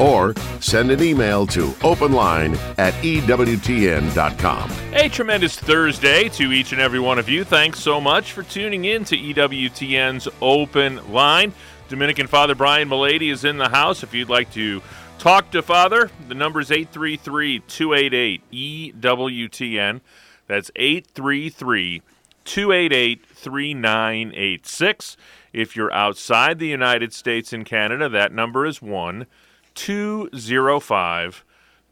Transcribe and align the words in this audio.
or 0.00 0.34
send 0.60 0.90
an 0.90 1.02
email 1.02 1.46
to 1.46 1.68
openline 1.80 2.56
at 2.78 2.94
EWTN.com. 2.94 4.70
A 4.94 5.08
tremendous 5.08 5.58
Thursday 5.58 6.28
to 6.30 6.52
each 6.52 6.72
and 6.72 6.80
every 6.80 7.00
one 7.00 7.18
of 7.18 7.28
you. 7.28 7.44
Thanks 7.44 7.80
so 7.80 8.00
much 8.00 8.32
for 8.32 8.42
tuning 8.42 8.86
in 8.86 9.04
to 9.04 9.16
EWTN's 9.16 10.28
Open 10.40 11.12
Line. 11.12 11.52
Dominican 11.88 12.26
Father 12.26 12.54
Brian 12.54 12.88
Mullady 12.88 13.30
is 13.30 13.44
in 13.44 13.58
the 13.58 13.68
house. 13.68 14.02
If 14.02 14.14
you'd 14.14 14.28
like 14.28 14.52
to 14.52 14.80
talk 15.18 15.50
to 15.50 15.60
Father, 15.60 16.10
the 16.28 16.34
number 16.34 16.60
is 16.60 16.70
833 16.70 17.60
288 17.60 18.50
EWTN. 18.50 20.00
That's 20.46 20.70
833 20.76 22.02
288 22.44 23.26
3986. 23.26 25.16
If 25.52 25.76
you're 25.76 25.92
outside 25.92 26.58
the 26.58 26.68
United 26.68 27.12
States 27.12 27.52
and 27.52 27.66
Canada, 27.66 28.08
that 28.08 28.32
number 28.32 28.64
is 28.64 28.80
1 28.80 29.26
205 29.80 31.44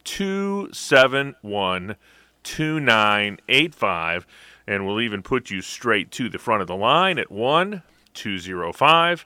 271 0.05 1.97
2985. 2.45 4.27
And 4.67 4.87
we'll 4.87 5.01
even 5.01 5.23
put 5.23 5.51
you 5.51 5.63
straight 5.63 6.11
to 6.11 6.29
the 6.29 6.39
front 6.39 6.61
of 6.61 6.69
the 6.69 6.77
line 6.77 7.19
at 7.19 7.33
1 7.33 7.83
205 8.13 9.25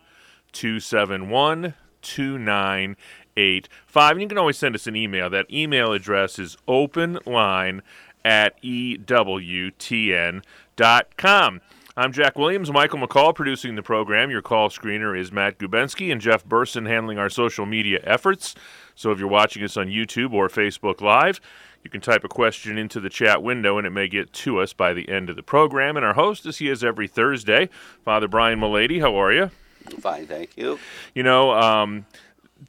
271 0.53 1.75
2985. 2.03 4.13
And 4.13 4.23
you 4.23 4.29
can 4.29 4.39
always 4.39 4.59
send 4.59 4.77
us 4.77 4.87
an 4.87 4.95
email. 4.95 5.29
That 5.29 5.53
email 5.53 5.93
address 5.93 6.39
is 6.39 6.57
openline 6.69 7.81
at 8.25 8.63
EWTN.com. 8.63 10.41
I'm 11.95 12.11
Jack 12.11 12.39
Williams, 12.39 12.73
Michael 12.73 13.01
McCall 13.01 13.35
producing 13.35 13.75
the 13.75 13.83
program. 13.83 14.31
Your 14.31 14.41
call 14.41 14.71
screener 14.71 15.19
is 15.19 15.31
Matt 15.31 15.59
Gubensky 15.59 16.11
and 16.11 16.23
Jeff 16.23 16.43
Burson 16.43 16.87
handling 16.87 17.19
our 17.19 17.29
social 17.29 17.67
media 17.67 18.01
efforts. 18.03 18.55
So 18.95 19.11
if 19.11 19.19
you're 19.19 19.29
watching 19.29 19.63
us 19.63 19.77
on 19.77 19.89
YouTube 19.89 20.33
or 20.33 20.49
Facebook 20.49 21.03
Live, 21.03 21.39
you 21.85 21.91
can 21.91 22.01
type 22.01 22.25
a 22.25 22.29
question 22.29 22.79
into 22.79 22.99
the 22.99 23.11
chat 23.11 23.43
window 23.43 23.77
and 23.77 23.87
it 23.87 23.91
may 23.91 24.09
get 24.09 24.33
to 24.33 24.59
us 24.59 24.73
by 24.73 24.95
the 24.95 25.07
end 25.11 25.29
of 25.29 25.37
the 25.37 25.43
program. 25.43 25.99
And 25.99 26.07
our 26.07 26.15
host, 26.15 26.47
as 26.47 26.57
he 26.57 26.71
is 26.71 26.83
every 26.83 27.09
Thursday, 27.09 27.69
Father 28.07 28.27
Brian 28.27 28.59
Mullady. 28.59 29.03
How 29.03 29.15
are 29.21 29.31
you? 29.31 29.51
Fine, 30.01 30.29
thank 30.29 30.57
you. 30.57 30.79
You 31.15 31.25
know, 31.25 31.51
um, 31.53 32.07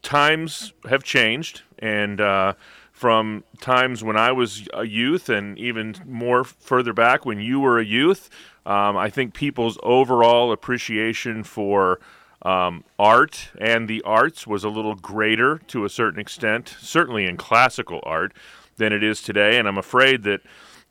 times 0.02 0.74
have 0.90 1.04
changed, 1.04 1.62
and 1.80 2.20
uh, 2.20 2.56
from 2.94 3.44
times 3.60 4.04
when 4.04 4.16
I 4.16 4.32
was 4.32 4.68
a 4.74 4.86
youth 4.86 5.28
and 5.28 5.58
even 5.58 5.96
more 6.06 6.44
further 6.44 6.94
back 6.94 7.26
when 7.26 7.40
you 7.42 7.60
were 7.60 7.80
a 7.80 7.84
youth, 7.84 8.30
um, 8.66 8.96
I 8.96 9.10
think 9.10 9.34
people's 9.34 9.78
overall 9.84 10.52
appreciation 10.54 11.44
for 11.44 12.00
um, 12.44 12.84
art 13.00 13.50
and 13.60 13.88
the 13.88 14.02
arts 14.04 14.46
was 14.46 14.64
a 14.64 14.70
little 14.70 14.96
greater 14.96 15.58
to 15.68 15.86
a 15.86 15.90
certain 15.90 16.20
extent, 16.20 16.76
certainly 16.80 17.26
in 17.26 17.36
classical 17.36 18.00
art, 18.04 18.32
than 18.78 18.94
it 18.94 19.04
is 19.04 19.22
today. 19.22 19.58
And 19.58 19.68
I'm 19.68 19.78
afraid 19.78 20.24
that 20.24 20.42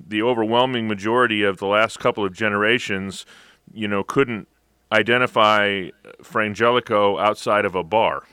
the 0.05 0.23
overwhelming 0.23 0.89
majority 0.89 1.45
of 1.45 1.58
the 1.58 1.67
last 1.67 2.00
couple 2.00 2.25
of 2.25 2.33
generations, 2.33 3.25
you 3.73 3.86
know, 3.86 4.03
couldn't 4.03 4.48
identify 4.91 5.89
Frangelico 6.23 7.20
outside 7.20 7.64
of 7.64 7.77
a 7.77 7.84
bar. 7.84 8.24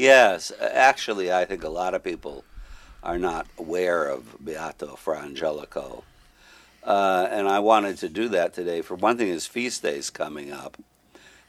Yes, 0.00 0.50
actually, 0.58 1.30
I 1.30 1.44
think 1.44 1.62
a 1.62 1.68
lot 1.68 1.92
of 1.92 2.02
people 2.02 2.46
are 3.02 3.18
not 3.18 3.46
aware 3.58 4.06
of 4.06 4.42
Beato 4.42 4.96
Fra 4.96 5.18
Angelico. 5.18 6.04
Uh, 6.82 7.28
and 7.30 7.46
I 7.46 7.58
wanted 7.58 7.98
to 7.98 8.08
do 8.08 8.26
that 8.28 8.54
today. 8.54 8.80
For 8.80 8.94
one 8.94 9.18
thing, 9.18 9.26
his 9.26 9.46
feast 9.46 9.82
day 9.82 9.98
is 9.98 10.08
coming 10.08 10.50
up. 10.50 10.78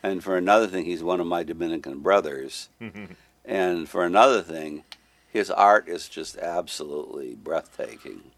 And 0.04 0.22
for 0.22 0.36
another 0.36 0.68
thing, 0.68 0.84
he's 0.84 1.02
one 1.02 1.22
of 1.22 1.28
my 1.28 1.44
Dominican 1.44 2.00
brothers. 2.00 2.68
and 3.46 3.88
for 3.88 4.04
another 4.04 4.42
thing, 4.42 4.84
his 5.30 5.50
art 5.50 5.88
is 5.88 6.10
just 6.10 6.38
absolutely 6.38 7.36
breathtaking. 7.36 8.32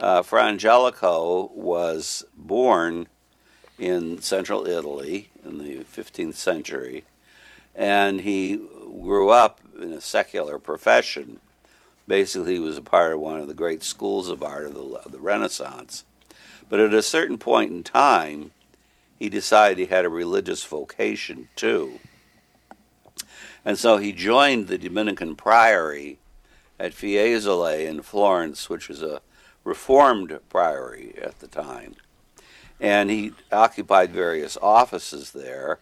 Uh, 0.00 0.22
Fra 0.22 0.44
Angelico 0.44 1.50
was 1.54 2.24
born 2.34 3.06
in 3.78 4.22
central 4.22 4.66
Italy 4.66 5.28
in 5.44 5.58
the 5.58 5.84
15th 5.84 6.36
century, 6.36 7.04
and 7.74 8.22
he 8.22 8.60
grew 8.86 9.30
up 9.30 9.60
in 9.80 9.92
a 9.92 10.00
secular 10.00 10.58
profession. 10.58 11.40
Basically, 12.08 12.54
he 12.54 12.60
was 12.60 12.78
a 12.78 12.82
part 12.82 13.12
of 13.12 13.20
one 13.20 13.40
of 13.40 13.48
the 13.48 13.54
great 13.54 13.82
schools 13.82 14.28
of 14.28 14.42
art 14.42 14.66
of 14.66 14.74
the, 14.74 14.80
of 14.80 15.12
the 15.12 15.18
Renaissance. 15.18 16.04
But 16.68 16.80
at 16.80 16.94
a 16.94 17.02
certain 17.02 17.38
point 17.38 17.70
in 17.72 17.82
time, 17.82 18.52
he 19.18 19.28
decided 19.28 19.78
he 19.78 19.86
had 19.86 20.04
a 20.04 20.10
religious 20.10 20.64
vocation 20.64 21.48
too. 21.56 21.98
And 23.64 23.78
so 23.78 23.96
he 23.96 24.12
joined 24.12 24.68
the 24.68 24.78
Dominican 24.78 25.34
Priory 25.34 26.18
at 26.78 26.92
Fiesole 26.92 27.86
in 27.86 28.02
Florence, 28.02 28.68
which 28.68 28.88
was 28.88 29.02
a 29.02 29.20
reformed 29.64 30.38
priory 30.48 31.14
at 31.20 31.40
the 31.40 31.48
time. 31.48 31.96
And 32.78 33.10
he 33.10 33.32
occupied 33.50 34.10
various 34.12 34.56
offices 34.60 35.32
there. 35.32 35.80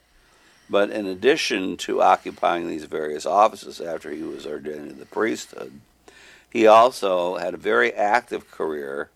But 0.69 0.91
in 0.91 1.07
addition 1.07 1.77
to 1.79 2.03
occupying 2.03 2.69
these 2.69 2.85
various 2.85 3.27
offices 3.27 3.81
after 3.81 4.11
he 4.11 4.23
was 4.23 4.47
ordained 4.47 4.91
to 4.91 4.95
the 4.95 5.07
priesthood, 5.07 5.81
he 6.49 6.67
also 6.67 7.37
had 7.37 7.55
a 7.55 7.59
very 7.59 7.93
active 7.93 8.51
career 8.51 9.11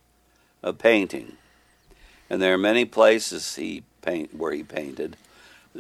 of 0.62 0.78
painting. 0.78 1.36
And 2.28 2.42
there 2.42 2.52
are 2.52 2.58
many 2.58 2.84
places 2.84 3.56
he 3.56 3.84
paint 4.02 4.34
where 4.34 4.52
he 4.52 4.62
painted. 4.62 5.16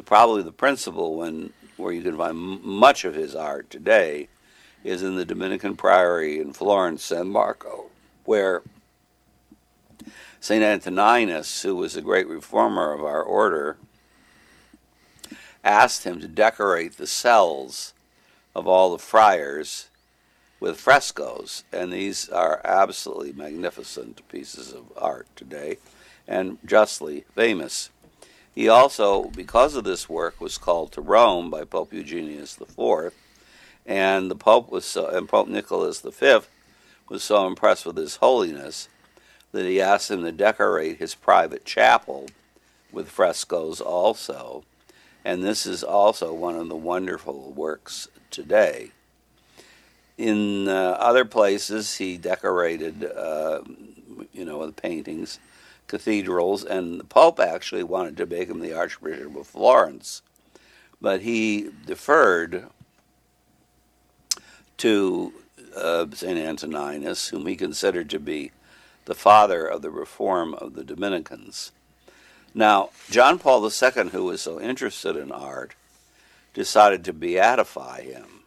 Probably 0.04 0.42
the 0.42 0.52
principal 0.52 1.16
one 1.16 1.52
where 1.76 1.92
you 1.92 2.02
can 2.02 2.16
find 2.16 2.62
much 2.62 3.04
of 3.04 3.14
his 3.14 3.34
art 3.34 3.68
today 3.68 4.28
is 4.84 5.02
in 5.02 5.16
the 5.16 5.24
Dominican 5.24 5.76
Priory 5.76 6.40
in 6.40 6.52
Florence, 6.52 7.04
San 7.04 7.28
Marco, 7.28 7.86
where 8.24 8.62
St. 10.40 10.62
Antoninus, 10.62 11.62
who 11.62 11.74
was 11.74 11.96
a 11.96 12.02
great 12.02 12.28
reformer 12.28 12.92
of 12.92 13.02
our 13.02 13.22
order, 13.22 13.76
asked 15.64 16.04
him 16.04 16.20
to 16.20 16.28
decorate 16.28 16.96
the 16.96 17.06
cells 17.06 17.94
of 18.54 18.66
all 18.66 18.92
the 18.92 18.98
friars 18.98 19.88
with 20.60 20.80
frescoes. 20.80 21.64
And 21.72 21.92
these 21.92 22.28
are 22.28 22.60
absolutely 22.64 23.32
magnificent 23.32 24.26
pieces 24.28 24.72
of 24.72 24.92
art 24.96 25.28
today 25.36 25.78
and 26.26 26.58
justly 26.64 27.24
famous. 27.34 27.90
He 28.54 28.68
also, 28.68 29.24
because 29.24 29.76
of 29.76 29.84
this 29.84 30.08
work, 30.08 30.40
was 30.40 30.58
called 30.58 30.90
to 30.92 31.00
Rome 31.00 31.48
by 31.48 31.64
Pope 31.64 31.92
Eugenius 31.92 32.60
IV, 32.60 33.12
and 33.86 34.30
the 34.30 34.34
Pope 34.34 34.70
was 34.70 34.84
so, 34.84 35.08
and 35.08 35.28
Pope 35.28 35.48
Nicholas 35.48 36.00
V 36.00 36.40
was 37.08 37.22
so 37.22 37.46
impressed 37.46 37.86
with 37.86 37.96
his 37.96 38.16
holiness 38.16 38.88
that 39.52 39.64
he 39.64 39.80
asked 39.80 40.10
him 40.10 40.24
to 40.24 40.32
decorate 40.32 40.98
his 40.98 41.14
private 41.14 41.64
chapel 41.64 42.26
with 42.92 43.08
frescoes 43.08 43.80
also. 43.80 44.64
And 45.24 45.42
this 45.42 45.66
is 45.66 45.82
also 45.82 46.32
one 46.32 46.56
of 46.56 46.68
the 46.68 46.76
wonderful 46.76 47.52
works 47.52 48.08
today. 48.30 48.92
In 50.16 50.68
uh, 50.68 50.96
other 50.98 51.24
places, 51.24 51.96
he 51.96 52.16
decorated, 52.16 53.04
uh, 53.04 53.62
you 54.32 54.44
know, 54.44 54.58
with 54.58 54.76
paintings, 54.76 55.38
cathedrals, 55.86 56.64
and 56.64 57.00
the 57.00 57.04
Pope 57.04 57.38
actually 57.38 57.84
wanted 57.84 58.16
to 58.16 58.26
make 58.26 58.48
him 58.48 58.60
the 58.60 58.74
Archbishop 58.74 59.36
of 59.36 59.46
Florence, 59.46 60.22
but 61.00 61.22
he 61.22 61.70
deferred 61.86 62.66
to 64.78 65.32
uh, 65.76 66.06
St. 66.12 66.38
Antoninus, 66.38 67.28
whom 67.28 67.46
he 67.46 67.56
considered 67.56 68.10
to 68.10 68.18
be 68.18 68.50
the 69.04 69.14
father 69.14 69.66
of 69.66 69.82
the 69.82 69.90
reform 69.90 70.54
of 70.54 70.74
the 70.74 70.84
Dominicans. 70.84 71.72
Now, 72.54 72.90
John 73.10 73.38
Paul 73.38 73.64
II, 73.64 74.08
who 74.10 74.24
was 74.24 74.40
so 74.40 74.60
interested 74.60 75.16
in 75.16 75.30
art, 75.30 75.74
decided 76.54 77.04
to 77.04 77.12
beatify 77.12 78.02
him. 78.02 78.42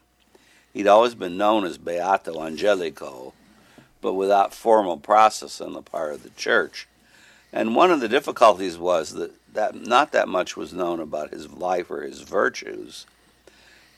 He'd 0.74 0.88
always 0.88 1.15
been 1.15 1.38
known 1.38 1.65
as 1.65 1.77
Beato 1.77 2.42
Angelico, 2.42 3.33
but 4.01 4.13
without 4.13 4.53
formal 4.53 4.98
process 4.98 5.62
on 5.62 5.74
the 5.74 5.81
part 5.81 6.13
of 6.13 6.24
the 6.24 6.30
church. 6.31 6.88
And 7.53 7.75
one 7.75 7.92
of 7.92 8.00
the 8.00 8.07
difficulties 8.07 8.77
was 8.77 9.13
that, 9.13 9.31
that 9.53 9.75
not 9.75 10.12
that 10.13 10.27
much 10.27 10.56
was 10.56 10.74
known 10.74 11.00
about 11.00 11.31
his 11.31 11.51
life 11.51 11.92
or 11.92 12.01
his 12.01 12.21
virtues. 12.21 13.06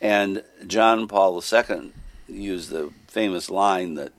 And 0.01 0.43
John 0.65 1.07
Paul 1.07 1.41
II 1.41 1.93
used 2.27 2.69
the 2.69 2.91
famous 3.07 3.49
line 3.49 3.93
that 3.95 4.11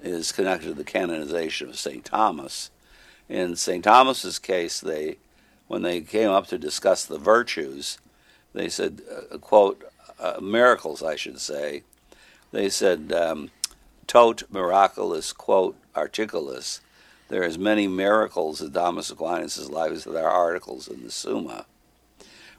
is 0.00 0.32
connected 0.32 0.68
to 0.68 0.74
the 0.74 0.84
canonization 0.84 1.68
of 1.68 1.76
St. 1.76 2.04
Thomas. 2.04 2.70
In 3.30 3.54
St. 3.54 3.84
Thomas's 3.84 4.40
case, 4.40 4.80
they, 4.80 5.18
when 5.68 5.82
they 5.82 6.00
came 6.00 6.30
up 6.30 6.48
to 6.48 6.58
discuss 6.58 7.04
the 7.04 7.16
virtues, 7.16 7.98
they 8.54 8.68
said, 8.68 9.02
uh, 9.08 9.38
quote, 9.38 9.84
uh, 10.18 10.40
miracles, 10.42 11.00
I 11.00 11.14
should 11.14 11.40
say. 11.40 11.84
They 12.50 12.68
said, 12.68 13.12
um, 13.12 13.52
tot 14.08 14.42
miraculous, 14.50 15.32
quote, 15.32 15.76
articulus. 15.94 16.80
There 17.28 17.42
are 17.42 17.46
as 17.46 17.56
many 17.56 17.86
miracles 17.86 18.60
in 18.60 18.72
Thomas 18.72 19.12
Aquinas' 19.12 19.70
life 19.70 19.92
as 19.92 20.02
there 20.04 20.28
are 20.28 20.46
articles 20.46 20.88
in 20.88 21.04
the 21.04 21.12
Summa. 21.12 21.66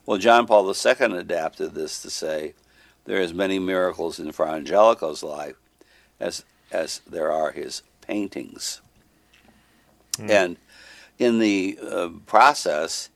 Well, 0.06 0.20
John 0.20 0.48
Paul 0.48 0.74
II 0.74 1.18
adapted 1.18 1.74
this 1.74 2.02
to 2.02 2.10
say, 2.10 2.54
there 3.04 3.18
are 3.18 3.22
as 3.22 3.34
many 3.34 3.60
miracles 3.60 4.20
in 4.20 4.32
Fra 4.32 4.54
Angelico's 4.54 5.22
life 5.22 5.56
as, 6.18 6.46
as 6.72 7.02
there 7.06 7.30
are 7.30 7.52
his 7.52 7.82
paintings. 8.00 8.80
Mm. 10.14 10.30
And 10.30 10.58
in 11.20 11.40
the 11.40 11.80
uh, 11.82 12.10
process 12.26 13.10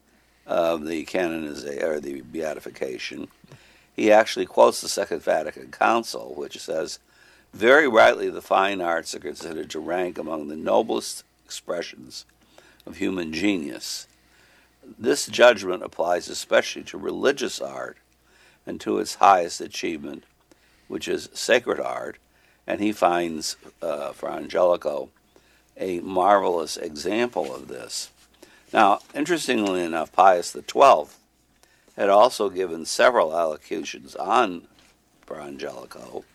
of 0.46 0.86
the 0.86 1.04
canonization 1.06 1.84
or 1.84 2.00
the 2.00 2.22
beatification, 2.22 3.28
he 3.96 4.12
actually 4.12 4.46
quotes 4.46 4.82
the 4.82 4.90
Second 4.90 5.22
Vatican 5.22 5.72
Council, 5.72 6.34
which 6.36 6.60
says, 6.60 7.00
very 7.54 7.88
rightly, 7.88 8.30
the 8.30 8.42
fine 8.42 8.82
arts 8.82 9.16
are 9.16 9.20
considered 9.20 9.70
to 9.70 9.80
rank 9.80 10.18
among 10.18 10.50
the 10.50 10.58
noblest 10.58 11.24
expressions 11.46 12.26
of 12.86 12.98
human 12.98 13.32
genius. 13.32 14.08
This 15.00 15.26
judgment 15.26 15.82
applies 15.82 16.28
especially 16.28 16.84
to 16.84 16.98
religious 16.98 17.62
art 17.62 17.98
and 18.66 18.82
to 18.82 19.00
its 19.00 19.16
highest 19.16 19.62
achievement, 19.62 20.26
which 20.90 21.08
is 21.08 21.30
sacred 21.34 21.80
art, 21.80 22.18
and 22.68 22.82
he 22.82 22.92
finds 22.92 23.56
uh, 23.82 24.12
Angelico 24.24 25.10
a 25.78 26.00
marvelous 26.00 26.78
example 26.78 27.54
of 27.54 27.68
this. 27.68 28.10
Now, 28.74 29.00
interestingly 29.14 29.84
enough, 29.84 30.12
Pius 30.12 30.52
XII 30.52 31.06
had 31.96 32.10
also 32.10 32.50
given 32.50 32.86
several 32.86 33.38
allocutions 33.38 34.16
on 34.16 34.68
Fra 35.26 35.44
Angelico, 35.44 36.26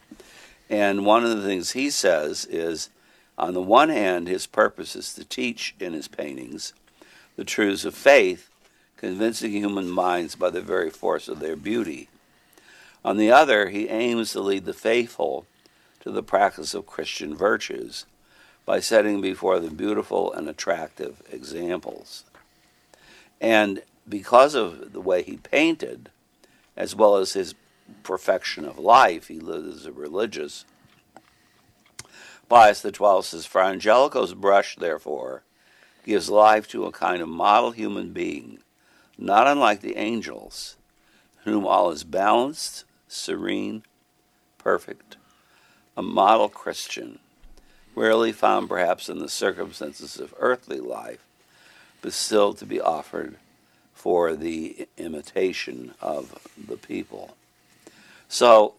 and 0.69 1.05
one 1.05 1.25
of 1.25 1.37
the 1.37 1.43
things 1.43 1.73
he 1.73 1.91
says 1.91 2.45
is 2.47 2.91
on 3.41 3.55
the 3.55 3.63
one 3.63 3.89
hand, 3.89 4.29
his 4.29 4.47
purpose 4.47 4.95
is 4.95 5.15
to 5.15 5.25
teach 5.25 5.75
in 5.81 5.95
his 5.95 6.09
paintings 6.09 6.75
the 7.37 7.45
truths 7.45 7.87
of 7.87 7.95
faith, 7.95 8.51
convincing 8.99 9.53
human 9.53 9.89
minds 9.89 10.35
by 10.35 10.51
the 10.51 10.61
very 10.61 10.91
force 10.91 11.27
of 11.27 11.41
their 11.41 11.57
beauty. 11.57 12.11
On 13.03 13.17
the 13.17 13.31
other, 13.33 13.71
he 13.71 13.89
aims 13.89 14.33
to 14.33 14.41
lead 14.41 14.67
the 14.67 14.75
faithful 14.75 15.47
to 16.01 16.11
the 16.11 16.23
practice 16.23 16.75
of 16.75 16.87
Christian 16.87 17.35
virtues 17.35 18.05
by 18.71 18.79
setting 18.79 19.21
before 19.21 19.59
them 19.59 19.75
beautiful 19.75 20.33
and 20.33 20.49
attractive 20.49 21.25
examples. 21.33 22.25
And 23.41 23.83
because 24.09 24.55
of 24.55 24.93
the 24.93 25.01
way 25.01 25.25
he 25.25 25.39
painted, 25.39 26.09
as 26.77 26.95
well 26.95 27.17
as 27.17 27.33
his 27.33 27.57
perfection 28.05 28.65
of 28.65 28.79
life, 28.79 29.27
he 29.27 29.41
lived 29.41 29.67
as 29.67 29.87
a 29.87 29.91
religious. 29.91 30.65
Pius 32.49 32.83
XII 32.83 33.23
says, 33.23 33.45
Fra 33.45 33.67
Angelico's 33.67 34.35
brush, 34.35 34.77
therefore, 34.77 35.43
gives 36.07 36.31
life 36.31 36.69
to 36.69 36.85
a 36.85 36.93
kind 36.93 37.21
of 37.21 37.29
model 37.29 37.73
human 37.73 38.13
being, 38.13 38.61
not 39.19 39.49
unlike 39.49 39.81
the 39.81 39.97
angels, 39.97 40.77
whom 41.43 41.67
all 41.67 41.91
is 41.91 42.05
balanced, 42.05 42.85
serene, 43.09 43.83
perfect, 44.59 45.17
a 45.97 46.03
model 46.03 46.49
Christian, 46.49 47.19
rarely 47.95 48.33
found 48.33 48.69
perhaps 48.69 49.09
in 49.09 49.19
the 49.19 49.29
circumstances 49.29 50.19
of 50.19 50.35
earthly 50.39 50.81
life, 50.81 51.25
but 52.03 52.13
still 52.13 52.55
to 52.55 52.67
be 52.67 52.81
offered 52.81 53.37
for 53.95 54.35
the 54.35 54.89
imitation 54.97 55.93
of 56.01 56.49
the 56.57 56.77
people. 56.77 57.37
So, 58.29 58.75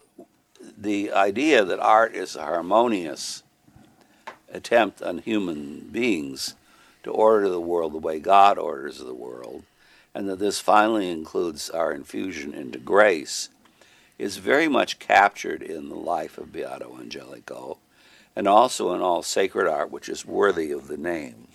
the 0.78 1.12
idea 1.12 1.64
that 1.64 1.80
art 1.80 2.16
is 2.16 2.36
a 2.36 2.44
harmonious 2.44 3.44
attempt 4.52 5.02
on 5.02 5.20
human 5.20 5.90
beings 5.92 6.56
to 7.04 7.12
order 7.12 7.50
the 7.50 7.60
world 7.60 7.94
the 7.94 8.00
way 8.00 8.20
God 8.20 8.58
orders 8.58 9.00
the 9.00 9.14
world, 9.14 9.64
and 10.14 10.30
that 10.30 10.40
this 10.40 10.60
finally 10.60 11.10
includes 11.10 11.70
our 11.70 11.92
infusion 11.92 12.54
into 12.54 12.80
grace, 12.80 13.50
is 14.18 14.38
very 14.38 14.68
much 14.68 15.00
captured 15.00 15.64
in 15.64 15.90
the 15.90 15.96
life 15.96 16.38
of 16.38 16.54
Beato 16.54 16.98
Angelico 17.00 17.78
and 18.36 18.48
also 18.48 18.94
in 18.94 19.02
all 19.02 19.22
sacred 19.24 19.68
art 19.68 19.92
which 19.92 20.10
is 20.10 20.26
worthy 20.26 20.72
of 20.72 20.88
the 20.88 20.98
name. 20.98 21.48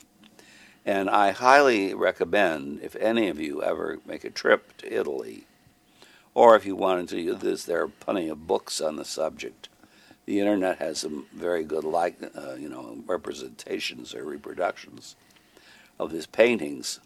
And 0.84 1.10
I 1.10 1.32
highly 1.32 1.94
recommend, 1.94 2.80
if 2.80 2.94
any 2.96 3.28
of 3.28 3.40
you 3.40 3.62
ever 3.62 3.98
make 4.06 4.22
a 4.24 4.30
trip 4.30 4.76
to 4.78 4.92
Italy, 4.92 5.46
or 6.32 6.54
if 6.54 6.64
you 6.64 6.76
wanted 6.76 7.08
to 7.08 7.34
this, 7.34 7.64
there 7.64 7.82
are 7.82 7.88
plenty 7.88 8.28
of 8.28 8.46
books 8.46 8.80
on 8.80 8.96
the 8.96 9.04
subject. 9.04 9.68
The 10.26 10.38
internet 10.38 10.78
has 10.78 10.98
some 10.98 11.26
very 11.32 11.64
good, 11.64 11.82
like 11.82 12.18
uh, 12.36 12.54
you 12.54 12.68
know, 12.68 12.98
representations 13.06 14.14
or 14.14 14.24
reproductions 14.24 15.16
of 15.98 16.10
his 16.10 16.26
paintings. 16.26 17.00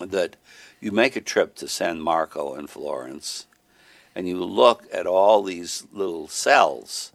That 0.00 0.36
you 0.80 0.92
make 0.92 1.14
a 1.14 1.20
trip 1.20 1.54
to 1.56 1.68
San 1.68 2.00
Marco 2.00 2.54
in 2.54 2.66
Florence, 2.66 3.46
and 4.14 4.26
you 4.26 4.42
look 4.42 4.86
at 4.92 5.06
all 5.06 5.42
these 5.42 5.86
little 5.92 6.26
cells, 6.26 7.12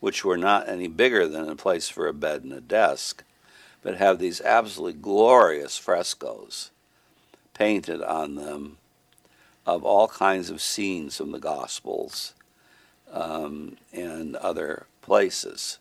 which 0.00 0.24
were 0.24 0.36
not 0.36 0.68
any 0.68 0.88
bigger 0.88 1.26
than 1.26 1.48
a 1.48 1.56
place 1.56 1.88
for 1.88 2.06
a 2.06 2.14
bed 2.14 2.42
and 2.42 2.52
a 2.52 2.60
desk, 2.60 3.24
but 3.82 3.96
have 3.96 4.18
these 4.18 4.40
absolutely 4.40 5.00
glorious 5.00 5.76
frescoes 5.76 6.70
painted 7.54 8.02
on 8.02 8.34
them 8.34 8.78
of 9.66 9.84
all 9.84 10.08
kinds 10.08 10.50
of 10.50 10.60
scenes 10.60 11.16
from 11.16 11.32
the 11.32 11.40
Gospels 11.40 12.34
um, 13.12 13.76
and 13.92 14.36
other 14.36 14.86
places. 15.02 15.78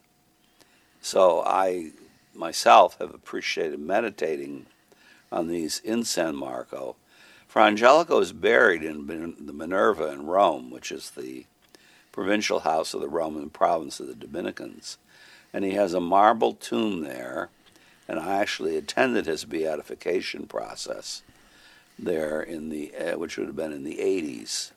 So 1.01 1.43
I 1.45 1.91
myself 2.33 2.97
have 2.99 3.13
appreciated 3.13 3.79
meditating 3.79 4.67
on 5.31 5.47
these 5.47 5.79
in 5.79 6.03
San 6.03 6.35
Marco 6.35 6.95
Fra 7.47 7.65
Angelico 7.65 8.19
is 8.19 8.33
buried 8.33 8.83
in 8.83 9.07
the 9.07 9.53
Minerva 9.53 10.11
in 10.11 10.25
Rome, 10.25 10.69
which 10.69 10.91
is 10.91 11.11
the 11.11 11.45
provincial 12.17 12.61
house 12.61 12.95
of 12.95 13.01
the 13.01 13.07
Roman 13.07 13.47
province 13.47 13.99
of 13.99 14.07
the 14.07 14.15
Dominicans. 14.15 14.97
And 15.53 15.63
he 15.63 15.73
has 15.73 15.93
a 15.93 15.99
marble 15.99 16.55
tomb 16.55 17.03
there, 17.03 17.49
and 18.07 18.19
I 18.19 18.37
actually 18.37 18.75
attended 18.75 19.27
his 19.27 19.45
beatification 19.45 20.47
process 20.47 21.21
there 21.99 22.41
in 22.41 22.69
the 22.69 22.91
uh, 22.95 23.19
which 23.19 23.37
would 23.37 23.45
have 23.45 23.55
been 23.55 23.71
in 23.71 23.83
the 23.83 23.99
80s. 23.99 24.71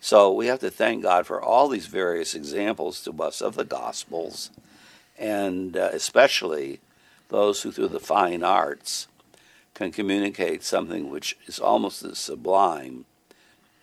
So 0.00 0.32
we 0.32 0.46
have 0.46 0.60
to 0.60 0.70
thank 0.70 1.02
God 1.02 1.26
for 1.26 1.38
all 1.38 1.68
these 1.68 1.84
various 1.84 2.34
examples 2.34 3.04
to 3.04 3.12
us 3.22 3.42
of 3.42 3.56
the 3.56 3.66
Gospels, 3.66 4.50
and 5.18 5.76
uh, 5.76 5.90
especially 5.92 6.80
those 7.28 7.60
who, 7.60 7.72
through 7.72 7.88
the 7.88 8.00
fine 8.00 8.42
arts, 8.42 9.06
can 9.74 9.92
communicate 9.92 10.64
something 10.64 11.10
which 11.10 11.36
is 11.46 11.58
almost 11.58 12.02
as 12.02 12.18
sublime 12.18 13.04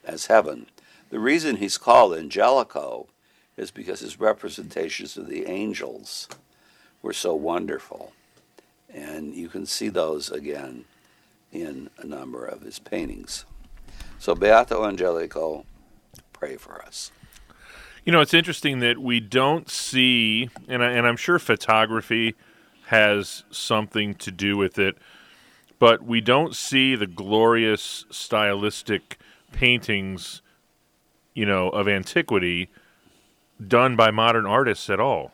as 0.04 0.26
heaven. 0.26 0.66
The 1.12 1.20
reason 1.20 1.58
he's 1.58 1.78
called 1.78 2.16
Angelico 2.16 3.08
is 3.56 3.70
because 3.70 4.00
his 4.00 4.20
representations 4.20 5.16
of 5.18 5.28
the 5.28 5.46
angels 5.46 6.28
were 7.04 7.14
so 7.14 7.36
wonderful. 7.36 8.14
And 8.92 9.36
you 9.36 9.48
can 9.48 9.68
see 9.68 9.90
those 9.90 10.32
again 10.32 10.86
in 11.52 11.92
a 12.00 12.06
number 12.06 12.46
of 12.46 12.62
his 12.62 12.80
paintings. 12.80 13.46
So, 14.18 14.34
Beato 14.34 14.84
Angelico, 14.86 15.66
pray 16.34 16.56
for 16.56 16.82
us. 16.82 17.12
You 18.04 18.12
know, 18.12 18.22
it's 18.22 18.34
interesting 18.34 18.80
that 18.80 18.98
we 18.98 19.20
don't 19.20 19.70
see, 19.70 20.50
and, 20.68 20.84
I, 20.84 20.92
and 20.92 21.06
I'm 21.06 21.18
sure 21.18 21.38
photography 21.38 22.34
has 22.88 23.44
something 23.52 24.16
to 24.16 24.32
do 24.32 24.58
with 24.58 24.80
it 24.80 24.98
but 25.82 26.04
we 26.04 26.22
don't 26.22 26.56
see 26.56 26.96
the 26.96 27.08
glorious 27.08 28.06
stylistic 28.12 29.18
paintings, 29.52 30.44
you 31.34 31.46
know, 31.46 31.70
of 31.70 31.88
antiquity 31.88 32.70
done 33.66 33.96
by 33.96 34.12
modern 34.12 34.46
artists 34.46 34.90
at 34.90 35.00
all. 35.00 35.32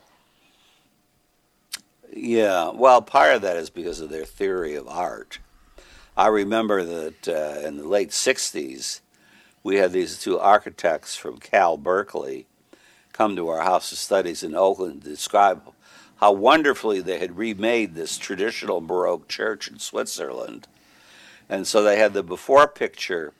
Yeah, 2.13 2.71
well, 2.71 3.01
part 3.01 3.35
of 3.35 3.41
that 3.41 3.57
is 3.57 3.69
because 3.69 3.99
of 3.99 4.09
their 4.09 4.25
theory 4.25 4.75
of 4.75 4.87
art. 4.87 5.39
I 6.15 6.27
remember 6.27 6.83
that 6.83 7.27
uh, 7.27 7.67
in 7.67 7.77
the 7.77 7.87
late 7.87 8.09
60s, 8.09 9.01
we 9.63 9.75
had 9.75 9.91
these 9.91 10.19
two 10.19 10.39
architects 10.39 11.15
from 11.15 11.37
Cal 11.37 11.77
Berkeley 11.77 12.47
come 13.13 13.35
to 13.35 13.49
our 13.49 13.61
House 13.61 13.91
of 13.91 13.97
Studies 13.97 14.43
in 14.43 14.55
Oakland 14.55 15.03
to 15.03 15.09
describe 15.09 15.61
how 16.17 16.31
wonderfully 16.31 17.01
they 17.01 17.19
had 17.19 17.37
remade 17.37 17.93
this 17.93 18.17
traditional 18.17 18.81
Baroque 18.81 19.27
church 19.27 19.67
in 19.67 19.77
Switzerland. 19.77 20.67
And 21.47 21.67
so 21.67 21.83
they 21.83 21.97
had 21.97 22.13
the 22.13 22.23
before 22.23 22.67
picture 22.67 23.33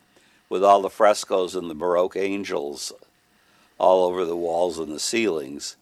with 0.49 0.63
all 0.63 0.81
the 0.81 0.89
frescoes 0.89 1.55
and 1.55 1.69
the 1.69 1.75
Baroque 1.75 2.15
angels 2.15 2.93
all 3.77 4.05
over 4.05 4.25
the 4.25 4.35
walls 4.35 4.79
and 4.79 4.91
the 4.91 4.99
ceilings. 4.99 5.75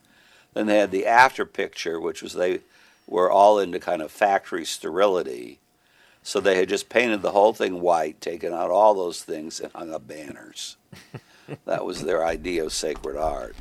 Then 0.53 0.67
they 0.67 0.77
had 0.77 0.91
the 0.91 1.05
after 1.05 1.45
picture, 1.45 1.99
which 1.99 2.21
was 2.21 2.33
they 2.33 2.61
were 3.07 3.29
all 3.29 3.59
into 3.59 3.79
kind 3.79 4.01
of 4.01 4.11
factory 4.11 4.65
sterility. 4.65 5.59
So 6.23 6.39
they 6.39 6.57
had 6.57 6.69
just 6.69 6.89
painted 6.89 7.21
the 7.21 7.31
whole 7.31 7.53
thing 7.53 7.81
white, 7.81 8.19
taken 8.19 8.51
out 8.51 8.71
all 8.71 8.95
those 8.95 9.21
things, 9.21 9.59
and 9.59 9.71
hung 9.73 9.93
up 9.93 10.07
banners. 10.07 10.77
that 11.65 11.85
was 11.85 12.01
their 12.03 12.25
idea 12.25 12.63
of 12.65 12.73
sacred 12.73 13.15
art. 13.15 13.55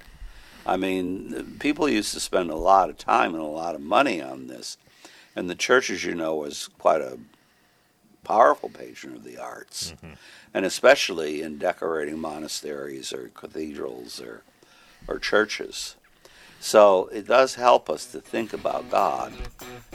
I 0.66 0.78
mean, 0.78 1.56
people 1.58 1.88
used 1.88 2.14
to 2.14 2.20
spend 2.20 2.50
a 2.50 2.56
lot 2.56 2.88
of 2.88 2.96
time 2.96 3.34
and 3.34 3.42
a 3.42 3.46
lot 3.46 3.74
of 3.74 3.82
money 3.82 4.22
on 4.22 4.46
this. 4.46 4.78
And 5.36 5.50
the 5.50 5.54
church, 5.54 5.90
as 5.90 6.04
you 6.04 6.14
know, 6.14 6.36
was 6.36 6.68
quite 6.78 7.02
a 7.02 7.18
powerful 8.24 8.68
patron 8.68 9.14
of 9.14 9.24
the 9.24 9.38
arts, 9.38 9.92
mm-hmm. 9.92 10.14
and 10.52 10.64
especially 10.64 11.42
in 11.42 11.58
decorating 11.58 12.18
monasteries 12.18 13.12
or 13.12 13.30
cathedrals 13.34 14.20
or, 14.20 14.42
or 15.06 15.18
churches. 15.18 15.96
So 16.60 17.08
it 17.12 17.28
does 17.28 17.56
help 17.56 17.90
us 17.90 18.06
to 18.06 18.22
think 18.22 18.54
about 18.54 18.90
God, 18.90 19.34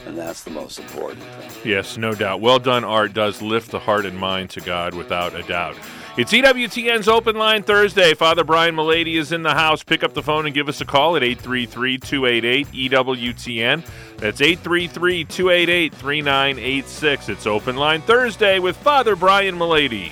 and 0.06 0.16
that's 0.16 0.44
the 0.44 0.52
most 0.52 0.78
important 0.78 1.24
thing. 1.24 1.72
Yes, 1.72 1.98
no 1.98 2.14
doubt. 2.14 2.42
Well 2.42 2.60
done 2.60 2.84
art 2.84 3.14
does 3.14 3.42
lift 3.42 3.72
the 3.72 3.80
heart 3.80 4.06
and 4.06 4.18
mind 4.18 4.52
to 4.52 4.62
God 4.62 4.94
without 4.94 5.34
a 5.34 5.42
doubt. 5.42 5.76
It's 6.20 6.34
EWTN's 6.34 7.08
Open 7.08 7.38
Line 7.38 7.64
Thursday. 7.64 8.14
Father 8.14 8.44
Brian 8.44 8.76
Mullady 8.76 9.18
is 9.18 9.32
in 9.32 9.42
the 9.42 9.54
house. 9.54 9.86
Pick 9.86 10.04
up 10.04 10.14
the 10.14 10.22
phone 10.22 10.46
and 10.46 10.54
give 10.54 10.68
us 10.68 10.82
a 10.82 10.86
call 10.86 11.16
at 11.16 11.24
833 11.24 11.98
288 11.98 12.68
EWTN. 12.68 13.88
That's 14.18 14.42
833 14.42 15.24
288 15.24 15.94
3986. 15.94 17.30
It's 17.30 17.48
Open 17.48 17.78
Line 17.78 18.02
Thursday 18.02 18.60
with 18.60 18.76
Father 18.76 19.16
Brian 19.16 19.56
Mullady. 19.56 20.12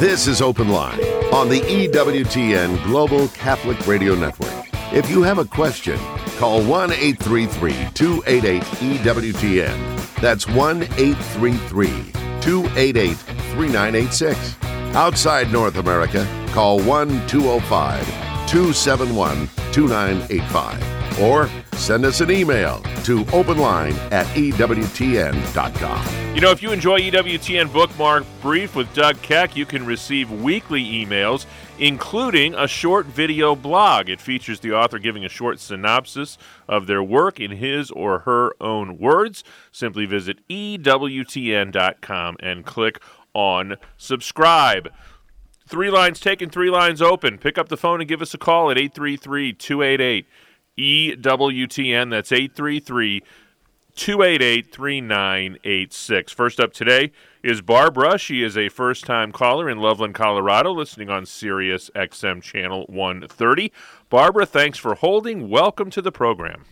This 0.00 0.26
is 0.26 0.40
Open 0.40 0.70
Line 0.70 0.98
on 1.30 1.50
the 1.50 1.60
EWTN 1.60 2.82
Global 2.84 3.28
Catholic 3.28 3.86
Radio 3.86 4.14
Network. 4.14 4.66
If 4.94 5.10
you 5.10 5.20
have 5.20 5.36
a 5.36 5.44
question, 5.44 5.98
call 6.38 6.62
1 6.62 6.92
833 6.92 7.72
288 7.94 8.62
EWTN. 8.62 10.14
That's 10.20 10.46
1 10.46 10.82
833 10.84 12.12
288 12.40 13.14
3986. 13.16 14.56
Outside 14.94 15.52
North 15.52 15.76
America, 15.76 16.26
call 16.52 16.78
1 16.80 17.26
205 17.26 18.06
271 18.48 19.48
2985 19.72 21.20
or 21.20 21.50
send 21.78 22.04
us 22.04 22.20
an 22.20 22.30
email 22.30 22.80
to 23.04 23.24
openline 23.26 23.94
at 24.12 24.26
EWTN.com. 24.36 26.06
You 26.34 26.40
know, 26.42 26.50
if 26.50 26.62
you 26.62 26.72
enjoy 26.72 27.00
EWTN 27.00 27.72
Bookmark 27.72 28.24
Brief 28.42 28.76
with 28.76 28.92
Doug 28.94 29.20
Keck, 29.22 29.56
you 29.56 29.64
can 29.64 29.86
receive 29.86 30.30
weekly 30.30 30.84
emails, 30.84 31.46
including 31.78 32.54
a 32.54 32.68
short 32.68 33.06
video 33.06 33.54
blog. 33.56 34.08
It 34.08 34.20
features 34.20 34.60
the 34.60 34.72
author 34.72 34.98
giving 34.98 35.24
a 35.24 35.28
short 35.28 35.58
synopsis 35.58 36.36
of 36.68 36.86
their 36.86 37.02
work 37.02 37.40
in 37.40 37.52
his 37.52 37.90
or 37.90 38.20
her 38.20 38.52
own 38.60 38.98
words. 38.98 39.42
Simply 39.72 40.04
visit 40.06 40.46
EWTN.com 40.48 42.36
and 42.40 42.64
click 42.66 43.00
on 43.34 43.76
subscribe. 43.96 44.90
Three 45.66 45.90
lines 45.90 46.18
taken, 46.20 46.50
three 46.50 46.70
lines 46.70 47.02
open. 47.02 47.38
Pick 47.38 47.58
up 47.58 47.68
the 47.68 47.76
phone 47.76 48.00
and 48.00 48.08
give 48.08 48.22
us 48.22 48.32
a 48.32 48.38
call 48.38 48.70
at 48.70 48.78
833 48.78 49.52
288 49.52 50.26
EWTN. 50.78 52.10
That's 52.10 52.32
833 52.32 53.22
288 53.94 54.72
3986. 54.72 56.32
First 56.32 56.60
up 56.60 56.72
today 56.72 57.10
is 57.42 57.60
Barbara. 57.60 58.16
She 58.16 58.44
is 58.44 58.56
a 58.56 58.68
first 58.68 59.04
time 59.04 59.32
caller 59.32 59.68
in 59.68 59.78
Loveland, 59.78 60.14
Colorado, 60.14 60.72
listening 60.72 61.10
on 61.10 61.26
Sirius 61.26 61.90
XM 61.96 62.40
Channel 62.40 62.86
130. 62.88 63.72
Barbara, 64.08 64.46
thanks 64.46 64.78
for 64.78 64.94
holding. 64.94 65.48
Welcome 65.48 65.90
to 65.90 66.00
the 66.00 66.12
program. 66.12 66.64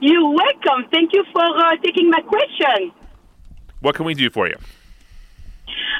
You're 0.00 0.28
welcome. 0.30 0.90
Thank 0.92 1.14
you 1.14 1.24
for 1.32 1.42
uh, 1.42 1.76
taking 1.82 2.10
my 2.10 2.20
question. 2.20 2.92
What 3.80 3.94
can 3.94 4.04
we 4.04 4.14
do 4.14 4.28
for 4.28 4.46
you? 4.46 4.56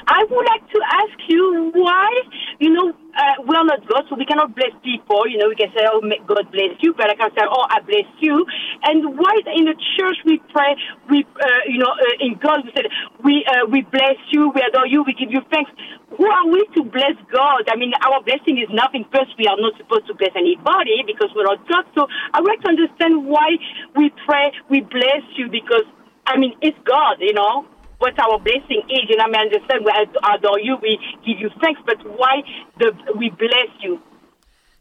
I 0.07 0.23
would 0.29 0.45
like 0.45 0.69
to 0.71 0.81
ask 0.91 1.19
you 1.27 1.71
why, 1.73 2.21
you 2.59 2.69
know, 2.69 2.93
uh, 3.17 3.43
we're 3.43 3.63
not 3.63 3.83
God, 3.87 4.03
so 4.09 4.15
we 4.15 4.25
cannot 4.25 4.55
bless 4.55 4.71
people. 4.83 5.27
You 5.27 5.37
know, 5.37 5.49
we 5.49 5.55
can 5.55 5.71
say, 5.75 5.83
oh, 5.87 6.01
may 6.01 6.19
God 6.25 6.47
bless 6.51 6.79
you, 6.79 6.93
but 6.93 7.09
I 7.09 7.15
can 7.15 7.31
say, 7.35 7.43
oh, 7.43 7.65
I 7.69 7.81
bless 7.81 8.07
you. 8.19 8.45
And 8.83 9.17
why 9.17 9.35
in 9.55 9.65
the 9.65 9.75
church 9.97 10.17
we 10.25 10.39
pray, 10.51 10.75
we, 11.09 11.25
uh, 11.35 11.63
you 11.67 11.79
know, 11.79 11.91
uh, 11.91 12.25
in 12.25 12.39
God 12.39 12.63
we 12.63 12.71
said, 12.75 12.87
we, 13.23 13.45
uh, 13.45 13.67
we 13.67 13.81
bless 13.83 14.17
you, 14.31 14.51
we 14.55 14.61
adore 14.61 14.87
you, 14.87 15.03
we 15.03 15.13
give 15.13 15.31
you 15.31 15.41
thanks. 15.51 15.71
Who 16.17 16.27
are 16.27 16.47
we 16.47 16.63
to 16.75 16.83
bless 16.83 17.15
God? 17.31 17.67
I 17.71 17.75
mean, 17.75 17.93
our 18.03 18.21
blessing 18.23 18.59
is 18.59 18.67
nothing. 18.71 19.05
First, 19.11 19.35
we 19.39 19.47
are 19.47 19.59
not 19.59 19.75
supposed 19.77 20.07
to 20.07 20.13
bless 20.13 20.35
anybody 20.35 21.03
because 21.07 21.31
we're 21.35 21.47
not 21.47 21.63
God. 21.67 21.85
So 21.95 22.07
I 22.33 22.39
would 22.39 22.47
like 22.47 22.61
to 22.63 22.69
understand 22.69 23.25
why 23.25 23.55
we 23.95 24.11
pray, 24.27 24.51
we 24.69 24.81
bless 24.81 25.23
you 25.35 25.49
because, 25.49 25.87
I 26.27 26.37
mean, 26.37 26.55
it's 26.61 26.77
God, 26.83 27.19
you 27.19 27.33
know 27.33 27.67
what 28.01 28.17
our 28.19 28.39
blessing 28.39 28.81
is. 28.89 29.09
You 29.09 29.17
know, 29.17 29.25
I 29.25 29.27
mean, 29.27 29.41
understand 29.41 29.85
we 29.85 29.91
adore 30.33 30.59
you, 30.59 30.77
we 30.81 30.97
give 31.25 31.39
you 31.39 31.49
thanks, 31.61 31.79
but 31.85 31.97
why 32.17 32.41
the, 32.79 32.93
we 33.15 33.29
bless 33.29 33.69
you? 33.79 34.01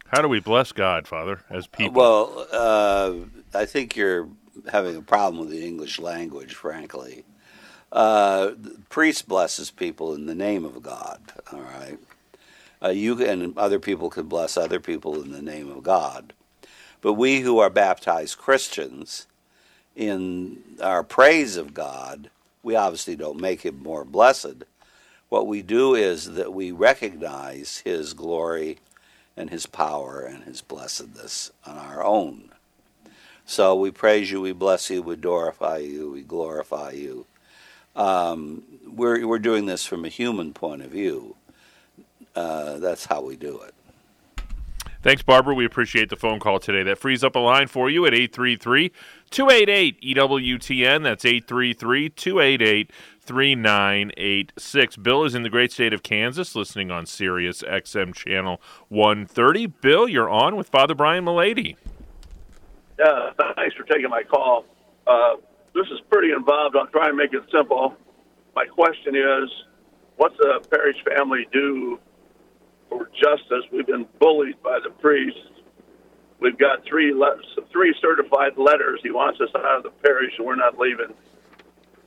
How 0.06 0.22
do 0.22 0.28
we 0.28 0.40
bless 0.40 0.72
God, 0.72 1.06
Father, 1.06 1.42
as 1.50 1.66
people? 1.66 2.00
Well, 2.00 2.46
uh, 2.50 3.14
I 3.56 3.66
think 3.66 3.94
you're 3.94 4.28
having 4.72 4.96
a 4.96 5.02
problem 5.02 5.38
with 5.38 5.50
the 5.50 5.64
English 5.64 6.00
language, 6.00 6.54
frankly. 6.54 7.24
Uh, 7.92 8.52
priest 8.88 9.28
blesses 9.28 9.70
people 9.70 10.14
in 10.14 10.26
the 10.26 10.34
name 10.34 10.64
of 10.64 10.82
God, 10.82 11.20
all 11.52 11.60
right? 11.60 11.98
Uh, 12.82 12.88
you 12.88 13.22
and 13.24 13.56
other 13.58 13.78
people 13.78 14.08
can 14.08 14.26
bless 14.26 14.56
other 14.56 14.80
people 14.80 15.22
in 15.22 15.32
the 15.32 15.42
name 15.42 15.70
of 15.70 15.82
God. 15.82 16.32
But 17.02 17.14
we 17.14 17.40
who 17.40 17.58
are 17.58 17.70
baptized 17.70 18.38
Christians, 18.38 19.26
in 19.94 20.62
our 20.80 21.02
praise 21.02 21.56
of 21.56 21.74
God, 21.74 22.30
we 22.62 22.76
obviously 22.76 23.16
don't 23.16 23.40
make 23.40 23.62
him 23.62 23.82
more 23.82 24.04
blessed. 24.04 24.64
What 25.28 25.46
we 25.46 25.62
do 25.62 25.94
is 25.94 26.32
that 26.32 26.52
we 26.52 26.72
recognize 26.72 27.78
his 27.78 28.14
glory 28.14 28.78
and 29.36 29.50
his 29.50 29.66
power 29.66 30.22
and 30.22 30.44
his 30.44 30.60
blessedness 30.60 31.50
on 31.64 31.76
our 31.76 32.04
own. 32.04 32.50
So 33.46 33.74
we 33.74 33.90
praise 33.90 34.30
you, 34.30 34.40
we 34.40 34.52
bless 34.52 34.90
you, 34.90 35.02
we 35.02 35.16
glorify 35.16 35.78
you, 35.78 36.10
we 36.10 36.22
glorify 36.22 36.92
you. 36.92 37.26
Um, 37.96 38.62
we're, 38.86 39.26
we're 39.26 39.38
doing 39.38 39.66
this 39.66 39.84
from 39.86 40.04
a 40.04 40.08
human 40.08 40.52
point 40.52 40.82
of 40.82 40.90
view. 40.90 41.36
Uh, 42.34 42.78
that's 42.78 43.06
how 43.06 43.22
we 43.22 43.36
do 43.36 43.60
it. 43.60 43.74
Thanks, 45.02 45.22
Barbara. 45.22 45.54
We 45.54 45.64
appreciate 45.64 46.10
the 46.10 46.16
phone 46.16 46.40
call 46.40 46.58
today. 46.58 46.82
That 46.82 46.98
frees 46.98 47.24
up 47.24 47.34
a 47.34 47.38
line 47.38 47.68
for 47.68 47.88
you 47.88 48.04
at 48.04 48.12
833 48.12 48.92
288 49.30 50.02
EWTN. 50.02 51.02
That's 51.04 51.24
833 51.24 52.10
288 52.10 52.92
3986. 53.20 54.96
Bill 54.96 55.24
is 55.24 55.34
in 55.34 55.42
the 55.42 55.48
great 55.48 55.72
state 55.72 55.94
of 55.94 56.02
Kansas 56.02 56.54
listening 56.54 56.90
on 56.90 57.06
Sirius 57.06 57.62
XM 57.62 58.14
Channel 58.14 58.60
130. 58.88 59.66
Bill, 59.66 60.06
you're 60.06 60.28
on 60.28 60.56
with 60.56 60.68
Father 60.68 60.94
Brian 60.94 61.24
Mullady. 61.24 61.76
Yeah, 62.98 63.30
thanks 63.56 63.74
for 63.76 63.84
taking 63.84 64.10
my 64.10 64.22
call. 64.22 64.66
Uh, 65.06 65.36
this 65.74 65.86
is 65.86 66.00
pretty 66.10 66.32
involved. 66.32 66.76
I'll 66.76 66.88
try 66.88 67.08
and 67.08 67.16
make 67.16 67.32
it 67.32 67.44
simple. 67.50 67.94
My 68.54 68.66
question 68.66 69.16
is 69.16 69.48
what's 70.16 70.36
a 70.40 70.60
parish 70.68 71.02
family 71.04 71.46
do 71.50 71.98
for 72.90 73.08
justice. 73.14 73.64
We've 73.72 73.86
been 73.86 74.06
bullied 74.18 74.62
by 74.62 74.80
the 74.84 74.90
priest. 74.90 75.38
We've 76.40 76.58
got 76.58 76.84
three 76.84 77.14
le- 77.14 77.40
three 77.72 77.94
certified 78.02 78.58
letters. 78.58 79.00
He 79.02 79.10
wants 79.10 79.40
us 79.40 79.48
out 79.54 79.78
of 79.78 79.82
the 79.84 79.90
parish, 80.02 80.32
and 80.36 80.46
we're 80.46 80.56
not 80.56 80.78
leaving. 80.78 81.14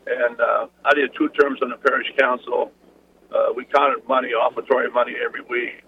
And 0.05 0.39
uh, 0.39 0.67
I 0.85 0.93
did 0.93 1.11
two 1.17 1.29
terms 1.29 1.59
on 1.63 1.69
the 1.69 1.77
parish 1.77 2.07
council. 2.19 2.71
Uh, 3.33 3.53
we 3.55 3.65
counted 3.65 4.05
money, 4.07 4.29
offertory 4.29 4.91
money, 4.91 5.13
every 5.23 5.41
week. 5.41 5.83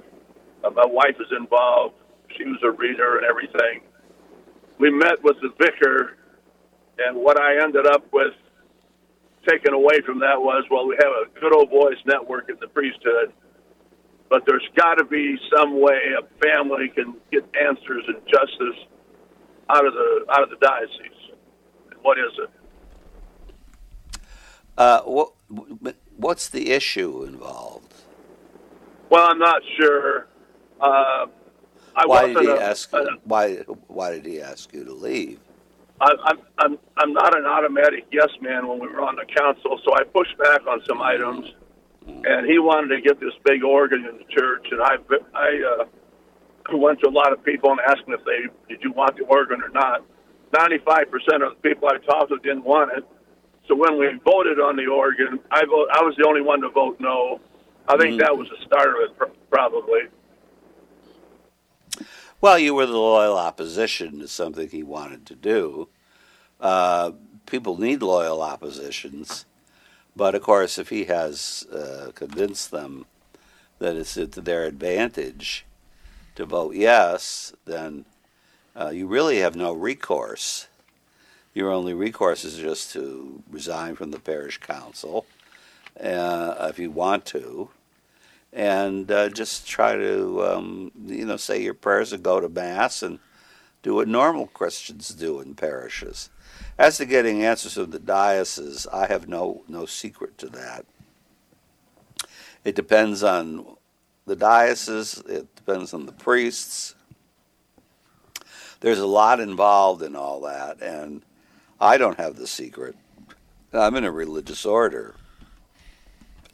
Uh, 0.63 0.69
my 0.71 0.85
wife 0.85 1.17
is 1.19 1.27
involved. 1.37 1.95
She 2.37 2.45
was 2.45 2.59
a 2.63 2.71
reader 2.71 3.17
and 3.17 3.25
everything. 3.25 3.81
We 4.79 4.89
met 4.89 5.21
with 5.23 5.37
the 5.41 5.49
vicar, 5.59 6.17
and 6.97 7.17
what 7.17 7.39
I 7.39 7.61
ended 7.61 7.85
up 7.85 8.05
with 8.13 8.33
taken 9.47 9.73
away 9.73 10.01
from 10.05 10.19
that 10.19 10.41
was, 10.41 10.65
well, 10.71 10.87
we 10.87 10.97
have 10.99 11.11
a 11.11 11.39
good 11.39 11.53
old 11.53 11.69
boys 11.69 11.97
network 12.05 12.49
in 12.49 12.55
the 12.59 12.67
priesthood 12.67 13.31
but 14.29 14.43
there's 14.45 14.67
got 14.75 14.95
to 14.95 15.03
be 15.05 15.37
some 15.55 15.79
way 15.79 15.99
a 16.17 16.23
family 16.43 16.89
can 16.89 17.15
get 17.31 17.43
answers 17.59 18.03
and 18.07 18.17
justice 18.27 18.83
out 19.69 19.85
of 19.85 19.93
the 19.93 20.25
out 20.31 20.43
of 20.43 20.49
the 20.49 20.57
diocese. 20.57 21.35
What 22.01 22.17
is 22.17 22.31
it? 22.39 22.49
Uh, 24.77 25.01
what 25.01 25.33
what's 26.17 26.49
the 26.49 26.71
issue 26.71 27.23
involved? 27.23 27.93
Well, 29.09 29.27
I'm 29.29 29.39
not 29.39 29.61
sure. 29.79 30.27
Uh, 30.79 31.27
why 32.05 32.27
did 32.33 32.41
he 32.41 32.47
a, 32.47 32.59
ask? 32.59 32.91
A, 32.93 33.05
why 33.23 33.55
why 33.87 34.11
did 34.11 34.25
he 34.25 34.41
ask 34.41 34.73
you 34.73 34.83
to 34.83 34.93
leave? 34.93 35.39
I, 36.01 36.11
I'm 36.25 36.39
I'm 36.57 36.77
I'm 36.97 37.13
not 37.13 37.37
an 37.37 37.45
automatic 37.45 38.05
yes 38.11 38.29
man 38.41 38.67
when 38.67 38.79
we 38.79 38.87
were 38.87 39.01
on 39.01 39.15
the 39.15 39.25
council, 39.25 39.79
so 39.85 39.95
I 39.95 40.03
pushed 40.03 40.37
back 40.37 40.67
on 40.67 40.81
some 40.87 41.01
items 41.01 41.53
and 42.07 42.45
he 42.45 42.59
wanted 42.59 42.95
to 42.95 43.01
get 43.01 43.19
this 43.19 43.33
big 43.43 43.63
organ 43.63 44.05
in 44.05 44.17
the 44.17 44.25
church. 44.29 44.67
And 44.71 44.81
I, 44.81 44.95
I 45.33 45.81
uh, 45.81 46.77
went 46.77 46.99
to 47.01 47.09
a 47.09 47.11
lot 47.11 47.33
of 47.33 47.43
people 47.43 47.71
and 47.71 47.79
asked 47.81 48.05
them 48.05 48.13
if 48.13 48.25
they 48.25 48.47
did 48.69 48.83
you 48.83 48.91
want 48.91 49.17
the 49.17 49.23
organ 49.25 49.61
or 49.61 49.69
not. 49.69 50.03
Ninety-five 50.57 51.11
percent 51.11 51.43
of 51.43 51.53
the 51.55 51.69
people 51.69 51.89
I 51.89 51.97
talked 52.05 52.29
to 52.29 52.37
didn't 52.39 52.63
want 52.63 52.91
it. 52.97 53.03
So 53.67 53.75
when 53.75 53.97
we 53.97 54.07
voted 54.23 54.59
on 54.59 54.75
the 54.75 54.85
organ, 54.85 55.39
I 55.51 55.65
vote. 55.65 55.89
I 55.91 56.03
was 56.03 56.15
the 56.17 56.25
only 56.27 56.41
one 56.41 56.61
to 56.61 56.69
vote 56.69 56.97
no. 56.99 57.41
I 57.87 57.97
think 57.97 58.11
mm-hmm. 58.11 58.19
that 58.19 58.37
was 58.37 58.47
the 58.49 58.63
start 58.65 58.89
of 58.89 58.95
it, 59.01 59.49
probably. 59.49 60.01
Well, 62.41 62.59
you 62.59 62.75
were 62.75 62.85
the 62.85 62.97
loyal 62.97 63.37
opposition 63.37 64.19
to 64.19 64.27
something 64.27 64.69
he 64.69 64.83
wanted 64.83 65.25
to 65.27 65.35
do. 65.35 65.89
Uh, 66.59 67.11
people 67.45 67.79
need 67.79 68.01
loyal 68.01 68.41
oppositions, 68.41 69.45
but 70.15 70.35
of 70.35 70.41
course, 70.41 70.77
if 70.77 70.89
he 70.89 71.05
has 71.05 71.65
uh, 71.71 72.11
convinced 72.15 72.71
them 72.71 73.05
that 73.79 73.95
it's 73.95 74.13
to 74.13 74.27
their 74.27 74.63
advantage 74.63 75.65
to 76.35 76.45
vote 76.45 76.75
yes, 76.75 77.53
then 77.65 78.05
uh, 78.75 78.89
you 78.89 79.07
really 79.07 79.39
have 79.39 79.55
no 79.55 79.73
recourse. 79.73 80.67
Your 81.53 81.71
only 81.71 81.93
recourse 81.93 82.43
is 82.43 82.57
just 82.57 82.91
to 82.93 83.41
resign 83.49 83.95
from 83.95 84.11
the 84.11 84.19
parish 84.19 84.57
council 84.59 85.25
uh, 85.99 86.67
if 86.69 86.79
you 86.79 86.91
want 86.91 87.25
to, 87.25 87.69
and 88.51 89.09
uh, 89.09 89.29
just 89.29 89.67
try 89.67 89.95
to, 89.95 90.45
um, 90.45 90.91
you 91.05 91.25
know, 91.25 91.37
say 91.37 91.61
your 91.61 91.73
prayers 91.73 92.11
and 92.11 92.23
go 92.23 92.39
to 92.39 92.49
mass 92.49 93.01
and 93.01 93.19
do 93.83 93.95
what 93.95 94.07
normal 94.07 94.47
Christians 94.47 95.09
do 95.09 95.39
in 95.39 95.55
parishes. 95.55 96.29
As 96.77 96.97
to 96.97 97.05
getting 97.05 97.43
answers 97.43 97.73
from 97.73 97.91
the 97.91 97.99
diocese, 97.99 98.85
I 98.91 99.07
have 99.07 99.27
no 99.27 99.63
no 99.67 99.85
secret 99.85 100.37
to 100.39 100.47
that. 100.49 100.85
It 102.63 102.75
depends 102.75 103.23
on 103.23 103.77
the 104.25 104.35
diocese. 104.35 105.19
It 105.27 105.55
depends 105.55 105.93
on 105.93 106.05
the 106.05 106.11
priests. 106.11 106.95
There's 108.81 108.99
a 108.99 109.07
lot 109.07 109.39
involved 109.39 110.01
in 110.01 110.15
all 110.15 110.41
that, 110.41 110.81
and 110.81 111.21
I 111.79 111.97
don't 111.97 112.17
have 112.17 112.35
the 112.35 112.47
secret. 112.47 112.95
I'm 113.73 113.95
in 113.95 114.03
a 114.03 114.11
religious 114.11 114.65
order. 114.65 115.15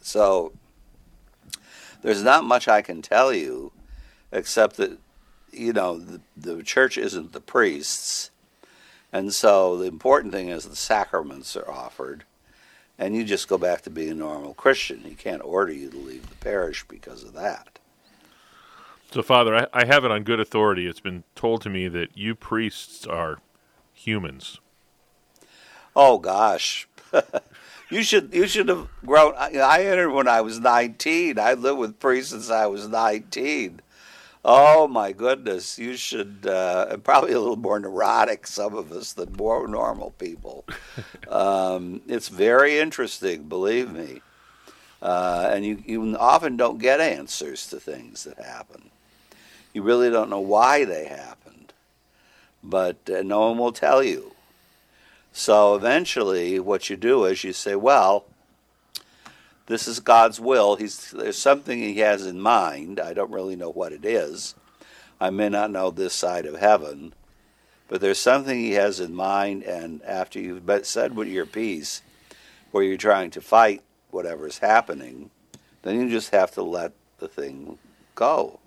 So 0.00 0.52
there's 2.02 2.22
not 2.22 2.44
much 2.44 2.68
I 2.68 2.82
can 2.82 3.00
tell 3.02 3.32
you 3.32 3.72
except 4.32 4.76
that, 4.76 4.98
you 5.52 5.72
know, 5.72 5.98
the, 5.98 6.20
the 6.36 6.62
church 6.62 6.98
isn't 6.98 7.32
the 7.32 7.40
priests. 7.40 8.30
And 9.12 9.32
so 9.32 9.76
the 9.76 9.86
important 9.86 10.32
thing 10.32 10.48
is 10.48 10.64
the 10.64 10.76
sacraments 10.76 11.56
are 11.56 11.70
offered. 11.70 12.24
And 12.98 13.14
you 13.16 13.24
just 13.24 13.48
go 13.48 13.58
back 13.58 13.82
to 13.82 13.90
being 13.90 14.10
a 14.10 14.14
normal 14.14 14.54
Christian. 14.54 15.00
He 15.00 15.14
can't 15.14 15.44
order 15.44 15.72
you 15.72 15.90
to 15.90 15.96
leave 15.96 16.28
the 16.28 16.36
parish 16.36 16.84
because 16.88 17.24
of 17.24 17.34
that. 17.34 17.78
So, 19.10 19.22
Father, 19.22 19.54
I, 19.54 19.82
I 19.82 19.84
have 19.84 20.04
it 20.04 20.10
on 20.10 20.22
good 20.22 20.40
authority. 20.40 20.86
It's 20.86 21.00
been 21.00 21.24
told 21.34 21.62
to 21.62 21.70
me 21.70 21.88
that 21.88 22.16
you 22.16 22.34
priests 22.34 23.06
are 23.06 23.40
humans. 23.92 24.58
Oh 25.94 26.18
gosh, 26.18 26.88
you 27.90 28.02
should 28.02 28.32
you 28.32 28.46
should 28.46 28.68
have 28.68 28.88
grown. 29.04 29.34
I 29.36 29.84
entered 29.84 30.10
when 30.10 30.26
I 30.26 30.40
was 30.40 30.58
nineteen. 30.58 31.38
I 31.38 31.52
lived 31.52 31.78
with 31.78 32.00
priests 32.00 32.30
since 32.30 32.48
I 32.48 32.66
was 32.66 32.88
nineteen. 32.88 33.82
Oh 34.44 34.88
my 34.88 35.12
goodness, 35.12 35.78
you 35.78 35.96
should, 35.96 36.46
uh, 36.48 36.96
probably 36.98 37.32
a 37.32 37.38
little 37.38 37.56
more 37.56 37.78
neurotic, 37.78 38.46
some 38.48 38.74
of 38.74 38.90
us, 38.90 39.12
than 39.12 39.32
more 39.34 39.68
normal 39.68 40.10
people. 40.18 40.64
um, 41.28 42.00
it's 42.08 42.28
very 42.28 42.78
interesting, 42.78 43.44
believe 43.44 43.92
me. 43.92 44.20
Uh, 45.00 45.50
and 45.52 45.64
you, 45.64 45.82
you 45.86 46.16
often 46.16 46.56
don't 46.56 46.78
get 46.78 47.00
answers 47.00 47.68
to 47.68 47.78
things 47.78 48.24
that 48.24 48.38
happen. 48.38 48.90
You 49.72 49.82
really 49.82 50.10
don't 50.10 50.30
know 50.30 50.40
why 50.40 50.84
they 50.84 51.06
happened, 51.06 51.72
but 52.64 52.96
uh, 53.08 53.22
no 53.22 53.48
one 53.48 53.58
will 53.58 53.72
tell 53.72 54.02
you. 54.02 54.32
So 55.32 55.76
eventually, 55.76 56.58
what 56.58 56.90
you 56.90 56.96
do 56.96 57.24
is 57.24 57.42
you 57.42 57.52
say, 57.52 57.74
well, 57.74 58.24
this 59.66 59.86
is 59.86 60.00
God's 60.00 60.40
will. 60.40 60.76
He's, 60.76 61.10
there's 61.12 61.38
something 61.38 61.78
He 61.78 61.98
has 61.98 62.26
in 62.26 62.40
mind. 62.40 63.00
I 63.00 63.14
don't 63.14 63.30
really 63.30 63.56
know 63.56 63.70
what 63.70 63.92
it 63.92 64.04
is. 64.04 64.54
I 65.20 65.30
may 65.30 65.48
not 65.48 65.70
know 65.70 65.90
this 65.90 66.14
side 66.14 66.46
of 66.46 66.58
heaven, 66.58 67.14
but 67.88 68.00
there's 68.00 68.18
something 68.18 68.58
He 68.58 68.72
has 68.72 69.00
in 69.00 69.14
mind. 69.14 69.62
And 69.62 70.02
after 70.02 70.40
you've 70.40 70.68
said 70.86 71.16
what 71.16 71.28
your 71.28 71.46
piece, 71.46 72.02
where 72.70 72.84
you're 72.84 72.96
trying 72.96 73.30
to 73.30 73.40
fight 73.40 73.82
whatever's 74.10 74.58
happening, 74.58 75.30
then 75.82 76.00
you 76.00 76.08
just 76.08 76.30
have 76.30 76.50
to 76.52 76.62
let 76.62 76.92
the 77.18 77.28
thing 77.28 77.78
go. 78.14 78.58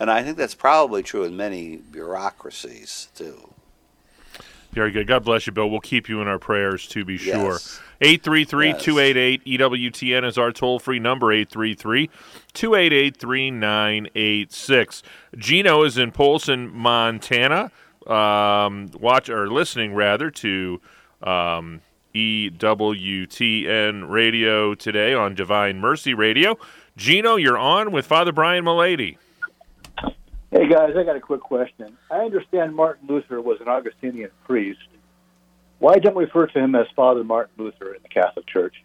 And 0.00 0.10
I 0.10 0.22
think 0.22 0.36
that's 0.36 0.54
probably 0.54 1.02
true 1.02 1.24
in 1.24 1.36
many 1.36 1.76
bureaucracies 1.76 3.08
too. 3.14 3.48
Very 4.72 4.90
good. 4.90 5.06
God 5.06 5.24
bless 5.24 5.46
you, 5.46 5.52
Bill. 5.52 5.68
We'll 5.68 5.80
keep 5.80 6.08
you 6.08 6.20
in 6.20 6.28
our 6.28 6.38
prayers 6.38 6.86
to 6.88 7.04
be 7.04 7.16
sure. 7.16 7.58
833 8.00 8.74
288 8.74 9.44
EWTN 9.44 10.24
is 10.24 10.38
our 10.38 10.52
toll 10.52 10.78
free 10.78 11.00
number, 11.00 11.32
833 11.32 12.08
288 12.52 13.16
3986. 13.16 15.02
Gino 15.36 15.82
is 15.82 15.98
in 15.98 16.12
Polson, 16.12 16.72
Montana, 16.72 17.72
um, 18.06 18.90
watch 19.00 19.28
or 19.28 19.50
listening 19.50 19.94
rather 19.94 20.30
to 20.30 20.80
um, 21.24 21.80
EWTN 22.14 24.08
radio 24.08 24.74
today 24.76 25.12
on 25.12 25.34
Divine 25.34 25.80
Mercy 25.80 26.14
Radio. 26.14 26.56
Gino, 26.96 27.34
you're 27.34 27.58
on 27.58 27.90
with 27.90 28.06
Father 28.06 28.30
Brian 28.30 28.64
Mullady. 28.64 29.16
Hey 30.52 30.68
guys, 30.68 30.94
I 30.96 31.02
got 31.02 31.16
a 31.16 31.20
quick 31.20 31.40
question. 31.40 31.98
I 32.12 32.18
understand 32.18 32.76
Martin 32.76 33.08
Luther 33.08 33.40
was 33.40 33.60
an 33.60 33.68
Augustinian 33.68 34.30
priest. 34.44 34.78
Why 35.78 35.98
don't 35.98 36.16
we 36.16 36.24
refer 36.24 36.46
to 36.46 36.58
him 36.58 36.74
as 36.74 36.86
Father 36.96 37.22
Martin 37.22 37.54
Luther 37.56 37.94
in 37.94 38.02
the 38.02 38.08
Catholic 38.08 38.46
Church? 38.46 38.82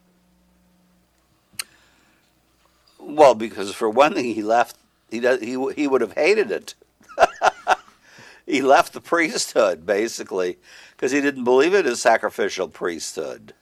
Well, 2.99 3.35
because 3.35 3.73
for 3.73 3.89
one 3.89 4.13
thing, 4.13 4.33
he 4.33 4.41
left. 4.41 4.77
He 5.09 5.19
does, 5.19 5.41
he 5.41 5.57
he 5.75 5.87
would 5.87 6.01
have 6.01 6.13
hated 6.13 6.51
it. 6.51 6.75
he 8.45 8.61
left 8.61 8.93
the 8.93 9.01
priesthood 9.01 9.85
basically 9.85 10.57
because 10.91 11.11
he 11.11 11.21
didn't 11.21 11.43
believe 11.43 11.73
in 11.73 11.85
his 11.85 12.01
sacrificial 12.01 12.67
priesthood. 12.67 13.53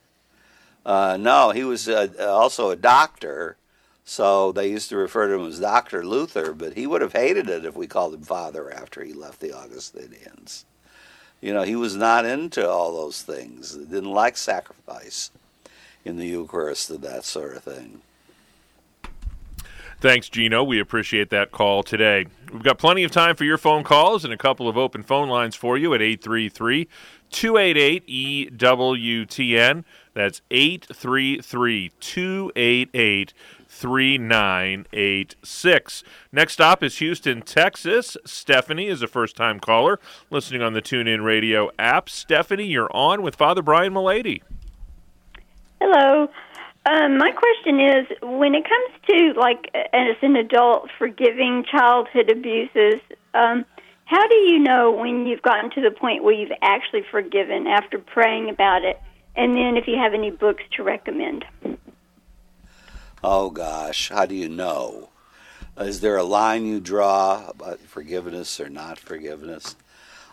Uh, 0.86 1.18
no, 1.20 1.52
he 1.52 1.64
was 1.64 1.88
uh, 1.88 2.08
also 2.20 2.70
a 2.70 2.76
doctor, 2.76 3.58
so 4.04 4.52
they 4.52 4.70
used 4.70 4.90
to 4.90 4.98
refer 4.98 5.28
to 5.28 5.34
him 5.36 5.48
as 5.48 5.60
Dr. 5.60 6.04
Luther, 6.06 6.54
but 6.54 6.74
he 6.74 6.88
would 6.88 7.02
have 7.02 7.14
hated 7.14 7.50
it 7.50 7.66
if 7.66 7.76
we 7.76 7.88
called 7.88 8.14
him 8.14 8.24
Father 8.24 8.74
after 8.74 9.04
he 9.04 9.14
left 9.14 9.40
the 9.40 9.54
Augustinians. 9.54 10.66
You 11.42 11.54
know, 11.54 11.64
he 11.64 11.76
was 11.76 11.96
not 11.96 12.26
into 12.26 12.68
all 12.68 12.94
those 12.94 13.24
things. 13.24 13.76
He 13.76 13.86
didn't 13.86 14.12
like 14.12 14.38
sacrifice 14.38 15.32
in 16.06 16.18
the 16.18 16.28
Eucharist 16.28 16.90
and 16.90 17.02
that 17.02 17.26
sort 17.26 17.56
of 17.56 17.64
thing. 17.64 18.02
Thanks, 20.00 20.30
Gino. 20.30 20.64
We 20.64 20.80
appreciate 20.80 21.30
that 21.30 21.52
call 21.52 21.84
today. 21.84 22.26
We've 22.52 22.64
got 22.64 22.80
plenty 22.80 23.04
of 23.04 23.12
time 23.12 23.36
for 23.36 23.44
your 23.44 23.60
phone 23.60 23.84
calls 23.84 24.24
and 24.24 24.34
a 24.34 24.38
couple 24.38 24.68
of 24.68 24.76
open 24.76 25.04
phone 25.04 25.30
lines 25.30 25.56
for 25.56 25.78
you 25.78 25.94
at 25.94 26.02
833 26.02 26.88
288 27.30 28.58
EWTN. 28.58 29.84
That's 30.14 30.42
833 30.50 31.92
288 32.00 33.34
3986. 33.72 36.04
Next 36.32 36.54
stop 36.54 36.84
is 36.84 37.00
Houston, 37.00 37.42
Texas. 37.42 38.16
Stephanie 38.26 38.88
is 38.88 39.02
a 39.02 39.08
first 39.08 39.36
time 39.38 39.60
caller 39.60 40.00
listening 40.30 40.62
on 40.62 40.74
the 40.74 40.82
TuneIn 40.82 41.24
Radio 41.24 41.72
app. 41.80 42.10
Stephanie, 42.10 42.68
you're 42.68 42.92
on 42.92 43.22
with 43.22 43.36
Father 43.36 43.62
Brian 43.62 43.94
Mullady. 43.94 44.42
Hello. 45.80 46.30
Um, 46.86 47.18
my 47.18 47.32
question 47.32 47.80
is 47.80 48.08
when 48.22 48.54
it 48.56 48.66
comes 48.68 48.90
to, 49.08 49.34
like, 49.40 49.72
as 49.94 50.18
an 50.22 50.36
adult, 50.36 50.90
forgiving 50.98 51.64
childhood 51.64 52.30
abuses, 52.30 53.00
um, 53.34 53.64
how 54.06 54.28
do 54.28 54.36
you 54.36 54.60
know 54.60 54.92
when 54.92 55.26
you've 55.26 55.42
gotten 55.42 55.72
to 55.72 55.82
the 55.82 55.92
point 55.92 56.24
where 56.24 56.34
you've 56.34 56.52
actually 56.62 57.04
forgiven 57.10 57.68
after 57.68 58.00
praying 58.00 58.50
about 58.50 58.84
it? 58.84 59.00
And 59.36 59.56
then 59.56 59.78
if 59.78 59.88
you 59.88 59.98
have 59.98 60.14
any 60.14 60.30
books 60.30 60.64
to 60.76 60.84
recommend. 60.84 61.46
Oh 63.24 63.52
gosh, 63.52 64.10
how 64.10 64.26
do 64.26 64.34
you 64.34 64.50
know? 64.50 65.10
Is 65.78 66.02
there 66.02 66.18
a 66.18 66.24
line 66.24 66.66
you 66.66 66.80
draw 66.80 67.48
about 67.48 67.80
forgiveness 67.80 68.60
or 68.60 68.68
not 68.68 68.98
forgiveness? 68.98 69.76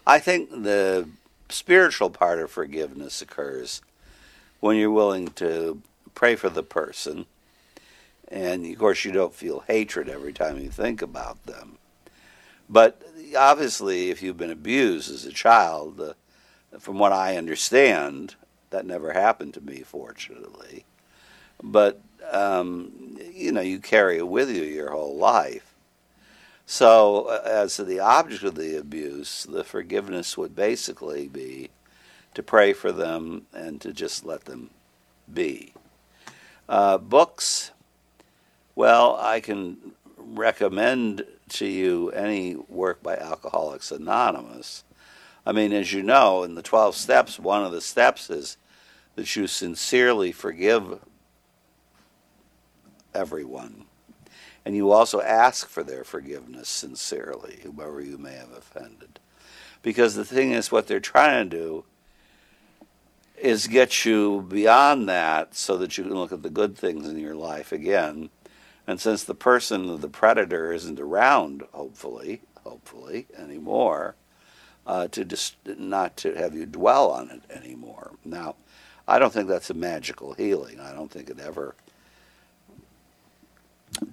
I 0.07 0.18
think 0.18 0.51
the 0.51 1.09
spiritual 1.51 2.09
part 2.09 2.38
of 2.38 2.51
forgiveness 2.51 3.20
occurs 3.20 3.83
when 4.61 4.77
you're 4.77 4.90
willing 4.90 5.29
to 5.29 5.83
pray 6.14 6.35
for 6.35 6.48
the 6.48 6.62
person, 6.62 7.27
and 8.29 8.64
of 8.66 8.79
course, 8.79 9.05
you 9.05 9.12
don't 9.12 9.35
feel 9.35 9.64
hatred 9.66 10.09
every 10.09 10.33
time 10.33 10.59
you 10.59 10.70
think 10.70 11.03
about 11.03 11.44
them. 11.44 11.77
But 12.70 13.03
obviously, 13.37 14.11
if 14.11 14.22
you've 14.22 14.38
been 14.38 14.51
abused 14.51 15.11
as 15.11 15.27
a 15.27 15.33
child, 15.33 16.01
uh, 16.01 16.79
from 16.79 16.98
what 16.98 17.12
I 17.12 17.37
understand, 17.37 18.35
that 18.70 18.87
never 18.87 19.12
happened 19.12 19.55
to 19.55 19.61
me, 19.61 19.83
fortunately 19.83 20.85
but 21.62 22.01
um, 22.30 23.16
you 23.32 23.52
know 23.52 23.60
you 23.60 23.78
carry 23.78 24.18
it 24.18 24.28
with 24.28 24.50
you 24.50 24.62
your 24.62 24.90
whole 24.90 25.16
life. 25.16 25.74
So, 26.66 27.28
uh, 27.28 27.42
as 27.46 27.76
to 27.76 27.84
the 27.84 28.00
object 28.00 28.42
of 28.42 28.54
the 28.54 28.76
abuse, 28.76 29.46
the 29.48 29.64
forgiveness 29.64 30.36
would 30.36 30.54
basically 30.54 31.26
be 31.26 31.70
to 32.34 32.42
pray 32.42 32.74
for 32.74 32.92
them 32.92 33.46
and 33.54 33.80
to 33.80 33.92
just 33.92 34.24
let 34.26 34.44
them 34.44 34.70
be. 35.32 35.72
Uh, 36.68 36.98
books, 36.98 37.70
well, 38.74 39.16
I 39.18 39.40
can 39.40 39.78
recommend 40.18 41.24
to 41.48 41.66
you 41.66 42.10
any 42.10 42.54
work 42.54 43.02
by 43.02 43.16
Alcoholics 43.16 43.90
Anonymous. 43.90 44.84
I 45.46 45.52
mean, 45.52 45.72
as 45.72 45.92
you 45.94 46.02
know, 46.02 46.42
in 46.42 46.54
the 46.54 46.62
12 46.62 46.94
steps, 46.94 47.38
one 47.38 47.64
of 47.64 47.72
the 47.72 47.80
steps 47.80 48.28
is 48.28 48.58
that 49.14 49.34
you 49.34 49.46
sincerely 49.46 50.30
forgive 50.32 51.00
everyone. 53.18 53.85
And 54.64 54.76
you 54.76 54.92
also 54.92 55.20
ask 55.20 55.68
for 55.68 55.83
their 55.83 56.04
forgiveness 56.04 56.68
sincerely, 56.68 57.61
whoever 57.62 58.00
you 58.00 58.18
may 58.18 58.35
have 58.35 58.52
offended. 58.52 59.18
Because 59.83 60.14
the 60.14 60.24
thing 60.24 60.52
is, 60.52 60.70
what 60.70 60.87
they're 60.87 61.00
trying 61.00 61.50
to 61.50 61.57
do 61.57 61.85
is 63.37 63.66
get 63.66 64.04
you 64.04 64.42
beyond 64.48 65.09
that 65.09 65.54
so 65.54 65.76
that 65.78 65.96
you 65.96 66.04
can 66.04 66.14
look 66.14 66.33
at 66.33 66.42
the 66.42 66.50
good 66.50 66.76
things 66.76 67.09
in 67.09 67.18
your 67.18 67.37
life 67.37 67.72
again. 67.72 68.31
And 68.87 69.00
since 69.00 69.24
the 69.24 69.35
person, 69.35 70.00
the 70.00 70.09
predator, 70.09 70.72
isn't 70.72 70.98
around, 70.98 71.62
hopefully, 71.72 72.42
hopefully 72.64 73.26
anymore, 73.37 74.16
uh, 74.87 75.09
to 75.09 75.24
just 75.24 75.57
not 75.66 76.16
to 76.18 76.35
have 76.35 76.54
you 76.54 76.66
dwell 76.66 77.11
on 77.11 77.31
it 77.31 77.42
anymore. 77.50 78.12
Now, 78.24 78.57
I 79.07 79.18
don't 79.18 79.33
think 79.33 79.48
that's 79.48 79.70
a 79.70 79.74
magical 79.74 80.35
healing. 80.35 80.81
I 80.81 80.92
don't 80.92 81.11
think 81.11 81.31
it 81.31 81.38
ever 81.38 81.74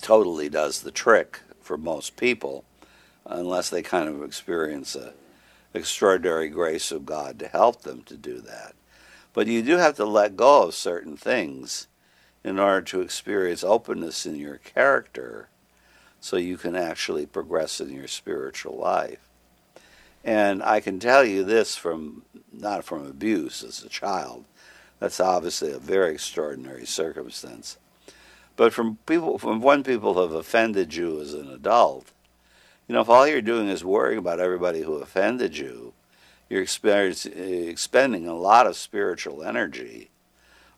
totally 0.02 0.50
does 0.50 0.82
the 0.82 0.92
trick 0.92 1.42
for 1.62 1.78
most 1.78 2.18
people, 2.18 2.64
unless 3.26 3.70
they 3.70 3.82
kind 3.82 4.08
of 4.08 4.24
experience 4.24 4.96
a 4.96 5.14
extraordinary 5.74 6.48
grace 6.48 6.92
of 6.92 7.06
God 7.06 7.38
to 7.40 7.48
help 7.48 7.82
them 7.82 8.02
to 8.04 8.16
do 8.16 8.40
that. 8.42 8.74
But 9.34 9.48
you 9.48 9.62
do 9.62 9.78
have 9.78 9.96
to 9.98 10.06
let 10.06 10.38
go 10.38 10.64
of 10.64 10.74
certain 10.74 11.18
things 11.18 11.88
in 12.44 12.58
order 12.58 12.82
to 12.84 13.02
experience 13.02 13.64
openness 13.64 14.26
in 14.26 14.36
your 14.36 14.58
character 14.58 15.50
so 16.22 16.38
you 16.38 16.58
can 16.58 16.76
actually 16.76 17.26
progress 17.26 17.82
in 17.82 17.92
your 17.92 18.08
spiritual 18.08 18.78
life. 18.78 19.28
And 20.24 20.64
I 20.64 20.80
can 20.80 21.00
tell 21.00 21.26
you 21.26 21.44
this 21.44 21.76
from 21.76 22.24
not 22.52 22.84
from 22.86 23.06
abuse 23.06 23.62
as 23.64 23.84
a 23.84 23.90
child. 23.90 24.46
That's 25.00 25.20
obviously 25.20 25.72
a 25.72 25.78
very 25.78 26.14
extraordinary 26.14 26.86
circumstance. 26.86 27.78
But 28.56 28.74
from 28.74 28.98
people 29.06 29.38
from 29.38 29.62
when 29.62 29.84
people 29.84 30.22
have 30.22 30.32
offended 30.32 30.96
you 30.96 31.20
as 31.20 31.34
an 31.34 31.50
adult, 31.50 32.12
you 32.88 32.94
know, 32.94 33.02
if 33.02 33.10
all 33.10 33.28
you're 33.28 33.42
doing 33.42 33.68
is 33.68 33.84
worrying 33.84 34.20
about 34.20 34.40
everybody 34.40 34.82
who 34.82 34.96
offended 34.96 35.58
you, 35.58 35.94
you're 36.50 36.62
expending 36.62 38.28
a 38.28 38.36
lot 38.36 38.68
of 38.68 38.76
spiritual 38.76 39.44
energy 39.44 40.10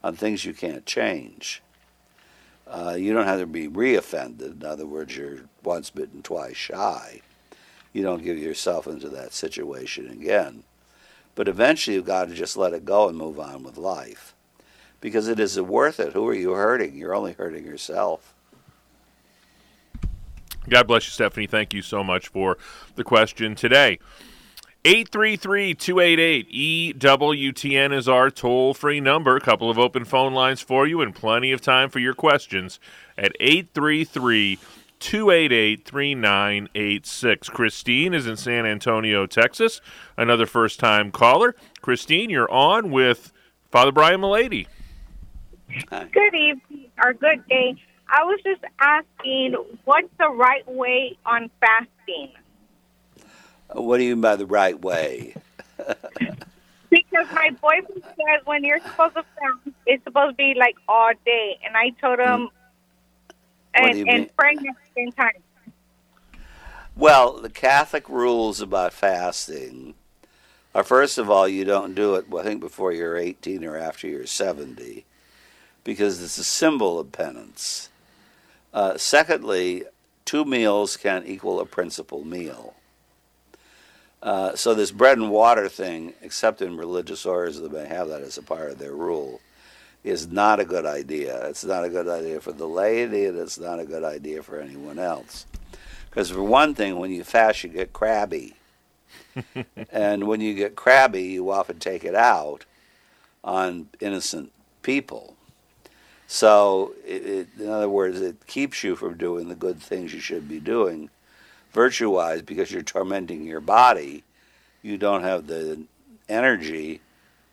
on 0.04 0.16
things 0.16 0.46
you 0.46 0.54
can't 0.54 0.86
change. 0.86 1.62
Uh, 2.66 2.96
you 2.98 3.13
don't 3.13 3.26
have 3.26 3.40
to 3.40 3.46
be 3.46 3.68
reoffended. 3.68 4.62
In 4.62 4.66
other 4.66 4.86
words, 4.86 5.16
you're 5.16 5.42
once 5.63 5.90
bitten, 5.90 6.22
twice 6.22 6.56
shy. 6.56 7.22
You 7.94 8.04
don't 8.04 8.24
give 8.24 8.38
yourself 8.38 8.88
into 8.88 9.10
that 9.10 9.34
situation 9.34 10.10
again. 10.10 10.63
But 11.36 11.48
eventually, 11.48 11.96
you've 11.96 12.06
got 12.06 12.30
to 12.30 12.34
just 12.34 12.58
let 12.58 12.74
it 12.74 12.86
go 12.86 13.08
and 13.08 13.18
move 13.18 13.40
on 13.40 13.63
with 13.63 13.78
life. 13.78 14.34
Because 15.00 15.28
it 15.28 15.40
isn't 15.40 15.68
worth 15.68 16.00
it. 16.00 16.14
Who 16.14 16.28
are 16.28 16.34
you 16.34 16.52
hurting? 16.52 16.96
You're 16.96 17.16
only 17.16 17.34
hurting 17.34 17.66
yourself. 17.66 18.34
God 20.70 20.88
bless 20.88 21.06
you, 21.06 21.12
Stephanie. 21.12 21.48
Thank 21.48 21.74
you 21.74 21.82
so 21.82 22.04
much 22.04 22.28
for 22.28 22.58
the 22.96 23.04
question 23.04 23.56
today. 23.56 24.00
833 24.86 25.74
288 25.74 27.00
EWTN 27.00 27.94
is 27.94 28.08
our 28.08 28.30
toll 28.30 28.74
free 28.74 29.02
number. 29.02 29.36
A 29.36 29.42
couple 29.42 29.70
of 29.70 29.78
open 29.78 30.06
phone 30.06 30.34
lines 30.34 30.62
for 30.62 30.88
you 30.88 31.02
and 31.02 31.14
plenty 31.14 31.52
of 31.52 31.62
time 31.62 31.90
for 31.90 32.00
your 32.00 32.14
questions 32.14 32.80
at 33.18 33.34
833 33.40 34.60
288 35.00 35.86
3986. 35.86 37.50
Christine 37.50 38.14
is 38.14 38.28
in 38.28 38.38
San 38.38 38.66
Antonio, 38.66 39.26
Texas. 39.26 39.82
Another 40.16 40.46
first 40.46 40.80
time 40.80 41.12
caller. 41.12 41.56
Christine, 41.82 42.30
you're 42.30 42.52
on 42.52 42.92
with 42.92 43.32
Father 43.70 43.92
Brian 43.92 44.22
Good 45.89 46.36
evening 46.36 46.89
or 47.03 47.13
good 47.13 47.45
day. 47.47 47.75
I 48.10 48.23
was 48.23 48.39
just 48.43 48.62
asking 48.80 49.56
what's 49.86 50.08
the 50.17 50.30
right 50.30 50.67
way 50.67 51.17
on 51.25 51.49
fasting? 51.60 52.32
What 53.73 53.97
do 53.97 54.03
you 54.03 54.15
mean 54.15 54.21
by 54.21 54.38
the 54.38 54.45
right 54.45 54.80
way? 54.82 55.36
because 56.89 57.27
my 57.34 57.49
boyfriend 57.62 58.03
says 58.03 58.45
when 58.45 58.63
you're 58.63 58.80
supposed 58.80 59.15
to 59.15 59.23
fast, 59.23 59.75
it's 59.86 60.03
supposed 60.03 60.32
to 60.32 60.36
be 60.36 60.53
like 60.58 60.75
all 60.88 61.12
day, 61.25 61.60
and 61.65 61.75
I 61.75 61.89
told 62.01 62.19
him, 62.19 62.49
mm. 62.49 63.30
and, 63.75 64.10
and 64.10 64.38
praying 64.38 64.60
at 64.60 64.75
the 64.75 64.91
same 64.95 65.12
time. 65.12 65.43
Well, 66.95 67.34
the 67.34 67.49
Catholic 67.49 68.10
rules 68.10 68.62
about 68.62 68.93
fasting 68.93 69.95
are 70.73 70.84
first 70.84 71.17
of 71.17 71.30
all, 71.30 71.47
you 71.47 71.65
don't 71.65 71.93
do 71.93 72.15
it, 72.15 72.25
I 72.36 72.43
think, 72.43 72.62
before 72.62 72.91
you're 72.91 73.17
18 73.17 73.63
or 73.65 73.77
after 73.77 74.08
you're 74.08 74.25
70, 74.25 75.06
because 75.88 76.21
it's 76.21 76.38
a 76.38 76.43
symbol 76.43 77.00
of 77.00 77.13
penance. 77.13 77.88
Uh, 78.73 78.97
secondly, 78.97 79.86
two 80.26 80.43
meals 80.43 80.97
can 80.97 81.23
equal 81.26 81.62
a 81.62 81.65
principal 81.65 82.26
meal. 82.26 82.76
Uh, 84.21 84.54
so 84.54 84.73
this 84.73 84.91
bread 84.91 85.17
and 85.17 85.32
water 85.32 85.69
thing, 85.69 86.13
except 86.21 86.62
in 86.62 86.76
religious 86.76 87.26
orders 87.26 87.62
that 87.62 87.71
may 87.71 87.88
have 87.88 88.10
that 88.10 88.21
as 88.21 88.38
a 88.38 88.43
part 88.43 88.69
of 88.69 88.80
their 88.80 88.93
rule, 88.93 89.39
is 90.04 90.28
not 90.28 90.60
a 90.60 90.65
good 90.65 90.86
idea. 90.86 91.47
It's 91.47 91.63
not 91.63 91.86
a 91.86 91.89
good 91.89 92.10
idea 92.10 92.41
for 92.41 92.52
the 92.52 92.67
laity, 92.67 93.23
and 93.23 93.39
it's 93.39 93.58
not 93.58 93.80
a 93.80 93.86
good 93.86 94.04
idea 94.04 94.43
for 94.43 94.60
anyone 94.60 95.00
else. 95.00 95.45
Because 96.10 96.30
for 96.30 96.43
one 96.43 96.76
thing, 96.76 97.00
when 97.00 97.12
you 97.12 97.23
fast, 97.23 97.63
you 97.63 97.69
get 97.69 97.93
crabby, 97.93 98.56
and 99.89 100.28
when 100.28 100.41
you 100.41 100.54
get 100.54 100.76
crabby, 100.76 101.23
you 101.23 101.50
often 101.50 101.80
take 101.80 102.04
it 102.04 102.13
out 102.13 102.65
on 103.41 103.88
innocent 104.02 104.52
people. 104.82 105.37
So, 106.28 106.94
it, 107.06 107.26
it, 107.26 107.48
in 107.60 107.70
other 107.70 107.90
words, 107.90 108.22
it 108.22 108.46
keeps 108.48 108.84
you 108.84 108.96
from 108.96 109.18
doing 109.18 109.48
the 109.48 109.56
good 109.56 109.82
things 109.82 110.13
you 110.13 110.20
should 110.20 110.50
be 110.50 110.60
doing 110.60 111.10
virtue 111.78 112.10
wise, 112.10 112.42
because 112.42 112.72
you're 112.72 112.82
tormenting 112.82 113.46
your 113.46 113.62
body, 113.62 114.24
you 114.82 114.98
don't 114.98 115.22
have 115.24 115.46
the 115.48 115.84
energy 116.28 117.02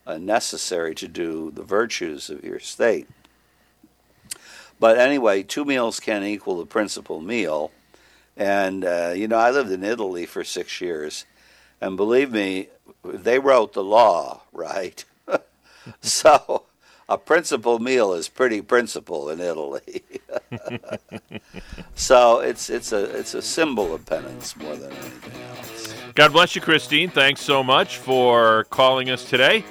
uh, 0.07 0.17
necessary 0.17 0.95
to 0.95 1.07
do 1.07 1.51
the 1.51 1.63
virtues 1.63 2.31
of 2.31 2.43
your 2.43 2.59
state. 2.59 3.07
But 4.81 4.99
anyway, 4.99 5.43
two 5.43 5.65
meals 5.65 6.01
can 6.01 6.25
equal 6.25 6.59
the 6.59 6.67
principal 6.67 7.21
meal. 7.21 7.71
And, 8.37 8.85
uh, 8.85 9.13
you 9.15 9.29
know, 9.29 9.37
I 9.37 9.51
lived 9.51 9.71
in 9.71 9.85
Italy 9.85 10.27
for 10.27 10.43
six 10.43 10.81
years. 10.81 11.27
And 11.81 11.97
believe 11.97 12.33
me, 12.33 12.69
they 13.05 13.39
wrote 13.39 13.75
the 13.75 13.85
law, 13.85 14.43
right? 14.53 15.05
so 16.01 16.65
a 17.09 17.19
principal 17.19 17.79
meal 17.79 18.13
is 18.13 18.29
pretty 18.29 18.63
principal 18.63 19.29
in 19.31 19.41
Italy. 19.41 20.03
so 21.95 22.41
it's 22.41 22.71
it's 22.71 22.93
a 22.93 23.05
it's 23.19 23.35
a 23.35 23.43
symbol 23.43 23.95
of 23.95 24.07
penance 24.07 24.57
more 24.57 24.77
than 24.77 24.93
anything 24.93 25.41
else. 25.59 25.95
God 26.15 26.33
bless 26.33 26.55
you, 26.55 26.61
Christine. 26.61 27.11
Thanks 27.11 27.41
so 27.41 27.63
much 27.63 27.99
for 27.99 28.65
calling 28.71 29.11
us 29.11 29.25
today. 29.25 29.65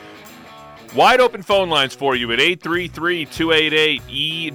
Wide 0.95 1.21
open 1.21 1.41
phone 1.41 1.69
lines 1.69 1.95
for 1.95 2.15
you 2.15 2.31
at 2.31 2.39
833 2.39 3.25
288 3.25 4.01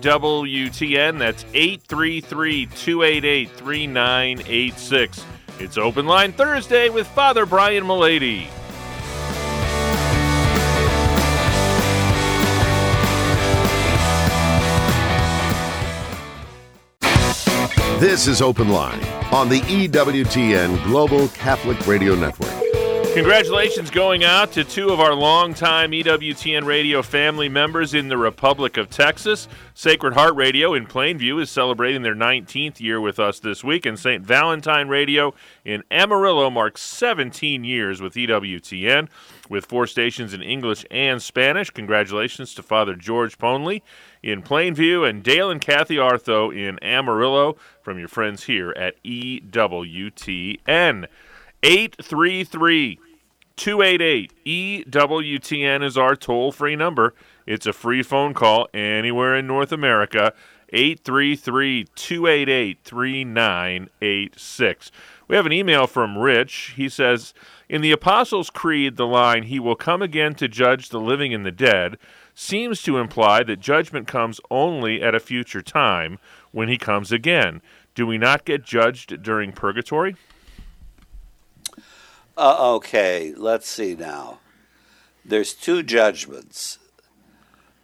EWTN. 0.00 1.18
That's 1.18 1.44
833 1.52 2.66
288 2.66 3.50
3986. 3.50 5.24
It's 5.58 5.76
Open 5.76 6.06
Line 6.06 6.32
Thursday 6.32 6.90
with 6.90 7.08
Father 7.08 7.44
Brian 7.44 7.82
Mullady. 7.82 8.46
This 17.98 18.28
is 18.28 18.40
Open 18.40 18.68
Line 18.68 19.04
on 19.32 19.48
the 19.48 19.58
EWTN 19.62 20.84
Global 20.84 21.26
Catholic 21.30 21.84
Radio 21.84 22.14
Network. 22.14 22.48
Congratulations 23.12 23.90
going 23.90 24.22
out 24.22 24.52
to 24.52 24.62
two 24.62 24.90
of 24.90 25.00
our 25.00 25.14
longtime 25.14 25.90
EWTN 25.90 26.64
radio 26.64 27.02
family 27.02 27.48
members 27.48 27.94
in 27.94 28.06
the 28.06 28.16
Republic 28.16 28.76
of 28.76 28.88
Texas. 28.88 29.48
Sacred 29.74 30.14
Heart 30.14 30.36
Radio 30.36 30.74
in 30.74 30.86
Plainview 30.86 31.42
is 31.42 31.50
celebrating 31.50 32.02
their 32.02 32.14
19th 32.14 32.78
year 32.78 33.00
with 33.00 33.18
us 33.18 33.40
this 33.40 33.64
week, 33.64 33.84
and 33.84 33.98
St. 33.98 34.24
Valentine 34.24 34.86
Radio 34.86 35.34
in 35.64 35.82
Amarillo 35.90 36.50
marks 36.50 36.82
17 36.82 37.64
years 37.64 38.00
with 38.00 38.14
EWTN 38.14 39.08
with 39.50 39.66
four 39.66 39.88
stations 39.88 40.32
in 40.32 40.40
English 40.40 40.86
and 40.88 41.20
Spanish. 41.20 41.70
Congratulations 41.70 42.54
to 42.54 42.62
Father 42.62 42.94
George 42.94 43.38
Ponley 43.38 43.82
in 44.22 44.42
Plainview 44.42 45.08
and 45.08 45.22
Dale 45.22 45.50
and 45.50 45.60
Kathy 45.60 45.96
Artho 45.96 46.54
in 46.54 46.78
Amarillo 46.82 47.56
from 47.82 47.98
your 47.98 48.08
friends 48.08 48.44
here 48.44 48.72
at 48.76 49.02
EWTN. 49.02 51.06
833 51.62 52.98
288 53.56 54.32
EWTN 54.46 55.82
is 55.82 55.98
our 55.98 56.14
toll 56.14 56.52
free 56.52 56.76
number. 56.76 57.14
It's 57.44 57.66
a 57.66 57.72
free 57.72 58.02
phone 58.02 58.34
call 58.34 58.68
anywhere 58.72 59.36
in 59.36 59.46
North 59.46 59.72
America. 59.72 60.32
833 60.70 61.86
288 61.94 62.78
3986. 62.84 64.90
We 65.26 65.36
have 65.36 65.46
an 65.46 65.52
email 65.52 65.86
from 65.86 66.18
Rich. 66.18 66.74
He 66.76 66.88
says 66.88 67.34
In 67.68 67.80
the 67.80 67.92
Apostles' 67.92 68.50
Creed, 68.50 68.96
the 68.96 69.06
line, 69.06 69.44
He 69.44 69.58
will 69.58 69.76
come 69.76 70.02
again 70.02 70.34
to 70.36 70.48
judge 70.48 70.90
the 70.90 71.00
living 71.00 71.34
and 71.34 71.44
the 71.44 71.50
dead, 71.50 71.98
seems 72.38 72.82
to 72.82 72.98
imply 72.98 73.42
that 73.42 73.58
judgment 73.58 74.06
comes 74.06 74.40
only 74.48 75.02
at 75.02 75.12
a 75.12 75.18
future 75.18 75.60
time 75.60 76.20
when 76.52 76.68
He 76.68 76.78
comes 76.78 77.10
again. 77.10 77.60
Do 77.96 78.06
we 78.06 78.16
not 78.16 78.44
get 78.44 78.62
judged 78.62 79.24
during 79.24 79.50
purgatory? 79.50 80.14
Uh, 82.36 82.74
okay, 82.76 83.34
let's 83.36 83.68
see 83.68 83.96
now. 83.96 84.38
There's 85.24 85.52
two 85.52 85.82
judgments. 85.82 86.78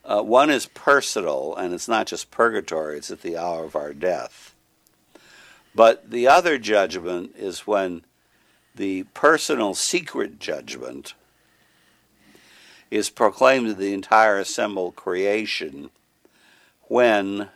Uh, 0.04 0.22
one 0.22 0.50
is 0.50 0.66
personal, 0.66 1.56
and 1.56 1.74
it's 1.74 1.88
not 1.88 2.06
just 2.06 2.30
purgatory, 2.30 2.98
it's 2.98 3.10
at 3.10 3.22
the 3.22 3.36
hour 3.36 3.64
of 3.64 3.74
our 3.74 3.92
death. 3.92 4.54
But 5.74 6.12
the 6.12 6.28
other 6.28 6.58
judgment 6.58 7.34
is 7.36 7.66
when 7.66 8.04
the 8.76 9.02
personal 9.14 9.74
secret 9.74 10.38
judgment 10.38 11.14
is 12.90 13.10
proclaimed 13.10 13.66
to 13.66 13.74
the 13.74 13.92
entire 13.92 14.38
assembled 14.38 14.96
creation 14.96 15.90
when 16.88 17.48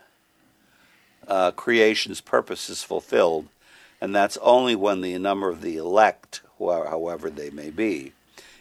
uh, 1.27 1.51
creation's 1.51 2.21
purpose 2.21 2.69
is 2.69 2.83
fulfilled, 2.83 3.47
and 4.01 4.15
that's 4.15 4.37
only 4.37 4.75
when 4.75 5.01
the 5.01 5.17
number 5.17 5.49
of 5.49 5.61
the 5.61 5.77
elect 5.77 6.41
however 6.59 7.29
they 7.29 7.49
may 7.49 7.69
be. 7.69 8.11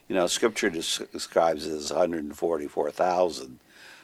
You 0.09 0.15
know, 0.15 0.27
Scripture 0.27 0.71
describes 0.71 1.67
it 1.67 1.75
as 1.75 1.93
144,000, 1.93 3.59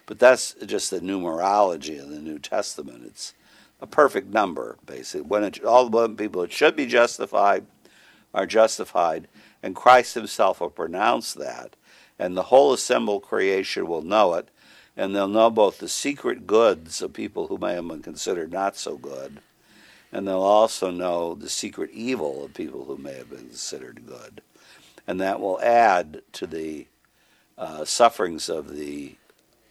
but 0.07 0.19
that's 0.19 0.55
just 0.67 0.91
the 0.91 1.01
numerology 1.01 1.99
in 1.99 2.11
the 2.11 2.21
New 2.21 2.39
Testament. 2.39 3.05
It's 3.07 3.33
a 3.81 3.87
perfect 3.87 4.29
number, 4.29 4.77
basically. 4.85 5.23
When 5.23 5.45
it, 5.45 5.65
all 5.65 5.89
the 5.89 6.09
people 6.09 6.43
that 6.43 6.53
should 6.53 6.77
be 6.77 6.87
justified 6.87 7.65
are 8.35 8.47
justified, 8.47 9.29
and 9.63 9.75
Christ 9.75 10.15
Himself 10.15 10.61
will 10.61 10.71
pronounce 10.71 11.33
that, 11.35 11.75
and 12.19 12.37
the 12.37 12.45
whole 12.45 12.73
assembled 12.73 13.23
creation 13.23 13.87
will 13.87 14.03
know 14.03 14.35
it, 14.35 14.49
and 14.97 15.15
they'll 15.15 15.29
know 15.29 15.51
both 15.51 15.79
the 15.79 15.89
secret 15.89 16.47
goods 16.47 17.03
of 17.03 17.13
people 17.13 17.49
who 17.49 17.59
may 17.59 17.75
have 17.75 17.89
been 17.89 18.03
considered 18.03 18.53
not 18.53 18.77
so 18.77 18.97
good 18.97 19.41
and 20.15 20.29
they'll 20.29 20.41
also 20.41 20.93
know 20.93 21.35
the 21.35 21.51
secret 21.51 21.91
evil 21.91 22.45
of 22.45 22.55
people 22.55 22.85
who 22.85 22.97
may 22.97 23.15
have 23.15 23.29
been 23.29 23.49
considered 23.49 24.07
good. 24.07 24.41
And 25.09 25.21
that 25.21 25.41
will 25.41 25.61
add 25.61 26.23
to 26.35 26.47
the 26.47 26.87
uh, 27.59 27.85
sufferings 27.85 28.49
of 28.49 28.77
the 28.77 29.17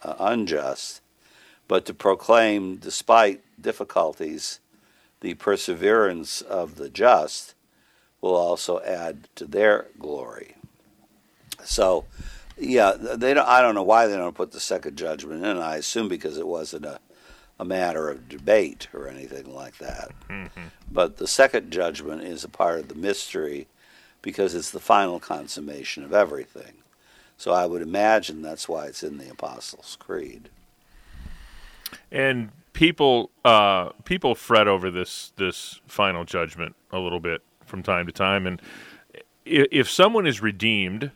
uh, 0.02 0.14
unjust, 0.20 1.00
but 1.66 1.86
to 1.86 1.94
proclaim, 1.94 2.76
despite 2.76 3.42
difficulties, 3.58 4.60
the 5.20 5.32
perseverance 5.32 6.42
of 6.42 6.76
the 6.76 6.90
just 6.90 7.54
will 8.20 8.36
also 8.36 8.80
add 8.80 9.28
to 9.36 9.46
their 9.46 9.86
glory. 9.98 10.56
So, 11.64 12.04
yeah, 12.56 12.92
they 12.92 13.34
don't, 13.34 13.48
I 13.48 13.60
don't 13.60 13.74
know 13.74 13.82
why 13.82 14.06
they 14.06 14.16
don't 14.16 14.34
put 14.34 14.52
the 14.52 14.60
second 14.60 14.96
judgment 14.96 15.44
in. 15.44 15.58
I 15.58 15.76
assume 15.76 16.08
because 16.08 16.38
it 16.38 16.46
wasn't 16.46 16.84
a 16.84 17.00
a 17.58 17.64
matter 17.64 18.10
of 18.10 18.28
debate 18.28 18.88
or 18.92 19.08
anything 19.08 19.54
like 19.54 19.78
that. 19.78 20.10
Mm-hmm. 20.28 20.64
But 20.90 21.18
the 21.18 21.26
second 21.26 21.70
judgment 21.70 22.22
is 22.22 22.44
a 22.44 22.48
part 22.48 22.80
of 22.80 22.88
the 22.88 22.94
mystery 22.94 23.68
because 24.22 24.54
it's 24.54 24.70
the 24.70 24.80
final 24.80 25.20
consummation 25.20 26.04
of 26.04 26.12
everything. 26.12 26.74
So 27.36 27.52
I 27.52 27.66
would 27.66 27.82
imagine 27.82 28.42
that's 28.42 28.68
why 28.68 28.86
it's 28.86 29.02
in 29.02 29.18
the 29.18 29.30
Apostles' 29.30 29.96
Creed. 30.00 30.48
And 32.10 32.50
people 32.72 33.30
uh, 33.44 33.90
people 34.04 34.34
fret 34.34 34.66
over 34.66 34.90
this 34.90 35.32
this 35.36 35.80
final 35.86 36.24
judgment 36.24 36.74
a 36.92 36.98
little 36.98 37.20
bit 37.20 37.42
from 37.64 37.82
time 37.82 38.06
to 38.06 38.12
time, 38.12 38.46
and 38.46 38.62
if 39.44 39.90
someone 39.90 40.26
is 40.26 40.40
redeemed 40.40 41.10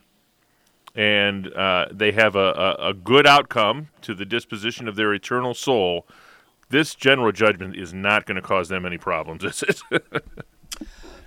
and 0.99 1.53
uh, 1.55 1.87
they 1.93 2.11
have 2.11 2.35
a, 2.35 2.75
a, 2.81 2.89
a, 2.89 2.93
good 2.93 3.25
outcome 3.25 3.87
to 4.03 4.15
the 4.15 4.25
disposition 4.25 4.89
of 4.89 4.97
their 4.97 5.15
eternal 5.15 5.55
soul, 5.55 6.05
this 6.71 6.97
general 6.97 7.31
judgment 7.31 7.77
is 7.77 7.95
not 7.95 8.27
going 8.27 8.35
to 8.35 8.43
cause 8.43 8.69
them 8.69 8.85
any 8.85 8.99
problems, 8.99 9.45
is 9.63 9.63
it? 9.93 10.03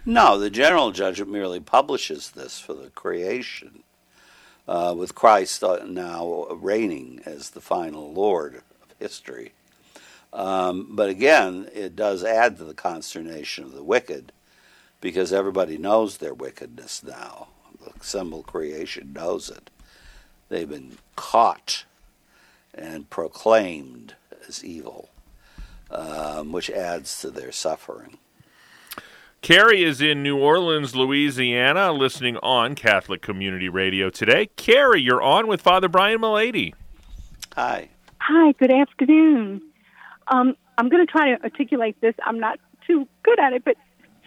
no, 0.06 0.38
the 0.38 0.50
general 0.50 0.92
judgment 0.92 1.32
merely 1.32 1.62
publishes 1.62 2.32
this 2.32 2.60
for 2.60 2.74
the 2.74 2.90
creation, 2.90 3.84
uh, 4.68 4.94
with 4.98 5.16
Christ 5.16 5.64
uh, 5.64 5.86
now 5.86 6.48
reigning 6.52 7.22
as 7.26 7.52
the 7.52 7.62
final 7.62 8.12
Lord 8.12 8.56
of 8.56 8.94
history. 9.00 9.54
Um, 10.34 10.90
but 10.90 11.08
again, 11.08 11.70
it 11.74 11.96
does 11.96 12.26
add 12.26 12.58
to 12.58 12.66
the 12.66 12.74
consternation 12.74 13.64
of 13.64 13.72
the 13.72 13.86
wicked 13.86 14.34
because 15.00 15.32
everybody 15.32 15.78
knows 15.78 16.18
their 16.18 16.34
wickedness 16.34 17.04
now. 17.04 17.48
The 17.84 17.92
assembled 18.00 18.48
creation 18.48 19.14
knows 19.14 19.50
it. 19.50 19.70
They've 20.50 20.70
been 20.70 20.98
caught 21.16 21.86
and 22.74 23.10
proclaimed 23.10 24.16
as 24.48 24.64
evil 24.64 25.10
um, 25.92 26.52
which 26.52 26.70
adds 26.70 27.20
to 27.22 27.30
their 27.30 27.52
suffering. 27.52 28.18
Carrie 29.42 29.84
is 29.84 30.02
in 30.02 30.22
New 30.22 30.38
Orleans, 30.38 30.96
Louisiana, 30.96 31.92
listening 31.92 32.38
on 32.38 32.76
Catholic 32.76 33.22
Community 33.22 33.70
Radio 33.70 34.10
today. 34.10 34.48
Carrie, 34.56 35.02
you're 35.02 35.22
on 35.22 35.48
with 35.48 35.62
Father 35.62 35.90
Brian 35.90 36.20
Mullady. 36.20 36.74
Hi. 37.56 37.90
Hi, 38.20 38.52
good 38.54 38.72
afternoon. 38.72 39.62
Um, 40.28 40.56
I'm 40.78 40.90
going 40.90 41.06
to 41.06 41.12
try 41.12 41.36
to 41.36 41.44
articulate 41.44 42.00
this. 42.02 42.14
I'm 42.24 42.40
not 42.40 42.60
too 42.86 43.08
good 43.24 43.40
at 43.40 43.54
it, 43.54 43.66
but 43.66 43.76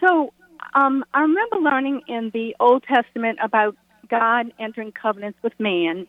so 0.01 0.33
um, 0.73 1.03
I 1.13 1.21
remember 1.21 1.57
learning 1.57 2.01
in 2.07 2.31
the 2.33 2.55
Old 2.59 2.83
Testament 2.83 3.39
about 3.43 3.75
God 4.09 4.51
entering 4.59 4.91
covenants 4.91 5.39
with 5.43 5.53
man. 5.59 6.07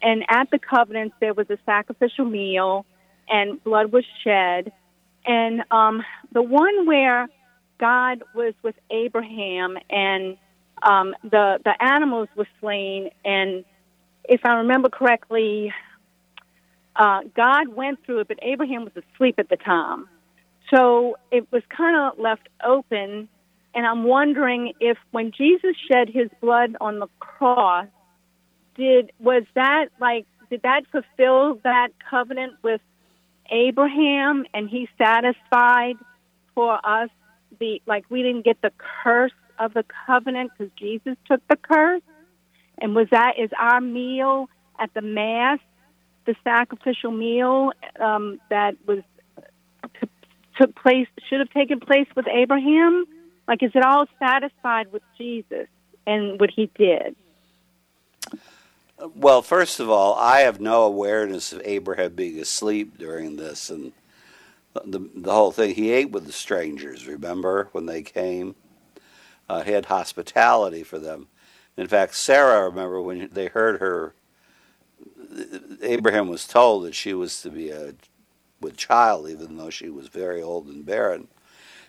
And 0.00 0.24
at 0.28 0.50
the 0.50 0.58
covenants, 0.58 1.16
there 1.20 1.34
was 1.34 1.50
a 1.50 1.58
sacrificial 1.66 2.24
meal, 2.24 2.86
and 3.28 3.62
blood 3.64 3.92
was 3.92 4.04
shed 4.22 4.72
and 5.28 5.62
um, 5.70 6.02
the 6.32 6.42
one 6.42 6.86
where 6.86 7.28
God 7.78 8.22
was 8.34 8.54
with 8.62 8.74
Abraham 8.90 9.76
and 9.90 10.36
um, 10.82 11.14
the 11.22 11.58
the 11.64 11.74
animals 11.82 12.28
were 12.36 12.46
slain, 12.60 13.10
and 13.24 13.64
if 14.28 14.40
I 14.44 14.54
remember 14.54 14.88
correctly, 14.88 15.72
uh, 16.94 17.22
God 17.34 17.68
went 17.68 17.98
through 18.06 18.20
it, 18.20 18.28
but 18.28 18.38
Abraham 18.42 18.84
was 18.84 18.92
asleep 18.96 19.34
at 19.38 19.48
the 19.48 19.56
time, 19.56 20.08
so 20.72 21.16
it 21.32 21.50
was 21.50 21.62
kind 21.76 21.96
of 21.96 22.18
left 22.18 22.48
open. 22.64 23.28
And 23.78 23.86
I'm 23.86 24.02
wondering 24.02 24.72
if 24.80 24.98
when 25.12 25.30
Jesus 25.30 25.76
shed 25.88 26.08
his 26.08 26.28
blood 26.40 26.74
on 26.80 26.98
the 26.98 27.06
cross, 27.20 27.86
did 28.74 29.12
was 29.20 29.44
that 29.54 29.86
like 30.00 30.26
did 30.50 30.62
that 30.62 30.82
fulfill 30.90 31.60
that 31.62 31.90
covenant 32.10 32.54
with 32.64 32.80
Abraham 33.52 34.46
and 34.52 34.68
he 34.68 34.88
satisfied 34.98 35.94
for 36.56 36.84
us 36.84 37.08
the 37.60 37.80
like 37.86 38.04
we 38.10 38.20
didn't 38.24 38.44
get 38.44 38.60
the 38.62 38.72
curse 39.04 39.30
of 39.60 39.74
the 39.74 39.84
covenant 40.08 40.50
because 40.58 40.72
Jesus 40.76 41.14
took 41.28 41.40
the 41.46 41.54
curse. 41.54 42.02
And 42.82 42.96
was 42.96 43.06
that 43.12 43.34
is 43.38 43.50
our 43.56 43.80
meal 43.80 44.48
at 44.80 44.92
the 44.92 45.02
mass 45.02 45.60
the 46.26 46.34
sacrificial 46.42 47.12
meal 47.12 47.70
um, 48.00 48.40
that 48.50 48.74
was 48.88 49.04
took 50.60 50.74
place 50.74 51.06
should 51.28 51.38
have 51.38 51.50
taken 51.50 51.78
place 51.78 52.08
with 52.16 52.26
Abraham? 52.26 53.06
Like, 53.48 53.62
is 53.62 53.72
it 53.74 53.82
all 53.82 54.06
satisfied 54.18 54.92
with 54.92 55.02
Jesus 55.16 55.66
and 56.06 56.38
what 56.38 56.50
he 56.54 56.70
did? 56.76 57.16
Well, 59.14 59.42
first 59.42 59.80
of 59.80 59.88
all, 59.88 60.14
I 60.16 60.40
have 60.40 60.60
no 60.60 60.82
awareness 60.82 61.52
of 61.52 61.62
Abraham 61.64 62.14
being 62.14 62.38
asleep 62.38 62.98
during 62.98 63.36
this 63.36 63.70
and 63.70 63.92
the, 64.84 65.08
the 65.14 65.32
whole 65.32 65.50
thing. 65.50 65.74
He 65.74 65.90
ate 65.90 66.10
with 66.10 66.26
the 66.26 66.32
strangers, 66.32 67.06
remember, 67.06 67.68
when 67.72 67.86
they 67.86 68.02
came? 68.02 68.54
Uh, 69.48 69.62
he 69.62 69.72
had 69.72 69.86
hospitality 69.86 70.82
for 70.82 70.98
them. 70.98 71.28
In 71.76 71.86
fact, 71.86 72.16
Sarah, 72.16 72.60
I 72.60 72.64
remember 72.64 73.00
when 73.00 73.30
they 73.32 73.46
heard 73.46 73.80
her, 73.80 74.14
Abraham 75.80 76.28
was 76.28 76.46
told 76.46 76.84
that 76.84 76.94
she 76.94 77.14
was 77.14 77.40
to 77.42 77.50
be 77.50 77.70
a 77.70 77.94
with 78.60 78.76
child, 78.76 79.28
even 79.30 79.56
though 79.56 79.70
she 79.70 79.88
was 79.88 80.08
very 80.08 80.42
old 80.42 80.66
and 80.66 80.84
barren. 80.84 81.28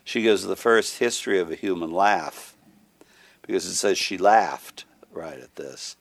She 0.09 0.23
gives 0.23 0.41
the 0.41 0.55
first 0.55 0.97
history 0.97 1.37
of 1.37 1.51
a 1.51 1.55
human 1.55 1.91
laugh 1.91 2.55
because 3.43 3.67
it 3.67 3.75
says 3.75 3.95
she 3.95 4.17
laughed 4.17 4.85
right 5.11 5.39
at 5.39 5.55
this. 5.55 5.97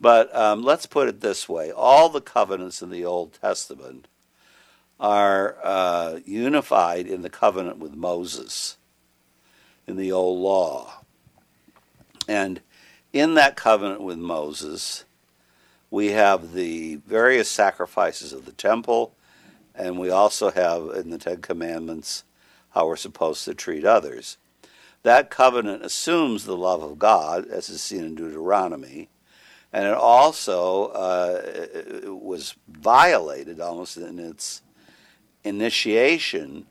But 0.00 0.34
um, 0.34 0.64
let's 0.64 0.86
put 0.86 1.06
it 1.06 1.20
this 1.20 1.48
way 1.48 1.70
all 1.70 2.08
the 2.08 2.20
covenants 2.20 2.82
in 2.82 2.90
the 2.90 3.04
Old 3.04 3.34
Testament 3.40 4.08
are 4.98 5.56
uh, 5.62 6.18
unified 6.24 7.06
in 7.06 7.22
the 7.22 7.30
covenant 7.30 7.78
with 7.78 7.94
Moses 7.94 8.76
in 9.86 9.94
the 9.94 10.10
Old 10.10 10.40
Law. 10.40 11.04
And 12.26 12.60
in 13.12 13.34
that 13.34 13.54
covenant 13.54 14.00
with 14.00 14.18
Moses, 14.18 15.04
we 15.92 16.08
have 16.08 16.54
the 16.54 16.96
various 17.06 17.48
sacrifices 17.48 18.32
of 18.32 18.46
the 18.46 18.52
temple, 18.52 19.14
and 19.76 19.96
we 19.96 20.10
also 20.10 20.50
have 20.50 20.88
in 20.96 21.10
the 21.10 21.18
Ten 21.18 21.40
Commandments 21.40 22.24
how 22.70 22.86
we're 22.86 22.96
supposed 22.96 23.44
to 23.44 23.54
treat 23.54 23.84
others. 23.84 24.36
That 25.02 25.30
covenant 25.30 25.84
assumes 25.84 26.44
the 26.44 26.56
love 26.56 26.82
of 26.82 26.98
God, 26.98 27.46
as 27.46 27.68
is 27.68 27.82
seen 27.82 28.04
in 28.04 28.14
Deuteronomy, 28.14 29.08
and 29.72 29.86
it 29.86 29.94
also 29.94 30.86
uh, 30.86 32.10
was 32.12 32.56
violated 32.68 33.60
almost 33.60 33.96
in 33.96 34.18
its 34.18 34.62
initiation 35.44 36.66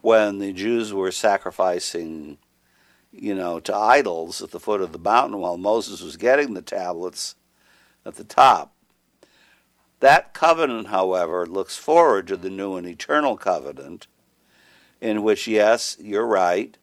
when 0.00 0.38
the 0.38 0.52
Jews 0.52 0.92
were 0.92 1.10
sacrificing, 1.10 2.38
you 3.12 3.34
know, 3.34 3.60
to 3.60 3.74
idols 3.74 4.42
at 4.42 4.50
the 4.50 4.60
foot 4.60 4.80
of 4.80 4.92
the 4.92 4.98
mountain 4.98 5.38
while 5.38 5.56
Moses 5.56 6.02
was 6.02 6.16
getting 6.16 6.54
the 6.54 6.62
tablets 6.62 7.34
at 8.04 8.16
the 8.16 8.24
top. 8.24 8.74
That 10.00 10.32
covenant, 10.32 10.88
however, 10.88 11.44
looks 11.46 11.76
forward 11.76 12.28
to 12.28 12.36
the 12.36 12.50
new 12.50 12.76
and 12.76 12.86
eternal 12.86 13.36
covenant, 13.36 14.06
in 15.00 15.22
which, 15.22 15.46
yes, 15.46 15.96
you're 16.00 16.26
right, 16.26 16.76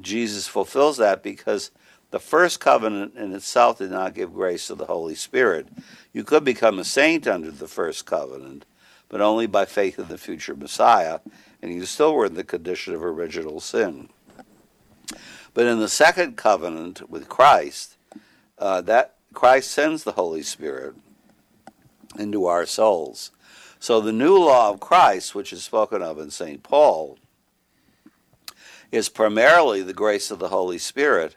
Jesus 0.00 0.48
fulfills 0.48 0.96
that 0.96 1.22
because 1.22 1.70
the 2.10 2.18
first 2.20 2.60
covenant 2.60 3.16
in 3.16 3.32
itself 3.32 3.78
did 3.78 3.90
not 3.90 4.14
give 4.14 4.34
grace 4.34 4.66
to 4.68 4.74
the 4.74 4.86
Holy 4.86 5.14
Spirit. 5.14 5.68
You 6.12 6.24
could 6.24 6.44
become 6.44 6.78
a 6.78 6.84
saint 6.84 7.26
under 7.26 7.50
the 7.50 7.68
first 7.68 8.06
covenant, 8.06 8.64
but 9.08 9.20
only 9.20 9.46
by 9.46 9.64
faith 9.64 9.98
in 9.98 10.08
the 10.08 10.18
future 10.18 10.54
Messiah, 10.54 11.20
and 11.60 11.72
you 11.72 11.84
still 11.86 12.14
were 12.14 12.26
in 12.26 12.34
the 12.34 12.44
condition 12.44 12.94
of 12.94 13.04
original 13.04 13.60
sin. 13.60 14.08
But 15.54 15.66
in 15.66 15.78
the 15.78 15.88
second 15.88 16.36
covenant 16.36 17.08
with 17.08 17.28
Christ, 17.28 17.96
uh, 18.58 18.80
that 18.82 19.14
Christ 19.32 19.70
sends 19.70 20.04
the 20.04 20.12
Holy 20.12 20.42
Spirit 20.42 20.94
into 22.18 22.46
our 22.46 22.66
souls. 22.66 23.30
So 23.78 24.00
the 24.00 24.12
new 24.12 24.38
law 24.38 24.70
of 24.70 24.80
Christ, 24.80 25.34
which 25.34 25.52
is 25.52 25.64
spoken 25.64 26.00
of 26.00 26.18
in 26.18 26.30
St. 26.30 26.62
Paul, 26.62 27.18
is 28.94 29.08
primarily 29.08 29.82
the 29.82 29.92
grace 29.92 30.30
of 30.30 30.38
the 30.38 30.50
Holy 30.50 30.78
Spirit 30.78 31.34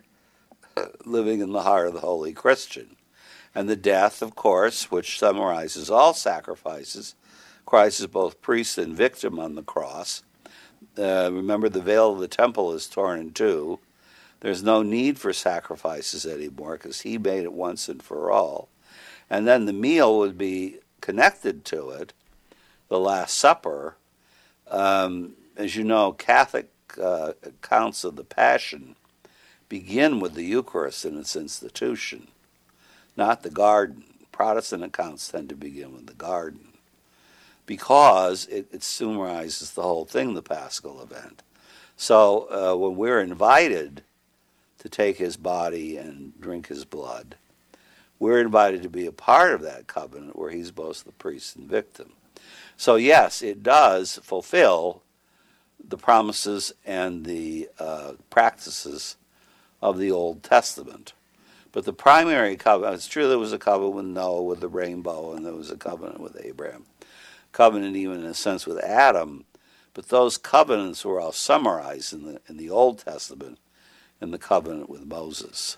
living 1.06 1.39
in 1.41 1.54
the 1.54 1.63
heart 1.63 1.88
of 1.88 1.93
the 1.93 2.02
holy 2.02 2.32
Christian. 2.32 2.96
And 3.56 3.67
the 3.67 3.76
death, 3.76 4.22
of 4.22 4.36
course, 4.36 4.91
which 4.91 5.17
summarizes 5.17 5.89
all 5.89 6.13
sacrifices, 6.13 7.15
Christ 7.65 8.00
is 8.00 8.06
both 8.06 8.43
priest 8.43 8.78
and 8.78 8.96
victim 8.96 9.39
on 9.39 9.56
the 9.56 9.63
cross. 9.63 10.22
Uh, 10.96 11.32
remember, 11.34 11.67
the 11.67 11.82
veil 11.82 12.13
of 12.13 12.20
the 12.20 12.28
temple 12.28 12.74
is 12.74 12.86
torn 12.86 13.20
in 13.20 13.32
two. 13.32 13.80
There's 14.41 14.62
no 14.62 14.84
need 14.84 15.17
for 15.17 15.34
sacrifices 15.34 16.28
anymore 16.28 16.74
because 16.74 17.02
he 17.02 17.17
made 17.17 17.43
it 17.43 17.54
once 17.54 17.89
and 17.89 18.04
for 18.04 18.30
all. 18.30 18.70
And 19.32 19.48
then 19.48 19.65
the 19.65 19.74
meal 19.74 20.20
would 20.20 20.38
be 20.38 20.78
connected 21.02 21.65
to 21.65 21.89
it, 21.89 22.13
the 22.88 23.00
Last 23.00 23.36
Supper. 23.36 23.98
Um, 24.70 25.34
as 25.56 25.76
you 25.76 25.84
know, 25.84 26.12
Catholic 26.12 26.70
uh, 27.02 27.34
accounts 27.43 28.04
of 28.04 28.15
the 28.15 28.23
Passion 28.23 28.95
begin 29.69 30.19
with 30.19 30.34
the 30.34 30.43
Eucharist 30.43 31.06
in 31.06 31.19
its 31.19 31.36
institution, 31.36 32.28
not 33.15 33.43
the 33.43 33.50
garden. 33.50 34.04
Protestant 34.32 34.84
accounts 34.84 35.28
tend 35.28 35.50
to 35.50 35.56
begin 35.56 35.93
with 35.93 36.06
the 36.06 36.13
garden 36.13 36.73
because 37.65 38.45
it, 38.45 38.67
it 38.71 38.84
summarizes 38.84 39.71
the 39.71 39.82
whole 39.82 40.06
thing, 40.06 40.34
the 40.34 40.41
Paschal 40.41 41.02
event. 41.02 41.41
So 41.95 42.47
uh, 42.52 42.78
when 42.78 42.95
we're 42.95 43.19
invited 43.19 44.04
to 44.80 44.89
take 44.89 45.17
his 45.17 45.38
body 45.38 45.97
and 45.97 46.39
drink 46.39 46.67
his 46.67 46.86
blood, 46.86 47.36
we're 48.19 48.39
invited 48.39 48.84
to 48.84 48.89
be 48.89 49.06
a 49.06 49.12
part 49.12 49.54
of 49.54 49.62
that 49.62 49.88
covenant 49.88 50.38
where 50.38 50.52
he's 50.52 50.71
both 50.71 51.04
the 51.04 51.12
priest 51.12 51.56
and 51.56 51.67
victim. 51.67 52.13
So, 52.78 52.95
yes, 52.95 53.41
it 53.41 53.63
does 53.63 54.19
fulfill 54.23 55.02
the 55.88 55.97
promises 55.97 56.73
and 56.86 57.26
the 57.26 57.69
uh, 57.80 58.13
practices 58.30 59.15
of 59.82 59.97
the 59.97 60.12
Old 60.12 60.43
Testament. 60.43 61.13
But 61.71 61.86
the 61.86 61.93
primary 61.93 62.56
covenant, 62.56 62.95
it's 62.95 63.08
true 63.08 63.28
there 63.28 63.38
was 63.38 63.54
a 63.54 63.60
covenant 63.60 63.95
with 63.95 64.06
Noah 64.06 64.43
with 64.43 64.60
the 64.60 64.67
rainbow, 64.67 65.34
and 65.34 65.45
there 65.45 65.54
was 65.54 65.71
a 65.71 65.78
covenant 65.78 66.19
with 66.19 66.39
Abraham 66.43 66.86
covenant 67.58 67.95
even 67.95 68.19
in 68.19 68.26
a 68.26 68.36
sense 68.36 68.67
with 68.67 68.78
Adam, 68.84 69.45
but 69.95 70.10
those 70.10 70.38
covenants 70.38 71.04
were 71.04 71.19
all 71.19 71.32
summarized 71.32 72.13
in 72.13 72.23
the 72.23 72.39
in 72.47 72.58
the 72.58 72.69
Old 72.69 73.00
Testament 73.00 73.58
in 74.21 74.30
the 74.30 74.38
covenant 74.38 74.91
with 74.91 75.06
Moses. 75.06 75.78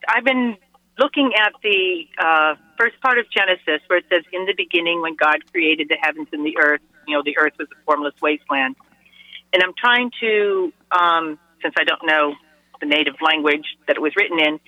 I've 0.09 0.25
been 0.25 0.57
looking 0.99 1.33
at 1.39 1.53
the 1.63 2.07
uh, 2.19 2.55
first 2.79 2.99
part 3.03 3.19
of 3.19 3.27
Genesis 3.31 3.83
where 3.87 3.99
it 3.99 4.07
says, 4.11 4.25
In 4.33 4.47
the 4.47 4.55
beginning, 4.57 5.03
when 5.03 5.15
God 5.15 5.39
created 5.53 5.89
the 5.89 5.99
heavens 6.01 6.29
and 6.33 6.45
the 6.45 6.57
earth, 6.59 6.81
you 7.07 7.15
know, 7.15 7.23
the 7.23 7.37
earth 7.39 7.53
was 7.59 7.69
a 7.71 7.85
formless 7.85 8.15
wasteland. 8.23 8.77
And 9.53 9.63
I'm 9.63 9.75
trying 9.77 10.11
to, 10.21 10.73
um, 10.91 11.39
since 11.63 11.75
I 11.79 11.85
don't 11.85 12.05
know 12.05 12.35
the 12.81 12.87
native 12.87 13.17
language 13.21 13.65
that 13.87 13.97
it 13.97 14.01
was 14.01 14.15
written 14.17 14.39
in, 14.39 14.59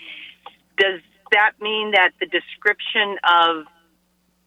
does 0.77 1.01
that 1.33 1.53
mean 1.61 1.93
that 1.93 2.11
the 2.21 2.27
description 2.27 3.19
of 3.25 3.65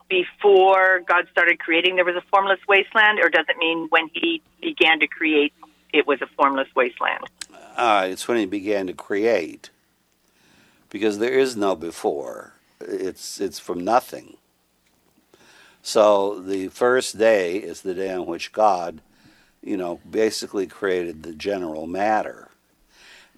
before 0.08 1.00
God 1.08 1.26
started 1.32 1.58
creating 1.58 1.96
there 1.96 2.04
was 2.04 2.16
a 2.16 2.24
formless 2.30 2.60
wasteland, 2.68 3.18
or 3.20 3.28
does 3.28 3.46
it 3.48 3.56
mean 3.58 3.88
when 3.90 4.08
He 4.12 4.42
began 4.60 5.00
to 5.00 5.06
create 5.06 5.52
it 5.92 6.06
was 6.06 6.20
a 6.22 6.26
formless 6.36 6.68
wasteland? 6.76 7.24
uh, 7.76 8.06
it's 8.10 8.26
when 8.26 8.38
he 8.38 8.46
began 8.46 8.86
to 8.86 8.92
create, 8.92 9.70
because 10.90 11.18
there 11.18 11.38
is 11.38 11.56
no 11.56 11.76
before. 11.76 12.54
It's 12.80 13.40
it's 13.40 13.58
from 13.58 13.84
nothing. 13.84 14.36
So 15.82 16.40
the 16.40 16.68
first 16.68 17.18
day 17.18 17.56
is 17.56 17.82
the 17.82 17.94
day 17.94 18.12
on 18.12 18.26
which 18.26 18.52
God, 18.52 19.02
you 19.62 19.76
know, 19.76 20.00
basically 20.08 20.66
created 20.66 21.22
the 21.22 21.32
general 21.32 21.86
matter. 21.86 22.45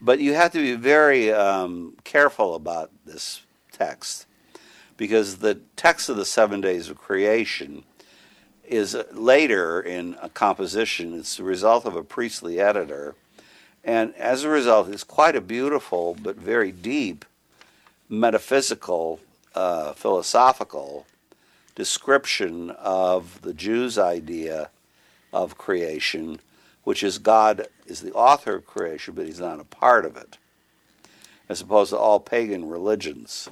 But 0.00 0.20
you 0.20 0.34
have 0.34 0.52
to 0.52 0.60
be 0.60 0.74
very 0.74 1.32
um, 1.32 1.96
careful 2.04 2.54
about 2.54 2.90
this 3.04 3.42
text, 3.72 4.26
because 4.96 5.38
the 5.38 5.56
text 5.76 6.08
of 6.08 6.16
the 6.16 6.24
seven 6.24 6.60
days 6.60 6.88
of 6.88 6.98
creation 6.98 7.84
is 8.64 8.96
later 9.12 9.80
in 9.80 10.16
a 10.20 10.28
composition. 10.28 11.18
It's 11.18 11.36
the 11.36 11.44
result 11.44 11.84
of 11.84 11.96
a 11.96 12.04
priestly 12.04 12.60
editor 12.60 13.14
and 13.88 14.14
as 14.16 14.44
a 14.44 14.50
result, 14.50 14.90
it's 14.90 15.02
quite 15.02 15.34
a 15.34 15.40
beautiful 15.40 16.14
but 16.22 16.36
very 16.36 16.72
deep 16.72 17.24
metaphysical, 18.08 19.20
uh, 19.54 19.94
philosophical 19.94 21.06
description 21.74 22.70
of 22.70 23.40
the 23.40 23.54
Jews' 23.54 23.96
idea 23.96 24.68
of 25.32 25.56
creation, 25.56 26.40
which 26.88 27.02
is 27.02 27.18
God 27.18 27.66
is 27.86 28.00
the 28.00 28.14
author 28.14 28.54
of 28.54 28.66
creation, 28.66 29.12
but 29.12 29.26
he's 29.26 29.40
not 29.40 29.60
a 29.60 29.64
part 29.64 30.06
of 30.06 30.16
it, 30.16 30.38
as 31.46 31.60
opposed 31.60 31.90
to 31.90 31.98
all 31.98 32.18
pagan 32.18 32.66
religions. 32.66 33.50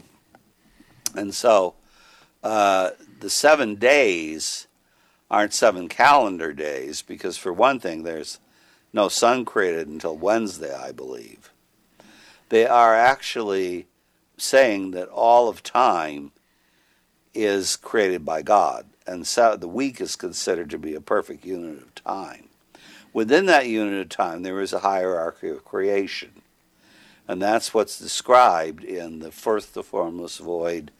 And 1.14 1.34
so 1.34 1.74
uh, 2.42 2.92
the 3.20 3.28
seven 3.28 3.74
days 3.74 4.68
aren't 5.30 5.52
seven 5.52 5.86
calendar 5.86 6.54
days, 6.54 7.02
because 7.02 7.36
for 7.36 7.52
one 7.52 7.78
thing, 7.78 8.04
there's 8.04 8.40
no 8.94 9.10
sun 9.10 9.44
created 9.44 9.86
until 9.86 10.16
Wednesday, 10.16 10.74
I 10.74 10.92
believe. 10.92 11.52
They 12.48 12.66
are 12.66 12.94
actually 12.94 13.86
saying 14.38 14.92
that 14.92 15.10
all 15.10 15.50
of 15.50 15.62
time 15.62 16.32
is 17.34 17.76
created 17.76 18.24
by 18.24 18.40
God, 18.40 18.86
and 19.06 19.26
so 19.26 19.58
the 19.58 19.68
week 19.68 20.00
is 20.00 20.16
considered 20.16 20.70
to 20.70 20.78
be 20.78 20.94
a 20.94 21.02
perfect 21.02 21.44
unit 21.44 21.82
of 21.82 21.94
time. 21.96 22.45
Within 23.16 23.46
that 23.46 23.66
unit 23.66 23.98
of 23.98 24.10
time, 24.10 24.42
there 24.42 24.60
is 24.60 24.74
a 24.74 24.80
hierarchy 24.80 25.48
of 25.48 25.64
creation, 25.64 26.42
and 27.26 27.40
that's 27.40 27.72
what's 27.72 27.98
described 27.98 28.84
in 28.84 29.20
the 29.20 29.32
first, 29.32 29.72
the 29.72 29.82
formless 29.82 30.36
void, 30.36 30.90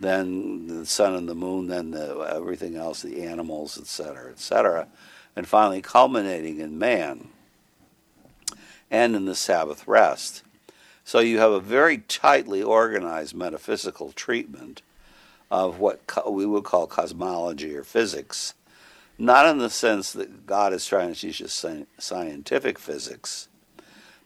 then 0.00 0.66
the 0.66 0.84
sun 0.84 1.14
and 1.14 1.28
the 1.28 1.36
moon, 1.36 1.68
then 1.68 1.92
the, 1.92 2.18
everything 2.34 2.74
else, 2.74 3.02
the 3.02 3.22
animals, 3.22 3.78
etc., 3.78 4.32
etc., 4.32 4.88
and 5.36 5.46
finally 5.46 5.80
culminating 5.80 6.58
in 6.58 6.80
man 6.80 7.28
and 8.90 9.14
in 9.14 9.26
the 9.26 9.36
Sabbath 9.36 9.86
rest. 9.86 10.42
So 11.04 11.20
you 11.20 11.38
have 11.38 11.52
a 11.52 11.60
very 11.60 11.98
tightly 11.98 12.60
organized 12.60 13.36
metaphysical 13.36 14.10
treatment 14.10 14.82
of 15.48 15.78
what 15.78 16.00
we 16.28 16.44
would 16.44 16.64
call 16.64 16.88
cosmology 16.88 17.76
or 17.76 17.84
physics, 17.84 18.54
not 19.18 19.46
in 19.46 19.58
the 19.58 19.70
sense 19.70 20.12
that 20.12 20.46
God 20.46 20.72
is 20.72 20.86
trying 20.86 21.12
to 21.12 21.18
teach 21.18 21.42
us 21.42 21.64
scientific 21.98 22.78
physics, 22.78 23.48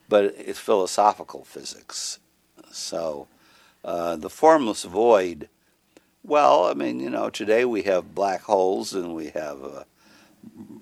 but 0.08 0.24
it's 0.24 0.58
philosophical 0.58 1.44
physics. 1.44 2.18
So 2.70 3.28
uh, 3.84 4.16
the 4.16 4.30
formless 4.30 4.84
void, 4.84 5.48
well, 6.22 6.66
I 6.66 6.74
mean, 6.74 7.00
you 7.00 7.10
know, 7.10 7.30
today 7.30 7.64
we 7.64 7.82
have 7.82 8.14
black 8.14 8.42
holes 8.42 8.94
and 8.94 9.14
we 9.14 9.28
have, 9.28 9.62
uh, 9.62 9.84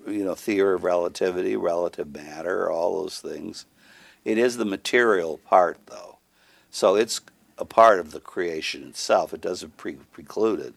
you 0.07 0.23
know, 0.23 0.35
theory 0.35 0.75
of 0.75 0.83
relativity, 0.83 1.55
relative 1.55 2.13
matter, 2.13 2.71
all 2.71 3.01
those 3.01 3.19
things. 3.19 3.65
It 4.23 4.37
is 4.37 4.57
the 4.57 4.65
material 4.65 5.37
part, 5.37 5.77
though. 5.85 6.17
So 6.71 6.95
it's 6.95 7.21
a 7.57 7.65
part 7.65 7.99
of 7.99 8.11
the 8.11 8.19
creation 8.19 8.87
itself. 8.89 9.33
It 9.33 9.41
doesn't 9.41 9.77
pre- 9.77 9.97
preclude 10.11 10.59
it. 10.59 10.73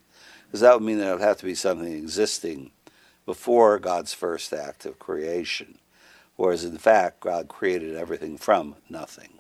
Because 0.47 0.61
that 0.61 0.75
would 0.75 0.83
mean 0.83 0.99
that 0.99 1.09
it 1.09 1.13
would 1.13 1.21
have 1.23 1.39
to 1.39 1.45
be 1.45 1.55
something 1.55 1.93
existing 1.93 2.71
before 3.29 3.79
God's 3.79 4.13
first 4.15 4.53
act 4.55 4.87
of 4.87 4.99
creation. 4.99 5.79
Whereas 6.37 6.65
in 6.65 6.79
fact, 6.79 7.21
God 7.21 7.47
created 7.47 7.95
everything 7.95 8.39
from 8.39 8.77
nothing. 8.89 9.35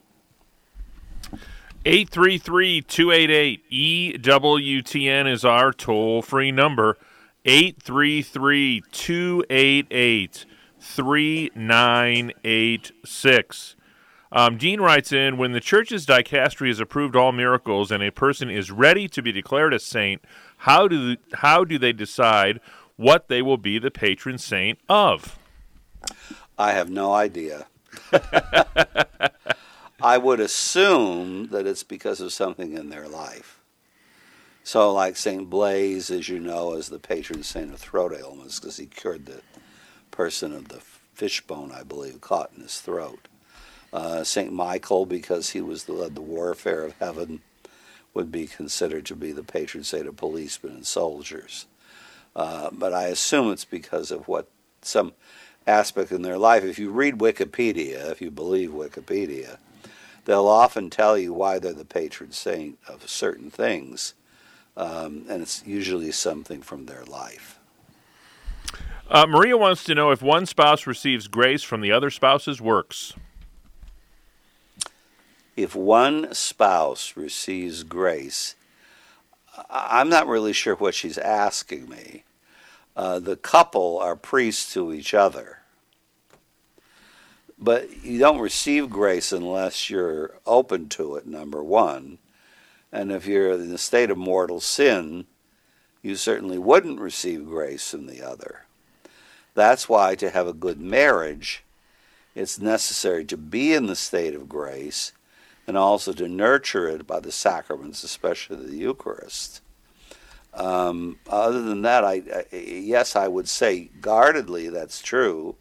833 1.86 2.82
288 2.82 4.22
EWTN 4.22 5.32
is 5.32 5.43
our 5.43 5.72
toll 5.72 6.20
free 6.20 6.53
number. 6.53 6.99
833 7.47 8.82
288 8.93 10.45
3986. 10.78 13.76
Um, 14.30 14.59
Dean 14.59 14.82
writes 14.82 15.12
in 15.12 15.39
When 15.39 15.53
the 15.53 15.61
church's 15.61 16.05
dicastery 16.05 16.68
has 16.68 16.78
approved 16.78 17.16
all 17.16 17.32
miracles 17.32 17.91
and 17.91 18.03
a 18.03 18.12
person 18.12 18.51
is 18.51 18.70
ready 18.70 19.09
to 19.09 19.22
be 19.22 19.32
declared 19.32 19.72
a 19.72 19.78
saint, 19.78 20.22
how 20.59 20.89
do, 20.89 21.16
how 21.34 21.64
do 21.64 21.78
they 21.78 21.95
decide 21.95 22.61
what 22.99 23.29
they 23.29 23.41
will 23.41 23.57
be 23.57 23.79
the 23.79 23.91
patron 23.91 24.37
saint 24.37 24.79
of? 24.89 25.39
I 26.59 26.73
have 26.73 26.91
no 26.91 27.15
idea. 27.15 27.67
I 30.03 30.19
would 30.19 30.41
assume 30.41 31.49
that 31.49 31.67
it's 31.67 31.85
because 31.85 32.21
of 32.21 32.33
something 32.33 32.75
in 32.77 32.91
their 32.91 33.09
life. 33.09 33.61
So, 34.65 34.93
like 34.93 35.17
St. 35.17 35.49
Blaise, 35.49 36.11
as 36.11 36.29
you 36.29 36.41
know, 36.41 36.75
is 36.75 36.89
the 36.89 36.99
patron 36.99 37.43
saint 37.43 37.73
of 37.73 37.79
throat 37.79 38.13
ailments 38.13 38.61
because 38.61 38.77
he 38.77 38.87
cured 38.87 39.27
the 39.27 39.41
person 40.11 40.53
of 40.53 40.69
the 40.69 40.81
fishbone, 41.15 41.73
I 41.73 41.85
believe, 41.85 42.21
caught 42.21 42.51
in 42.55 42.63
his 42.63 42.81
throat. 42.81 43.29
Uh, 43.93 44.25
St. 44.25 44.53
Michael, 44.53 45.07
because 45.07 45.51
he 45.51 45.61
was 45.61 45.85
the, 45.85 46.11
the 46.13 46.21
warfare 46.21 46.85
of 46.85 46.99
heaven, 46.99 47.41
would 48.13 48.31
be 48.31 48.47
considered 48.47 49.07
to 49.07 49.17
be 49.17 49.33
the 49.33 49.45
patron 49.45 49.85
saint 49.85 50.07
of 50.07 50.17
policemen 50.17 50.75
and 50.75 50.87
soldiers. 50.87 51.67
Uh, 52.39 52.70
but 52.70 52.95
I 52.95 53.07
assume 53.07 53.51
it's 53.51 53.64
because 53.64 54.12
of 54.12 54.28
what 54.28 54.49
some 54.80 55.12
aspect 55.66 56.12
in 56.12 56.22
their 56.22 56.39
life. 56.39 56.62
If 56.62 56.78
you 56.78 56.91
read 56.91 57.18
Wikipedia, 57.18 58.11
if 58.12 58.20
you 58.20 58.30
believe 58.30 58.70
Wikipedia, 58.70 59.59
they'll 60.24 60.47
often 60.47 60.89
tell 60.89 61.18
you 61.18 61.32
why 61.32 61.59
they're 61.59 61.72
the 61.72 61.84
patron 61.84 62.30
saint 62.30 62.78
of 62.86 63.09
certain 63.09 63.51
things, 63.51 64.14
um, 64.76 65.24
and 65.28 65.43
it's 65.43 65.66
usually 65.66 66.12
something 66.12 66.62
from 66.62 66.86
their 66.86 67.05
life. 67.05 67.59
Uh, 69.11 69.26
Maria 69.26 69.57
wants 69.57 69.82
to 69.84 69.95
know 69.95 70.12
if 70.12 70.22
one 70.22 70.47
spouse 70.47 70.86
receives 70.86 71.26
grace 71.26 71.64
from 71.64 71.80
the 71.80 71.91
other 71.91 72.11
spouse's 72.11 72.61
works 72.61 73.14
if 75.59 75.74
one 75.74 76.32
spouse 76.32 77.14
receives 77.16 77.82
grace, 77.82 78.55
I'm 79.68 80.09
not 80.09 80.28
really 80.28 80.53
sure 80.53 80.76
what 80.76 80.95
she's 80.95 81.18
asking 81.18 81.89
me. 81.89 82.22
Uh, 82.99 83.21
the 83.21 83.37
couple 83.37 83.97
are 84.01 84.17
priests 84.17 84.75
to 84.75 84.93
each 84.93 85.15
other. 85.15 85.59
But 87.57 88.05
you 88.05 88.19
don't 88.19 88.41
receive 88.41 88.91
grace 88.91 89.31
unless 89.31 89.89
you're 89.89 90.35
open 90.45 90.89
to 90.91 91.15
it, 91.15 91.25
number 91.25 91.63
one. 91.63 92.19
And 92.91 93.13
if 93.13 93.25
you're 93.25 93.53
in 93.53 93.71
the 93.71 93.79
state 93.79 94.11
of 94.11 94.19
mortal 94.19 94.59
sin, 94.61 95.27
you 96.03 96.17
certainly 96.17 96.59
wouldn't 96.59 96.99
receive 96.99 97.47
grace 97.47 97.89
from 97.89 98.07
the 98.07 98.21
other. 98.21 98.67
That's 99.55 99.89
why 99.89 100.17
to 100.17 100.31
have 100.31 100.49
a 100.49 100.53
good 100.53 100.81
marriage, 100.81 101.63
it's 102.35 102.59
necessary 102.59 103.25
to 103.27 103.37
be 103.37 103.75
in 103.75 103.87
the 103.87 103.95
state 103.95 104.35
of 104.35 104.49
grace 104.49 105.13
and 105.69 105.77
also 105.77 106.13
to 106.15 106.27
nurture 106.27 106.89
it 106.89 107.07
by 107.07 107.21
the 107.21 107.31
sacraments, 107.31 108.03
especially 108.03 108.57
the 108.57 108.77
Eucharist. 108.77 109.61
Um, 110.59 111.19
other 111.31 111.63
than 111.63 111.83
that, 111.83 112.05
I, 112.05 112.23
I, 112.35 112.57
yes, 112.57 113.15
I 113.15 113.29
would 113.29 113.49
say 113.49 113.91
guardedly 114.01 114.69
that's 114.69 115.01
true, 115.01 115.55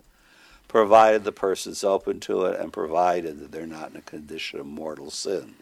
provided 0.67 1.23
the 1.23 1.31
person's 1.31 1.83
open 1.83 2.19
to 2.21 2.45
it 2.45 2.59
and 2.59 2.73
provided 2.73 3.39
that 3.39 3.51
they're 3.51 3.67
not 3.67 3.91
in 3.91 3.97
a 3.97 4.01
condition 4.01 4.59
of 4.59 4.65
mortal 4.65 5.11
sin. 5.11 5.53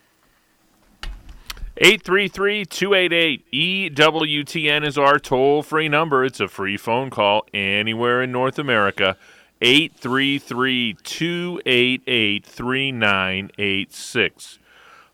833 1.77 2.63
288 2.63 3.91
EWTN 3.93 4.87
is 4.87 4.97
our 4.97 5.19
toll 5.19 5.61
free 5.61 5.89
number. 5.89 6.23
It's 6.23 6.39
a 6.39 6.47
free 6.47 6.77
phone 6.77 7.09
call 7.09 7.45
anywhere 7.53 8.23
in 8.23 8.31
North 8.31 8.57
America. 8.57 9.17
833 9.61 10.95
288 11.03 12.45
3986. 12.45 14.59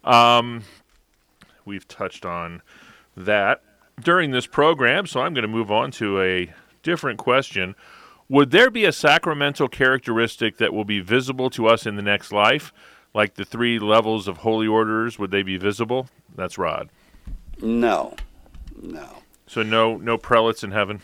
Um, 0.03 0.63
we've 1.65 1.88
touched 1.88 2.28
on 2.28 2.61
that 3.17 3.63
during 4.03 4.31
this 4.31 4.47
program, 4.47 5.07
so 5.07 5.21
I'm 5.21 5.33
going 5.33 5.43
to 5.43 5.47
move 5.47 5.71
on 5.71 5.91
to 5.91 6.21
a 6.21 6.53
different 6.83 7.19
question. 7.19 7.75
Would 8.29 8.51
there 8.51 8.69
be 8.69 8.85
a 8.85 8.91
sacramental 8.91 9.67
characteristic 9.67 10.57
that 10.57 10.73
will 10.73 10.85
be 10.85 10.99
visible 10.99 11.49
to 11.51 11.67
us 11.67 11.85
in 11.85 11.95
the 11.95 12.01
next 12.01 12.31
life? 12.31 12.71
Like 13.13 13.35
the 13.35 13.43
three 13.43 13.77
levels 13.77 14.27
of 14.27 14.37
holy 14.37 14.67
orders, 14.67 15.19
would 15.19 15.31
they 15.31 15.43
be 15.43 15.57
visible? 15.57 16.07
That's 16.35 16.57
Rod. 16.57 16.89
No. 17.61 18.15
No. 18.81 19.17
So 19.47 19.63
no 19.63 19.97
no 19.97 20.17
prelates 20.17 20.63
in 20.63 20.71
heaven? 20.71 21.01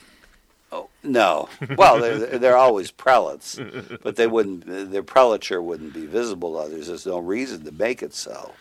Oh, 0.72 0.90
no. 1.04 1.50
Well, 1.78 2.00
they're, 2.00 2.40
they're 2.40 2.58
always 2.58 2.92
prelates, 2.92 3.60
but 4.04 4.16
they 4.16 4.28
wouldn't. 4.28 4.92
Their 4.92 5.04
prelature 5.04 5.62
wouldn't 5.62 5.94
be 5.94 6.06
visible 6.06 6.54
to 6.54 6.60
others. 6.60 6.88
There's 6.88 7.06
no 7.06 7.20
reason 7.20 7.66
to 7.66 7.72
make 7.72 8.02
it 8.02 8.14
so, 8.14 8.54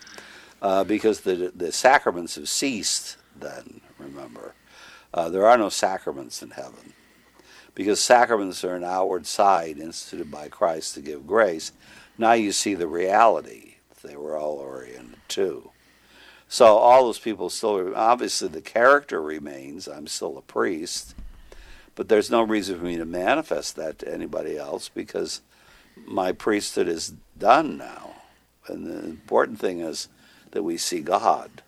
uh, 0.60 0.84
because 0.84 1.20
the 1.20 1.52
the 1.54 1.70
sacraments 1.72 2.34
have 2.34 2.48
ceased. 2.48 3.16
Then 3.38 3.80
remember, 3.98 4.54
uh, 5.12 5.28
there 5.28 5.46
are 5.46 5.58
no 5.58 5.68
sacraments 5.68 6.42
in 6.42 6.50
heaven, 6.50 6.92
because 7.74 8.00
sacraments 8.00 8.64
are 8.64 8.74
an 8.74 8.84
outward 8.84 9.26
side 9.26 9.78
instituted 9.78 10.30
by 10.30 10.48
Christ 10.48 10.94
to 10.94 11.00
give 11.00 11.26
grace. 11.26 11.72
Now 12.18 12.32
you 12.32 12.52
see 12.52 12.74
the 12.74 12.88
reality 12.88 13.74
they 14.02 14.16
were 14.16 14.36
all 14.36 14.54
oriented 14.54 15.18
to. 15.28 15.70
So 16.48 16.76
all 16.76 17.04
those 17.04 17.18
people 17.18 17.50
still 17.50 17.92
obviously 17.96 18.48
the 18.48 18.60
character 18.60 19.20
remains. 19.20 19.88
I'm 19.88 20.06
still 20.06 20.38
a 20.38 20.42
priest 20.42 21.16
but 21.96 22.08
there's 22.08 22.30
no 22.30 22.42
reason 22.42 22.78
for 22.78 22.84
me 22.84 22.96
to 22.98 23.04
manifest 23.04 23.74
that 23.76 23.98
to 23.98 24.12
anybody 24.12 24.56
else 24.56 24.88
because 24.88 25.40
my 26.04 26.30
priesthood 26.30 26.86
is 26.86 27.14
done 27.36 27.76
now. 27.78 28.16
And 28.68 28.86
the 28.86 29.02
important 29.02 29.58
thing 29.58 29.80
is 29.80 30.08
that 30.52 30.62
we 30.62 30.76
see 30.76 31.00
God. 31.00 31.62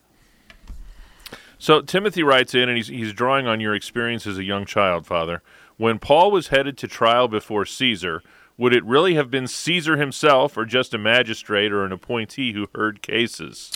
So 1.59 1.81
Timothy 1.81 2.23
writes 2.23 2.55
in, 2.55 2.69
and 2.69 2.77
he's, 2.77 2.89
he's 2.89 3.13
drawing 3.13 3.47
on 3.47 3.61
your 3.61 3.75
experience 3.75 4.27
as 4.27 4.39
a 4.39 4.45
young 4.45 4.65
child, 4.65 5.07
Father. 5.07 5.43
When 5.77 5.99
Paul 5.99 6.31
was 6.31 6.49
headed 6.49 6.79
to 6.79 6.89
trial 6.89 7.29
before 7.29 7.67
Caesar, 7.67 8.23
would 8.57 8.75
it 8.75 8.85
really 8.85 9.15
have 9.15 9.31
been 9.31 9.47
Caesar 9.47 9.97
himself 9.97 10.57
or 10.57 10.65
just 10.65 10.95
a 10.95 10.99
magistrate 10.99 11.73
or 11.73 11.85
an 11.85 11.93
appointee 11.93 12.53
who 12.53 12.69
heard 12.75 13.03
cases? 13.03 13.73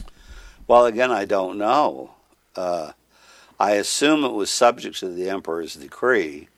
Well, 0.67 0.87
again, 0.87 1.11
I 1.11 1.25
don't 1.25 1.59
know. 1.59 2.13
Uh, 2.57 2.93
I 3.59 3.73
assume 3.73 4.25
it 4.25 4.33
was 4.33 4.51
subject 4.51 4.99
to 5.01 5.09
the 5.09 5.31
emperor's 5.31 5.75
decree, 5.75 6.49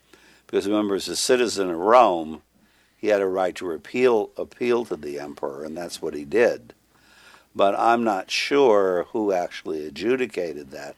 because 0.47 0.67
remember, 0.67 0.95
as 0.95 1.09
a 1.09 1.17
citizen 1.17 1.71
of 1.71 1.79
Rome, 1.79 2.43
he 2.97 3.09
had 3.09 3.21
a 3.21 3.27
right 3.27 3.55
to 3.57 3.71
appeal 3.73 4.31
appeal 4.39 4.87
to 4.87 4.97
the 4.97 5.21
emperor, 5.21 5.65
and 5.65 5.77
that's 5.77 6.01
what 6.01 6.15
he 6.15 6.25
did. 6.25 6.73
But 7.55 7.79
I'm 7.79 8.03
not 8.03 8.31
sure 8.31 9.07
who 9.11 9.33
actually 9.33 9.87
adjudicated 9.87 10.71
that. 10.71 10.97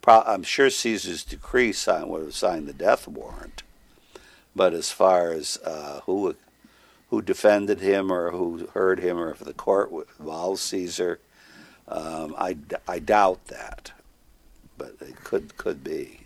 Pro- 0.00 0.22
I'm 0.22 0.42
sure 0.42 0.70
Caesar's 0.70 1.24
decree 1.24 1.72
signed, 1.72 2.08
would 2.08 2.22
have 2.22 2.34
signed 2.34 2.66
the 2.66 2.72
death 2.72 3.06
warrant. 3.06 3.62
But 4.56 4.72
as 4.72 4.90
far 4.90 5.32
as 5.32 5.58
uh, 5.64 6.00
who 6.06 6.34
who 7.10 7.22
defended 7.22 7.80
him 7.80 8.12
or 8.12 8.30
who 8.32 8.68
heard 8.74 9.00
him 9.00 9.18
or 9.18 9.30
if 9.30 9.38
the 9.38 9.54
court 9.54 9.90
involved 10.18 10.60
Caesar, 10.60 11.18
um, 11.86 12.34
I, 12.36 12.56
I 12.86 12.98
doubt 12.98 13.46
that. 13.46 13.92
But 14.76 14.96
it 15.00 15.24
could 15.24 15.56
could 15.56 15.82
be. 15.82 16.20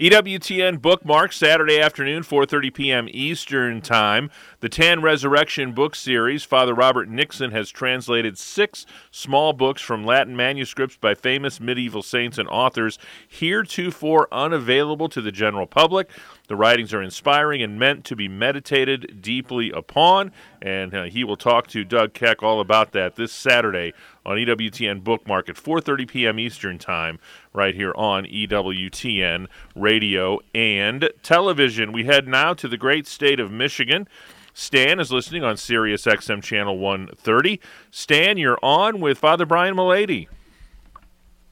EWTN 0.00 0.82
bookmark 0.82 1.32
Saturday 1.32 1.80
afternoon, 1.80 2.22
4:30 2.22 2.74
p.m. 2.74 3.08
Eastern 3.10 3.80
Time. 3.80 4.30
The 4.64 4.70
Tan 4.70 5.02
Resurrection 5.02 5.72
book 5.72 5.94
series. 5.94 6.42
Father 6.42 6.72
Robert 6.72 7.06
Nixon 7.06 7.50
has 7.50 7.68
translated 7.68 8.38
six 8.38 8.86
small 9.10 9.52
books 9.52 9.82
from 9.82 10.06
Latin 10.06 10.34
manuscripts 10.34 10.96
by 10.96 11.14
famous 11.14 11.60
medieval 11.60 12.02
saints 12.02 12.38
and 12.38 12.48
authors, 12.48 12.98
heretofore 13.28 14.26
unavailable 14.32 15.10
to 15.10 15.20
the 15.20 15.30
general 15.30 15.66
public. 15.66 16.08
The 16.48 16.56
writings 16.56 16.94
are 16.94 17.02
inspiring 17.02 17.62
and 17.62 17.78
meant 17.78 18.06
to 18.06 18.16
be 18.16 18.26
meditated 18.26 19.20
deeply 19.20 19.70
upon, 19.70 20.32
and 20.62 20.94
uh, 20.94 21.02
he 21.04 21.24
will 21.24 21.36
talk 21.36 21.66
to 21.66 21.84
Doug 21.84 22.14
Keck 22.14 22.42
all 22.42 22.58
about 22.58 22.92
that 22.92 23.16
this 23.16 23.32
Saturday 23.32 23.92
on 24.24 24.38
EWTN 24.38 25.04
Bookmark 25.04 25.50
at 25.50 25.56
4:30 25.56 26.08
p.m. 26.08 26.38
Eastern 26.38 26.78
Time, 26.78 27.18
right 27.52 27.74
here 27.74 27.92
on 27.96 28.24
EWTN 28.24 29.46
Radio 29.76 30.40
and 30.54 31.10
Television. 31.22 31.92
We 31.92 32.04
head 32.04 32.26
now 32.26 32.54
to 32.54 32.66
the 32.66 32.78
great 32.78 33.06
state 33.06 33.40
of 33.40 33.52
Michigan. 33.52 34.08
Stan 34.54 35.00
is 35.00 35.10
listening 35.10 35.42
on 35.42 35.56
Sirius 35.56 36.06
XM 36.06 36.40
Channel 36.40 36.78
130. 36.78 37.60
Stan, 37.90 38.38
you're 38.38 38.58
on 38.62 39.00
with 39.00 39.18
Father 39.18 39.44
Brian 39.44 39.74
Mullady. 39.74 40.28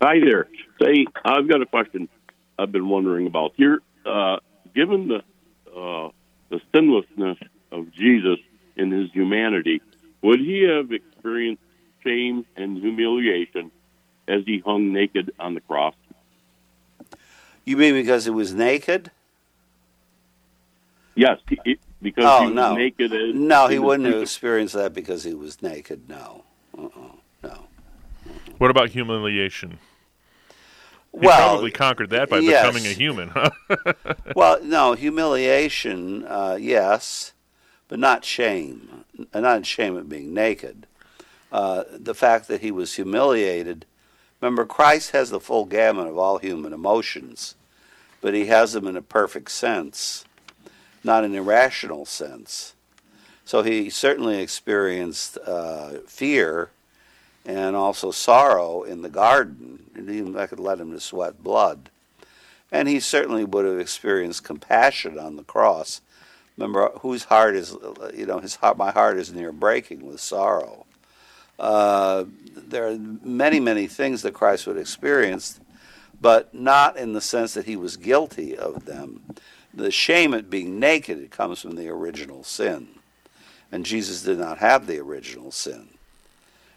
Hi 0.01 0.21
there. 0.21 0.49
Say, 0.81 1.07
I've 1.25 1.49
got 1.49 1.61
a 1.61 1.67
question 1.67 2.09
I've 2.59 2.71
been 2.71 2.89
wondering 2.89 3.27
about. 3.27 3.55
Here, 3.57 3.81
uh, 4.07 4.37
given 4.75 5.09
the 5.09 5.23
uh, 5.77 6.11
the 6.49 6.61
sinlessness 6.73 7.39
of 7.73 7.93
Jesus 7.93 8.39
in 8.77 8.93
his 8.93 9.11
humanity, 9.11 9.83
would 10.23 10.39
he 10.39 10.63
have 10.63 10.93
experienced 10.93 11.63
shame 12.05 12.47
and 12.57 12.79
humiliation 12.79 13.73
as 14.29 14.43
he 14.47 14.63
hung 14.65 14.93
naked 14.93 15.33
on 15.41 15.55
the 15.55 15.61
cross? 15.61 15.95
You 17.65 17.77
mean 17.77 17.95
because 17.95 18.25
he 18.25 18.31
was 18.31 18.55
naked? 18.55 19.11
Yes, 21.15 21.39
he, 21.49 21.79
because 22.03 22.25
oh, 22.27 22.41
he 22.41 22.47
was 22.47 22.55
no. 22.55 22.75
naked. 22.75 23.13
As, 23.13 23.35
no, 23.35 23.69
he 23.69 23.79
wouldn't 23.79 24.13
have 24.13 24.21
experienced 24.21 24.75
that 24.75 24.93
because 24.93 25.25
he 25.25 25.35
was 25.35 25.63
naked. 25.63 26.09
No, 26.09 26.45
uh-uh. 26.77 27.17
no. 27.45 27.65
What 28.59 28.71
about 28.71 28.91
humiliation? 28.91 29.79
He 31.13 31.19
well, 31.27 31.51
probably 31.51 31.71
conquered 31.71 32.11
that 32.11 32.31
by 32.31 32.39
yes. 32.39 32.67
becoming 32.67 32.91
a 32.91 32.95
human, 32.95 33.29
huh? 33.29 33.51
well, 34.35 34.63
no, 34.65 34.95
humiliation, 34.95 36.25
uh, 36.25 36.57
yes, 36.59 37.35
but 37.89 37.99
not 37.99 38.25
shame. 38.25 39.05
Not 39.35 39.67
shame 39.67 39.99
at 39.99 40.09
being 40.09 40.33
naked. 40.33 40.87
Uh, 41.53 41.85
the 41.91 42.15
fact 42.15 42.49
that 42.49 42.63
he 42.63 42.71
was 42.71 42.95
humiliated. 42.95 43.85
Remember, 44.41 44.65
Christ 44.65 45.11
has 45.11 45.29
the 45.29 45.39
full 45.39 45.67
gamut 45.67 46.07
of 46.07 46.17
all 46.17 46.39
human 46.39 46.73
emotions, 46.73 47.57
but 48.23 48.33
he 48.33 48.47
has 48.47 48.73
them 48.73 48.87
in 48.87 48.97
a 48.97 49.03
perfect 49.03 49.51
sense, 49.51 50.25
not 51.05 51.25
an 51.25 51.35
irrational 51.35 52.07
sense. 52.07 52.75
So 53.45 53.63
he 53.63 53.91
certainly 53.91 54.41
experienced 54.41 55.37
uh, 55.45 55.99
fear 56.07 56.71
and 57.45 57.75
also 57.75 58.11
sorrow 58.11 58.83
in 58.83 59.03
the 59.03 59.09
garden. 59.09 59.91
And 59.95 60.09
even 60.09 60.33
that 60.33 60.49
could 60.49 60.61
lead 60.61 60.81
him 60.81 60.93
to 60.93 61.01
sweat 61.01 61.43
blood. 61.43 61.91
And 62.71 62.89
he 62.89 63.01
certainly 63.01 63.45
would 63.45 63.65
have 63.65 63.79
experienced 63.79 64.45
compassion 64.45 65.19
on 65.19 65.37
the 65.37 65.43
cross. 65.43 66.01
Remember, 66.57 66.91
whose 67.01 67.25
heart 67.25 67.57
is, 67.57 67.77
you 68.15 68.27
know, 68.27 68.39
his 68.39 68.57
heart, 68.57 68.77
my 68.77 68.91
heart 68.91 69.19
is 69.19 69.33
near 69.33 69.53
breaking 69.53 70.07
with 70.07 70.21
sorrow. 70.21 70.87
Uh, 71.59 72.25
there 72.57 72.89
are 72.89 72.99
many, 72.99 73.61
many 73.61 73.87
things 73.87 74.23
that 74.23 74.35
Christ 74.35 74.67
would 74.67 74.79
experience, 74.79 75.61
but 76.21 76.55
not 76.55 76.97
in 76.97 77.13
the 77.13 77.21
sense 77.21 77.55
that 77.55 77.67
he 77.67 77.77
was 77.77 77.97
guilty 77.97 78.57
of 78.57 78.85
them. 78.85 79.23
The 79.75 79.91
shame 79.91 80.35
at 80.35 80.51
being 80.51 80.79
naked 80.79 81.19
it 81.19 81.31
comes 81.31 81.63
from 81.63 81.77
the 81.77 81.89
original 81.89 82.45
sin, 82.45 82.89
and 83.71 83.87
Jesus 83.87 84.23
did 84.23 84.39
not 84.39 84.59
have 84.59 84.87
the 84.87 84.99
original 84.99 85.51
sin 85.51 85.93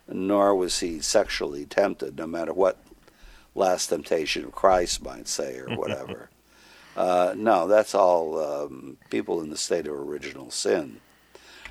nor 0.08 0.56
was 0.56 0.80
he 0.80 1.00
sexually 1.00 1.66
tempted, 1.66 2.18
no 2.18 2.28
matter 2.28 2.54
what 2.54 2.78
last 3.54 3.88
temptation 3.88 4.44
of 4.46 4.52
Christ 4.52 5.04
might 5.04 5.28
say 5.28 5.58
or 5.58 5.68
whatever. 5.76 6.30
uh, 6.96 7.34
no, 7.36 7.68
that's 7.68 7.96
all 7.96 8.40
um, 8.44 8.98
people 9.10 9.42
in 9.42 9.50
the 9.50 9.58
state 9.58 9.88
of 9.88 9.94
original 9.94 10.52
sin. 10.52 10.98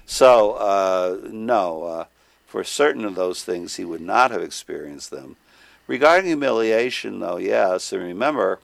So, 0.07 0.53
uh, 0.53 1.19
no, 1.31 1.85
uh, 1.85 2.05
for 2.47 2.63
certain 2.65 3.05
of 3.05 3.15
those 3.15 3.43
things, 3.43 3.77
he 3.77 3.85
would 3.85 4.03
not 4.03 4.31
have 4.31 4.43
experienced 4.43 5.11
them. 5.11 5.37
Regarding 5.87 6.27
humiliation, 6.27 7.21
though, 7.21 7.37
yes, 7.37 7.93
and 7.93 8.03
remember, 8.03 8.59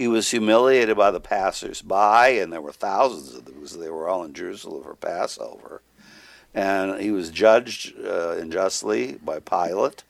he 0.00 0.08
was 0.08 0.30
humiliated 0.30 0.96
by 0.96 1.10
the 1.10 1.20
passers-by, 1.20 2.28
and 2.28 2.52
there 2.52 2.60
were 2.60 2.72
thousands 2.72 3.34
of 3.34 3.44
them 3.44 3.54
because 3.54 3.78
they 3.78 3.90
were 3.90 4.08
all 4.08 4.24
in 4.24 4.32
Jerusalem 4.32 4.82
for 4.82 4.94
Passover 4.94 5.82
and 6.54 7.00
he 7.00 7.10
was 7.10 7.30
judged 7.30 7.94
uh, 8.04 8.36
unjustly 8.38 9.18
by 9.24 9.38
Pilate 9.38 10.02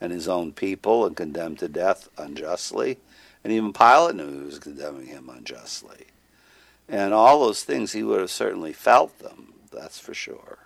and 0.00 0.12
his 0.12 0.28
own 0.28 0.52
people 0.52 1.06
and 1.06 1.16
condemned 1.16 1.58
to 1.60 1.68
death 1.68 2.08
unjustly. 2.18 2.98
And 3.44 3.52
even 3.52 3.72
Pilate 3.72 4.16
knew 4.16 4.40
he 4.40 4.44
was 4.44 4.58
condemning 4.58 5.06
him 5.06 5.28
unjustly. 5.28 6.06
And 6.88 7.12
all 7.12 7.40
those 7.40 7.64
things, 7.64 7.92
he 7.92 8.02
would 8.02 8.20
have 8.20 8.30
certainly 8.30 8.72
felt 8.72 9.18
them, 9.18 9.54
that's 9.72 10.00
for 10.00 10.14
sure. 10.14 10.58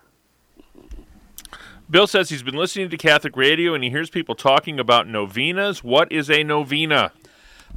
Bill 1.91 2.07
says 2.07 2.31
he's 2.31 2.43
been 2.43 2.55
listening 2.55 2.89
to 2.89 2.97
Catholic 2.97 3.37
radio 3.37 3.75
and 3.75 3.85
he 3.85 3.91
hears 3.91 4.09
people 4.09 4.35
talking 4.35 4.81
about 4.81 5.07
novenas. 5.07 5.85
What 5.85 6.11
is 6.11 6.31
a 6.31 6.43
novena? 6.43 7.13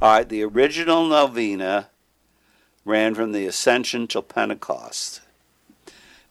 All 0.02 0.12
right, 0.12 0.28
the 0.28 0.44
original 0.44 1.06
novena 1.06 1.88
ran 2.84 3.14
from 3.14 3.32
the 3.32 3.46
Ascension 3.46 4.06
till 4.06 4.22
Pentecost 4.22 5.22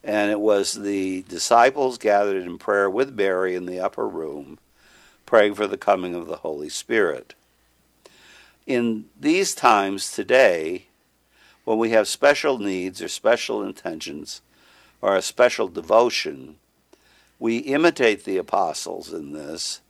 and 0.06 0.30
it 0.30 0.40
was 0.40 0.74
the 0.74 1.24
disciples 1.24 1.98
gathered 1.98 2.44
in 2.44 2.60
prayer 2.60 2.88
with 2.88 3.16
Mary 3.16 3.56
in 3.56 3.66
the 3.66 3.80
upper 3.80 4.08
room, 4.08 4.60
praying 5.26 5.56
for 5.56 5.66
the 5.66 5.80
coming 5.80 6.14
of 6.14 6.28
the 6.28 6.38
Holy 6.38 6.70
Spirit. 6.70 7.34
In 8.68 9.06
these 9.20 9.56
times 9.56 10.12
today, 10.12 10.86
when 11.64 11.80
we 11.80 11.90
have 11.90 12.08
special 12.08 12.60
needs 12.60 13.02
or 13.02 13.08
special 13.08 13.64
intentions 13.64 14.42
or 15.02 15.16
a 15.16 15.24
special 15.24 15.68
devotion, 15.68 16.58
we 17.40 17.58
imitate 17.58 18.26
the 18.26 18.38
apostles 18.38 19.12
in 19.12 19.34
this 19.34 19.82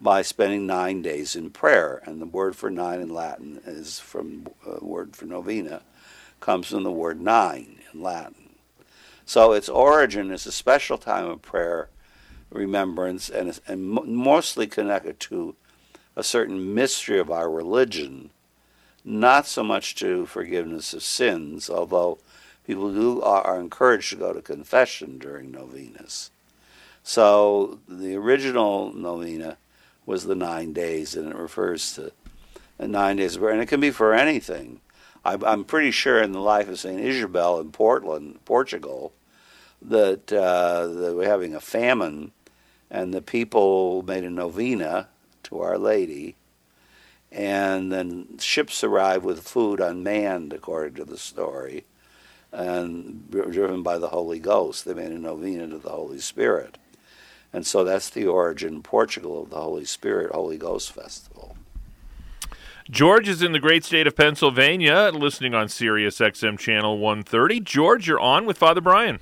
by 0.00 0.22
spending 0.22 0.66
nine 0.66 1.02
days 1.02 1.34
in 1.34 1.50
prayer. 1.50 2.02
And 2.04 2.20
the 2.20 2.26
word 2.26 2.56
for 2.56 2.70
nine 2.70 3.00
in 3.00 3.08
Latin 3.08 3.60
is 3.66 3.98
from 3.98 4.46
uh, 4.66 4.84
word 4.84 5.16
for 5.16 5.26
novena, 5.26 5.82
comes 6.40 6.68
from 6.68 6.84
the 6.84 6.92
word 6.92 7.20
nine 7.20 7.80
in 7.92 8.02
Latin. 8.02 8.50
So 9.24 9.52
its 9.52 9.68
origin 9.68 10.30
is 10.30 10.46
a 10.46 10.52
special 10.52 10.96
time 10.96 11.26
of 11.26 11.42
prayer, 11.42 11.88
remembrance, 12.50 13.28
and, 13.28 13.60
and 13.66 13.86
mostly 13.86 14.66
connected 14.66 15.20
to 15.20 15.54
a 16.16 16.22
certain 16.22 16.74
mystery 16.74 17.18
of 17.18 17.30
our 17.30 17.50
religion, 17.50 18.30
not 19.04 19.46
so 19.46 19.62
much 19.62 19.94
to 19.96 20.26
forgiveness 20.26 20.94
of 20.94 21.02
sins, 21.02 21.68
although 21.68 22.18
people 22.66 22.92
do 22.92 23.20
are 23.22 23.60
encouraged 23.60 24.10
to 24.10 24.16
go 24.16 24.32
to 24.32 24.40
confession 24.40 25.18
during 25.18 25.50
novenas. 25.50 26.30
So 27.02 27.78
the 27.88 28.16
original 28.16 28.92
novena 28.92 29.58
was 30.08 30.24
the 30.24 30.34
nine 30.34 30.72
days, 30.72 31.14
and 31.14 31.28
it 31.28 31.36
refers 31.36 31.92
to 31.92 32.10
nine 32.80 33.16
days 33.16 33.36
of 33.36 33.42
prayer, 33.42 33.52
and 33.52 33.62
it 33.62 33.66
can 33.66 33.78
be 33.80 33.90
for 33.90 34.14
anything. 34.14 34.80
I'm 35.22 35.64
pretty 35.64 35.90
sure 35.90 36.22
in 36.22 36.32
the 36.32 36.40
life 36.40 36.66
of 36.70 36.78
Saint 36.78 37.00
Isabel 37.00 37.60
in 37.60 37.70
Portland, 37.72 38.42
Portugal, 38.46 39.12
that 39.82 40.32
uh, 40.32 40.86
they 40.86 41.12
were 41.12 41.26
having 41.26 41.54
a 41.54 41.60
famine, 41.60 42.32
and 42.90 43.12
the 43.12 43.20
people 43.20 44.02
made 44.02 44.24
a 44.24 44.30
novena 44.30 45.08
to 45.42 45.60
Our 45.60 45.76
Lady, 45.76 46.36
and 47.30 47.92
then 47.92 48.38
ships 48.38 48.82
arrived 48.82 49.26
with 49.26 49.46
food 49.46 49.78
unmanned, 49.78 50.54
according 50.54 50.94
to 50.94 51.04
the 51.04 51.18
story, 51.18 51.84
and 52.50 53.30
driven 53.30 53.82
by 53.82 53.98
the 53.98 54.08
Holy 54.08 54.38
Ghost. 54.38 54.86
They 54.86 54.94
made 54.94 55.12
a 55.12 55.18
novena 55.18 55.68
to 55.68 55.76
the 55.76 55.90
Holy 55.90 56.20
Spirit. 56.20 56.78
And 57.52 57.66
so 57.66 57.84
that's 57.84 58.10
the 58.10 58.26
origin 58.26 58.74
in 58.74 58.82
Portugal 58.82 59.42
of 59.42 59.50
the 59.50 59.60
Holy 59.60 59.84
Spirit 59.84 60.32
Holy 60.32 60.58
Ghost 60.58 60.92
Festival. 60.92 61.56
George 62.90 63.28
is 63.28 63.42
in 63.42 63.52
the 63.52 63.58
great 63.58 63.84
state 63.84 64.06
of 64.06 64.16
Pennsylvania, 64.16 65.10
listening 65.12 65.54
on 65.54 65.68
Sirius 65.68 66.18
XM 66.18 66.58
Channel 66.58 66.98
130. 66.98 67.60
George, 67.60 68.08
you're 68.08 68.20
on 68.20 68.46
with 68.46 68.56
Father 68.56 68.80
Brian. 68.80 69.18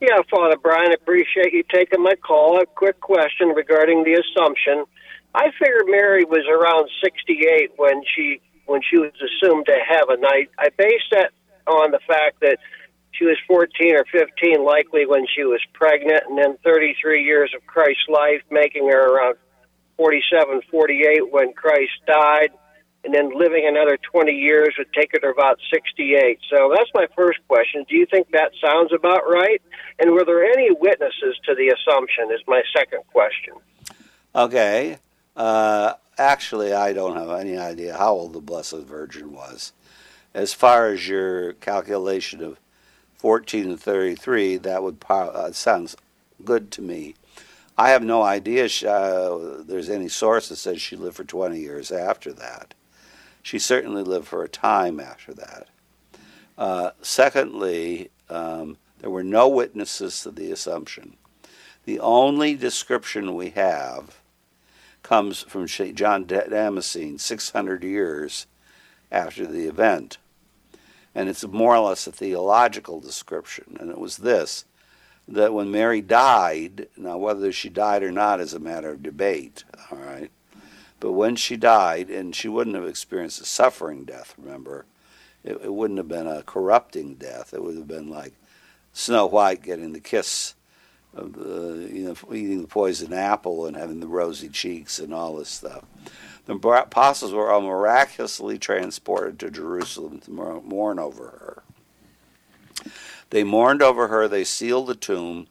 Yeah, 0.00 0.18
Father 0.28 0.56
Brian, 0.56 0.92
appreciate 0.92 1.52
you 1.52 1.62
taking 1.72 2.02
my 2.02 2.14
call. 2.16 2.60
A 2.60 2.66
quick 2.66 3.00
question 3.00 3.48
regarding 3.48 4.04
the 4.04 4.14
Assumption. 4.14 4.84
I 5.34 5.50
figured 5.58 5.86
Mary 5.86 6.24
was 6.24 6.44
around 6.50 6.88
68 7.02 7.72
when 7.76 8.02
she 8.14 8.40
when 8.66 8.80
she 8.82 8.98
was 8.98 9.12
assumed 9.14 9.66
to 9.66 9.76
heaven. 9.86 10.24
I 10.24 10.48
I 10.58 10.70
based 10.76 11.10
that 11.12 11.30
on 11.66 11.92
the 11.92 12.00
fact 12.06 12.40
that 12.40 12.58
she 13.18 13.24
was 13.24 13.36
14 13.46 13.96
or 13.96 14.04
15, 14.12 14.64
likely 14.64 15.06
when 15.06 15.26
she 15.34 15.44
was 15.44 15.60
pregnant, 15.72 16.24
and 16.28 16.38
then 16.38 16.56
33 16.64 17.24
years 17.24 17.52
of 17.54 17.66
Christ's 17.66 18.08
life, 18.08 18.42
making 18.50 18.88
her 18.88 19.14
around 19.14 19.36
47, 19.96 20.62
48 20.70 21.32
when 21.32 21.52
Christ 21.52 21.92
died, 22.06 22.50
and 23.04 23.14
then 23.14 23.30
living 23.34 23.66
another 23.66 23.96
20 24.12 24.32
years 24.32 24.74
would 24.76 24.92
take 24.92 25.12
her 25.12 25.18
to 25.20 25.28
about 25.28 25.58
68. 25.72 26.40
So 26.50 26.74
that's 26.76 26.90
my 26.94 27.06
first 27.16 27.38
question. 27.48 27.84
Do 27.88 27.96
you 27.96 28.06
think 28.06 28.30
that 28.32 28.52
sounds 28.60 28.92
about 28.92 29.22
right? 29.28 29.62
And 29.98 30.12
were 30.12 30.24
there 30.24 30.44
any 30.44 30.70
witnesses 30.72 31.38
to 31.44 31.54
the 31.54 31.68
Assumption? 31.68 32.30
Is 32.32 32.40
my 32.46 32.62
second 32.76 33.02
question. 33.12 33.54
Okay. 34.34 34.98
Uh, 35.36 35.94
actually, 36.18 36.72
I 36.72 36.92
don't 36.92 37.16
have 37.16 37.30
any 37.30 37.56
idea 37.56 37.96
how 37.96 38.12
old 38.12 38.32
the 38.32 38.40
Blessed 38.40 38.80
Virgin 38.80 39.32
was. 39.32 39.72
As 40.34 40.52
far 40.52 40.88
as 40.88 41.08
your 41.08 41.54
calculation 41.54 42.42
of 42.42 42.58
14 43.18 43.70
to 43.70 43.76
33, 43.76 44.58
that 44.58 44.82
would 44.82 44.98
uh, 45.08 45.52
sounds 45.52 45.96
good 46.44 46.70
to 46.72 46.82
me. 46.82 47.14
I 47.78 47.90
have 47.90 48.02
no 48.02 48.22
idea 48.22 48.68
she, 48.68 48.86
uh, 48.86 49.36
there's 49.60 49.90
any 49.90 50.08
source 50.08 50.48
that 50.48 50.56
says 50.56 50.80
she 50.80 50.96
lived 50.96 51.16
for 51.16 51.24
20 51.24 51.58
years 51.58 51.92
after 51.92 52.32
that. 52.34 52.74
She 53.42 53.58
certainly 53.58 54.02
lived 54.02 54.26
for 54.26 54.42
a 54.42 54.48
time 54.48 54.98
after 54.98 55.34
that. 55.34 55.68
Uh, 56.56 56.90
secondly, 57.02 58.10
um, 58.30 58.78
there 59.00 59.10
were 59.10 59.24
no 59.24 59.46
witnesses 59.48 60.22
to 60.22 60.30
the 60.30 60.50
Assumption. 60.50 61.16
The 61.84 62.00
only 62.00 62.54
description 62.54 63.34
we 63.34 63.50
have 63.50 64.18
comes 65.02 65.42
from 65.42 65.66
John 65.66 66.24
Damascene 66.24 67.18
600 67.18 67.84
years 67.84 68.46
after 69.12 69.46
the 69.46 69.68
event. 69.68 70.18
And 71.16 71.30
it's 71.30 71.46
more 71.46 71.74
or 71.74 71.88
less 71.88 72.06
a 72.06 72.12
theological 72.12 73.00
description. 73.00 73.78
And 73.80 73.90
it 73.90 73.98
was 73.98 74.18
this 74.18 74.66
that 75.26 75.52
when 75.52 75.72
Mary 75.72 76.00
died, 76.00 76.86
now 76.96 77.16
whether 77.16 77.50
she 77.50 77.68
died 77.68 78.04
or 78.04 78.12
not 78.12 78.38
is 78.38 78.54
a 78.54 78.60
matter 78.60 78.90
of 78.90 79.02
debate, 79.02 79.64
all 79.90 79.98
right? 79.98 80.30
But 81.00 81.12
when 81.12 81.34
she 81.34 81.56
died, 81.56 82.10
and 82.10 82.36
she 82.36 82.46
wouldn't 82.48 82.76
have 82.76 82.86
experienced 82.86 83.40
a 83.40 83.44
suffering 83.44 84.04
death, 84.04 84.34
remember, 84.38 84.86
it, 85.42 85.60
it 85.64 85.74
wouldn't 85.74 85.98
have 85.98 86.06
been 86.06 86.28
a 86.28 86.44
corrupting 86.44 87.16
death. 87.16 87.52
It 87.52 87.62
would 87.62 87.76
have 87.76 87.88
been 87.88 88.08
like 88.08 88.34
Snow 88.92 89.26
White 89.26 89.62
getting 89.62 89.94
the 89.94 90.00
kiss 90.00 90.54
the, 91.16 91.88
you 91.92 92.04
know, 92.04 92.34
eating 92.34 92.62
the 92.62 92.68
poison 92.68 93.12
apple 93.12 93.66
and 93.66 93.76
having 93.76 94.00
the 94.00 94.06
rosy 94.06 94.48
cheeks 94.48 94.98
and 94.98 95.14
all 95.14 95.36
this 95.36 95.48
stuff. 95.48 95.84
The 96.46 96.54
apostles 96.54 97.32
were 97.32 97.50
all 97.50 97.60
miraculously 97.60 98.56
transported 98.56 99.40
to 99.40 99.50
Jerusalem 99.50 100.20
to 100.20 100.30
mourn 100.30 100.98
over 101.00 101.24
her. 101.24 101.62
They 103.30 103.42
mourned 103.42 103.82
over 103.82 104.06
her, 104.06 104.28
they 104.28 104.44
sealed 104.44 104.86
the 104.86 104.94
tomb, 104.94 105.48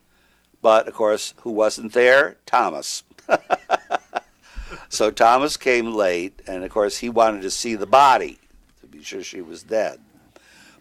but 0.61 0.87
of 0.87 0.93
course, 0.93 1.33
who 1.41 1.51
wasn't 1.51 1.91
there? 1.91 2.37
Thomas. 2.45 3.03
so 4.89 5.11
Thomas 5.11 5.57
came 5.57 5.93
late, 5.93 6.41
and 6.47 6.63
of 6.63 6.71
course, 6.71 6.99
he 6.99 7.09
wanted 7.09 7.41
to 7.41 7.51
see 7.51 7.75
the 7.75 7.85
body 7.85 8.39
to 8.79 8.87
be 8.87 9.03
sure 9.03 9.21
she 9.21 9.41
was 9.41 9.63
dead. 9.63 9.99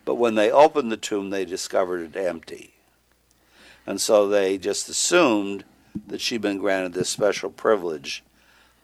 But 0.05 0.15
when 0.15 0.37
they 0.37 0.51
opened 0.51 0.93
the 0.93 0.97
tomb, 0.97 1.31
they 1.31 1.45
discovered 1.45 2.15
it 2.15 2.17
empty. 2.17 2.75
And 3.85 4.01
so 4.01 4.29
they 4.29 4.59
just 4.59 4.89
assumed 4.89 5.65
that 6.07 6.21
she'd 6.21 6.41
been 6.41 6.59
granted 6.59 6.93
this 6.93 7.09
special 7.09 7.51
privilege 7.51 8.23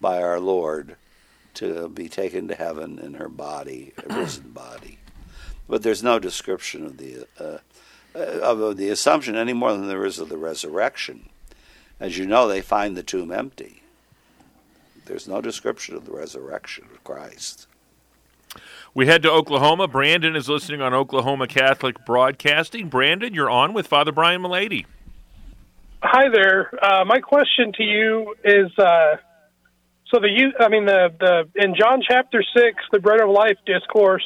by 0.01 0.21
our 0.21 0.41
Lord 0.41 0.97
to 1.55 1.89
be 1.89 2.09
taken 2.09 2.49
to 2.49 2.55
heaven 2.55 2.99
in 2.99 3.15
her 3.15 3.29
body, 3.29 3.93
a 4.09 4.15
risen 4.21 4.51
body. 4.51 4.99
But 5.69 5.83
there's 5.83 6.03
no 6.03 6.19
description 6.19 6.85
of 6.85 6.97
the 6.97 7.27
uh, 7.39 7.59
of 8.15 8.77
the 8.77 8.89
assumption 8.89 9.37
any 9.37 9.53
more 9.53 9.73
than 9.73 9.87
there 9.87 10.05
is 10.05 10.19
of 10.19 10.29
the 10.29 10.37
resurrection. 10.37 11.29
As 12.01 12.19
you 12.19 12.27
know, 12.27 12.49
they 12.49 12.61
find 12.61 12.97
the 12.97 13.03
tomb 13.03 13.31
empty. 13.31 13.83
There's 15.05 15.29
no 15.29 15.41
description 15.41 15.97
of 15.97 16.07
the 16.07 16.13
resurrection 16.13 16.87
of 16.93 17.05
Christ. 17.05 17.67
We 18.95 19.07
head 19.07 19.23
to 19.23 19.31
Oklahoma. 19.31 19.87
Brandon 19.87 20.35
is 20.35 20.49
listening 20.49 20.81
on 20.81 20.93
Oklahoma 20.95 21.47
Catholic 21.47 22.05
Broadcasting. 22.05 22.89
Brandon, 22.89 23.33
you're 23.33 23.51
on 23.51 23.73
with 23.73 23.87
Father 23.87 24.11
Brian 24.11 24.43
Mullady. 24.43 24.87
Hi 26.03 26.29
there. 26.33 26.73
Uh, 26.83 27.05
my 27.05 27.21
question 27.21 27.73
to 27.75 27.83
you 27.83 28.35
is 28.43 28.71
uh, 28.79 29.17
so 30.11 30.21
the 30.21 30.53
I 30.59 30.69
mean 30.69 30.87
the 30.87 31.09
the 31.19 31.63
in 31.63 31.75
John 31.75 32.03
chapter 32.07 32.43
six, 32.55 32.77
the 32.93 32.99
bread 32.99 33.21
of 33.21 33.29
life 33.29 33.59
discourse, 33.67 34.25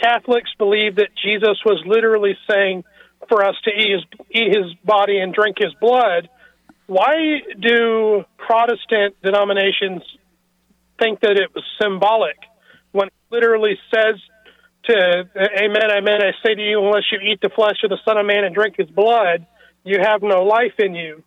Catholics 0.00 0.50
believe 0.58 0.96
that 0.96 1.08
Jesus 1.22 1.58
was 1.64 1.82
literally 1.86 2.36
saying 2.48 2.84
for 3.28 3.44
us 3.44 3.54
to 3.64 3.70
eat 3.70 3.90
his 3.92 4.04
eat 4.30 4.56
his 4.56 4.74
body 4.84 5.18
and 5.18 5.34
drink 5.34 5.56
his 5.58 5.72
blood. 5.80 6.28
Why 6.86 7.40
do 7.60 8.24
Protestant 8.36 9.16
denominations 9.22 10.02
think 10.98 11.20
that 11.20 11.32
it 11.32 11.50
was 11.54 11.64
symbolic 11.80 12.36
when 12.92 13.08
it 13.08 13.14
literally 13.30 13.78
says 13.92 14.20
to 14.84 15.24
Amen, 15.36 15.90
Amen, 15.90 16.20
I 16.22 16.32
say 16.46 16.54
to 16.54 16.62
you, 16.62 16.84
unless 16.84 17.04
you 17.10 17.18
eat 17.20 17.40
the 17.40 17.48
flesh 17.48 17.78
of 17.82 17.90
the 17.90 17.98
Son 18.04 18.18
of 18.18 18.26
Man 18.26 18.44
and 18.44 18.54
drink 18.54 18.76
his 18.76 18.90
blood, 18.90 19.46
you 19.82 19.98
have 20.00 20.22
no 20.22 20.44
life 20.44 20.74
in 20.78 20.94
you? 20.94 21.22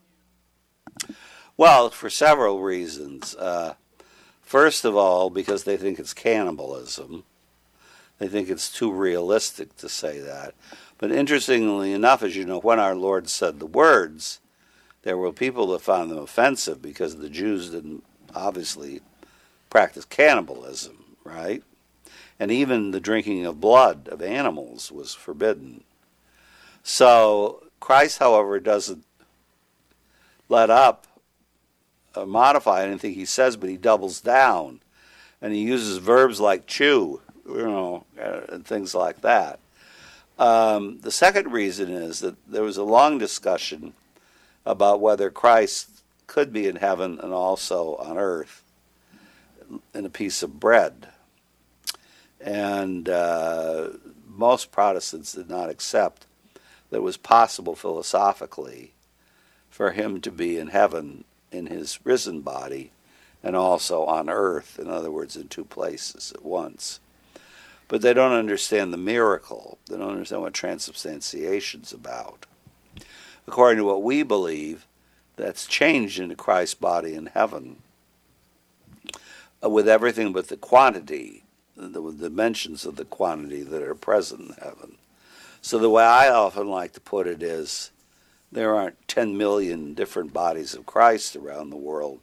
Well, 1.57 1.89
for 1.89 2.09
several 2.09 2.61
reasons. 2.61 3.35
Uh, 3.35 3.73
first 4.47 4.85
of 4.85 4.95
all, 4.95 5.29
because 5.29 5.65
they 5.65 5.75
think 5.75 5.99
it's 5.99 6.13
cannibalism. 6.13 7.25
They 8.17 8.27
think 8.27 8.49
it's 8.49 8.71
too 8.71 8.91
realistic 8.91 9.75
to 9.77 9.89
say 9.89 10.19
that. 10.19 10.55
But 10.97 11.11
interestingly 11.11 11.91
enough, 11.91 12.23
as 12.23 12.35
you 12.35 12.45
know, 12.45 12.59
when 12.59 12.79
our 12.79 12.95
Lord 12.95 13.29
said 13.29 13.59
the 13.59 13.67
words, 13.67 14.39
there 15.03 15.17
were 15.17 15.31
people 15.31 15.67
that 15.67 15.81
found 15.81 16.09
them 16.09 16.17
offensive 16.17 16.81
because 16.81 17.17
the 17.17 17.29
Jews 17.29 17.69
didn't 17.69 18.03
obviously 18.33 19.01
practice 19.69 20.05
cannibalism, 20.05 21.17
right? 21.23 21.61
And 22.39 22.49
even 22.49 22.91
the 22.91 22.99
drinking 22.99 23.45
of 23.45 23.61
blood 23.61 24.07
of 24.07 24.21
animals 24.21 24.91
was 24.91 25.13
forbidden. 25.13 25.83
So 26.83 27.63
Christ, 27.79 28.19
however, 28.19 28.59
doesn't 28.59 29.03
let 30.49 30.69
up 30.69 31.06
or 32.17 32.25
modify 32.25 32.83
anything 32.83 33.13
he 33.13 33.25
says, 33.25 33.57
but 33.57 33.69
he 33.69 33.77
doubles 33.77 34.21
down. 34.21 34.81
And 35.41 35.53
he 35.53 35.61
uses 35.61 35.97
verbs 35.97 36.39
like 36.39 36.67
chew, 36.67 37.21
you 37.47 37.65
know, 37.65 38.05
and 38.17 38.65
things 38.65 38.95
like 38.95 39.21
that. 39.21 39.59
Um, 40.39 40.99
the 41.01 41.11
second 41.11 41.51
reason 41.51 41.89
is 41.89 42.19
that 42.19 42.35
there 42.47 42.63
was 42.63 42.77
a 42.77 42.83
long 42.83 43.17
discussion 43.17 43.93
about 44.65 45.01
whether 45.01 45.29
Christ 45.29 46.03
could 46.27 46.51
be 46.51 46.67
in 46.67 46.75
heaven 46.75 47.19
and 47.21 47.33
also 47.33 47.95
on 47.95 48.17
earth 48.17 48.63
in 49.93 50.05
a 50.05 50.09
piece 50.09 50.43
of 50.43 50.59
bread. 50.59 51.07
And 52.39 53.09
uh, 53.09 53.89
most 54.27 54.71
Protestants 54.71 55.33
did 55.33 55.49
not 55.49 55.69
accept 55.69 56.25
that 56.89 56.97
it 56.97 57.03
was 57.03 57.17
possible 57.17 57.75
philosophically 57.75 58.93
for 59.69 59.91
him 59.91 60.21
to 60.21 60.31
be 60.31 60.57
in 60.57 60.67
heaven 60.67 61.23
in 61.51 61.67
his 61.67 61.99
risen 62.03 62.41
body 62.41 62.91
and 63.43 63.55
also 63.55 64.05
on 64.05 64.29
earth, 64.29 64.79
in 64.79 64.89
other 64.89 65.11
words, 65.11 65.35
in 65.35 65.47
two 65.47 65.65
places 65.65 66.31
at 66.33 66.43
once 66.43 66.99
but 67.87 68.01
they 68.01 68.13
don't 68.13 68.33
understand 68.33 68.91
the 68.91 68.97
miracle. 68.97 69.77
They 69.87 69.97
don't 69.97 70.11
understand 70.11 70.41
what 70.41 70.53
transubstantiation's 70.53 71.93
about. 71.93 72.45
According 73.47 73.77
to 73.77 73.85
what 73.85 74.03
we 74.03 74.23
believe, 74.23 74.85
that's 75.37 75.67
changed 75.67 76.19
into 76.19 76.35
Christ's 76.35 76.73
body 76.73 77.13
in 77.13 77.27
heaven 77.27 77.77
uh, 79.63 79.69
with 79.69 79.87
everything 79.87 80.33
but 80.33 80.49
the 80.49 80.57
quantity, 80.57 81.43
the 81.75 82.11
dimensions 82.11 82.85
of 82.85 82.95
the 82.95 83.05
quantity 83.05 83.61
that 83.61 83.83
are 83.83 83.95
present 83.95 84.49
in 84.49 84.55
heaven. 84.55 84.95
So 85.61 85.77
the 85.77 85.89
way 85.89 86.03
I 86.03 86.29
often 86.29 86.69
like 86.69 86.93
to 86.93 86.99
put 86.99 87.27
it 87.27 87.43
is 87.43 87.91
there 88.51 88.75
aren't 88.75 89.07
10 89.07 89.37
million 89.37 89.93
different 89.93 90.33
bodies 90.33 90.73
of 90.73 90.85
Christ 90.85 91.35
around 91.35 91.69
the 91.69 91.75
world 91.75 92.19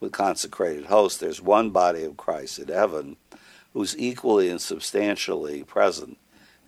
with 0.00 0.12
consecrated 0.12 0.86
hosts. 0.86 1.18
There's 1.18 1.42
one 1.42 1.70
body 1.70 2.04
of 2.04 2.16
Christ 2.16 2.58
in 2.58 2.68
heaven 2.68 3.16
who's 3.72 3.98
equally 3.98 4.48
and 4.48 4.60
substantially 4.60 5.64
present 5.64 6.18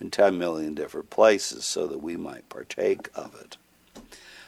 in 0.01 0.11
10 0.11 0.38
million 0.38 0.74
different 0.74 1.11
places 1.11 1.64
so 1.64 1.86
that 1.86 2.03
we 2.03 2.16
might 2.16 2.49
partake 2.49 3.09
of 3.14 3.34
it. 3.34 3.57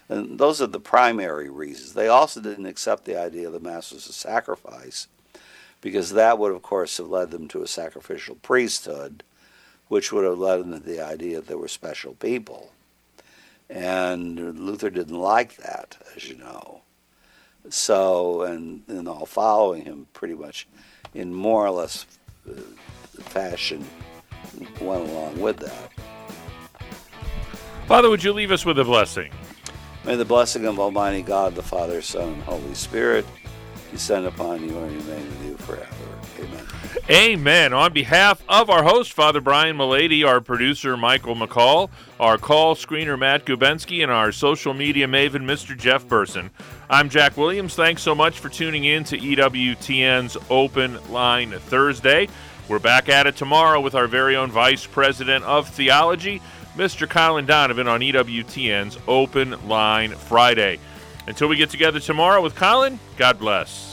And 0.09 0.39
those 0.39 0.61
are 0.61 0.67
the 0.67 0.81
primary 0.81 1.49
reasons. 1.49 1.95
They 1.95 2.09
also 2.09 2.41
didn't 2.41 2.67
accept 2.67 3.05
the 3.05 3.19
idea 3.19 3.47
of 3.47 3.53
the 3.53 3.61
Mass 3.61 3.93
as 3.93 4.07
a 4.09 4.13
sacrifice 4.13 5.07
because 5.81 6.11
that 6.11 6.39
would, 6.39 6.53
of 6.53 6.63
course, 6.63 6.99
have 6.99 7.09
led 7.09 7.31
them 7.31 7.49
to 7.49 7.63
a 7.63 7.69
sacrificial 7.69 8.37
priesthood, 8.37 9.23
which 9.89 10.13
would 10.13 10.25
have 10.25 10.39
led 10.39 10.59
them 10.59 10.73
to 10.73 10.79
the 10.79 11.01
idea 11.01 11.37
that 11.37 11.49
they 11.49 11.55
were 11.55 11.69
special 11.69 12.15
people. 12.15 12.73
And 13.73 14.59
Luther 14.61 14.91
didn't 14.91 15.19
like 15.19 15.57
that, 15.57 15.97
as 16.15 16.29
you 16.29 16.37
know. 16.37 16.83
So, 17.71 18.43
and, 18.43 18.83
and 18.87 19.09
all 19.09 19.25
following 19.25 19.85
him 19.85 20.09
pretty 20.13 20.35
much 20.35 20.69
in 21.15 21.33
more 21.33 21.65
or 21.65 21.71
less 21.71 22.05
uh, 22.47 22.61
fashion 23.21 23.87
went 24.79 25.09
along 25.09 25.41
with 25.41 25.57
that. 25.59 25.91
Father, 27.87 28.11
would 28.11 28.23
you 28.23 28.35
leave 28.35 28.51
us 28.51 28.67
with 28.67 28.79
a 28.79 28.85
blessing? 28.85 29.33
May 30.05 30.17
the 30.17 30.25
blessing 30.25 30.67
of 30.67 30.79
Almighty 30.79 31.23
God, 31.23 31.55
the 31.55 31.63
Father, 31.63 32.03
Son, 32.03 32.35
and 32.35 32.43
Holy 32.43 32.75
Spirit 32.75 33.25
descend 33.91 34.27
upon 34.27 34.69
you 34.69 34.77
and 34.79 34.93
remain 35.07 35.27
with 35.27 35.45
you 35.47 35.57
forever. 35.57 35.87
Amen. 36.41 36.67
Amen. 37.09 37.73
On 37.73 37.93
behalf 37.93 38.43
of 38.49 38.71
our 38.71 38.83
host, 38.83 39.13
Father 39.13 39.41
Brian 39.41 39.77
Mullady, 39.77 40.27
our 40.27 40.41
producer, 40.41 40.97
Michael 40.97 41.35
McCall, 41.35 41.91
our 42.21 42.39
call 42.39 42.75
screener, 42.75 43.19
Matt 43.19 43.45
Gubensky, 43.45 44.03
and 44.03 44.13
our 44.13 44.33
social 44.33 44.75
media 44.75 45.07
maven, 45.07 45.43
Mr. 45.43 45.77
Jeff 45.77 46.07
Burson, 46.07 46.51
I'm 46.91 47.09
Jack 47.09 47.37
Williams. 47.37 47.75
Thanks 47.75 48.03
so 48.03 48.15
much 48.15 48.39
for 48.39 48.49
tuning 48.49 48.85
in 48.85 49.05
to 49.05 49.19
EWTN's 49.19 50.37
Open 50.51 50.99
Line 51.11 51.51
Thursday. 51.53 52.29
We're 52.69 52.79
back 52.79 53.09
at 53.09 53.27
it 53.27 53.37
tomorrow 53.37 53.81
with 53.81 53.95
our 53.95 54.07
very 54.07 54.37
own 54.37 54.51
Vice 54.51 54.87
President 54.87 55.45
of 55.45 55.69
Theology, 55.69 56.41
Mr. 56.77 57.09
Colin 57.09 57.47
Donovan, 57.47 57.89
on 57.89 58.01
EWTN's 58.01 58.99
Open 59.09 59.69
Line 59.69 60.13
Friday. 60.13 60.79
Until 61.27 61.49
we 61.49 61.57
get 61.57 61.71
together 61.71 62.01
tomorrow 62.01 62.43
with 62.43 62.55
Colin, 62.55 62.99
God 63.17 63.39
bless. 63.39 63.92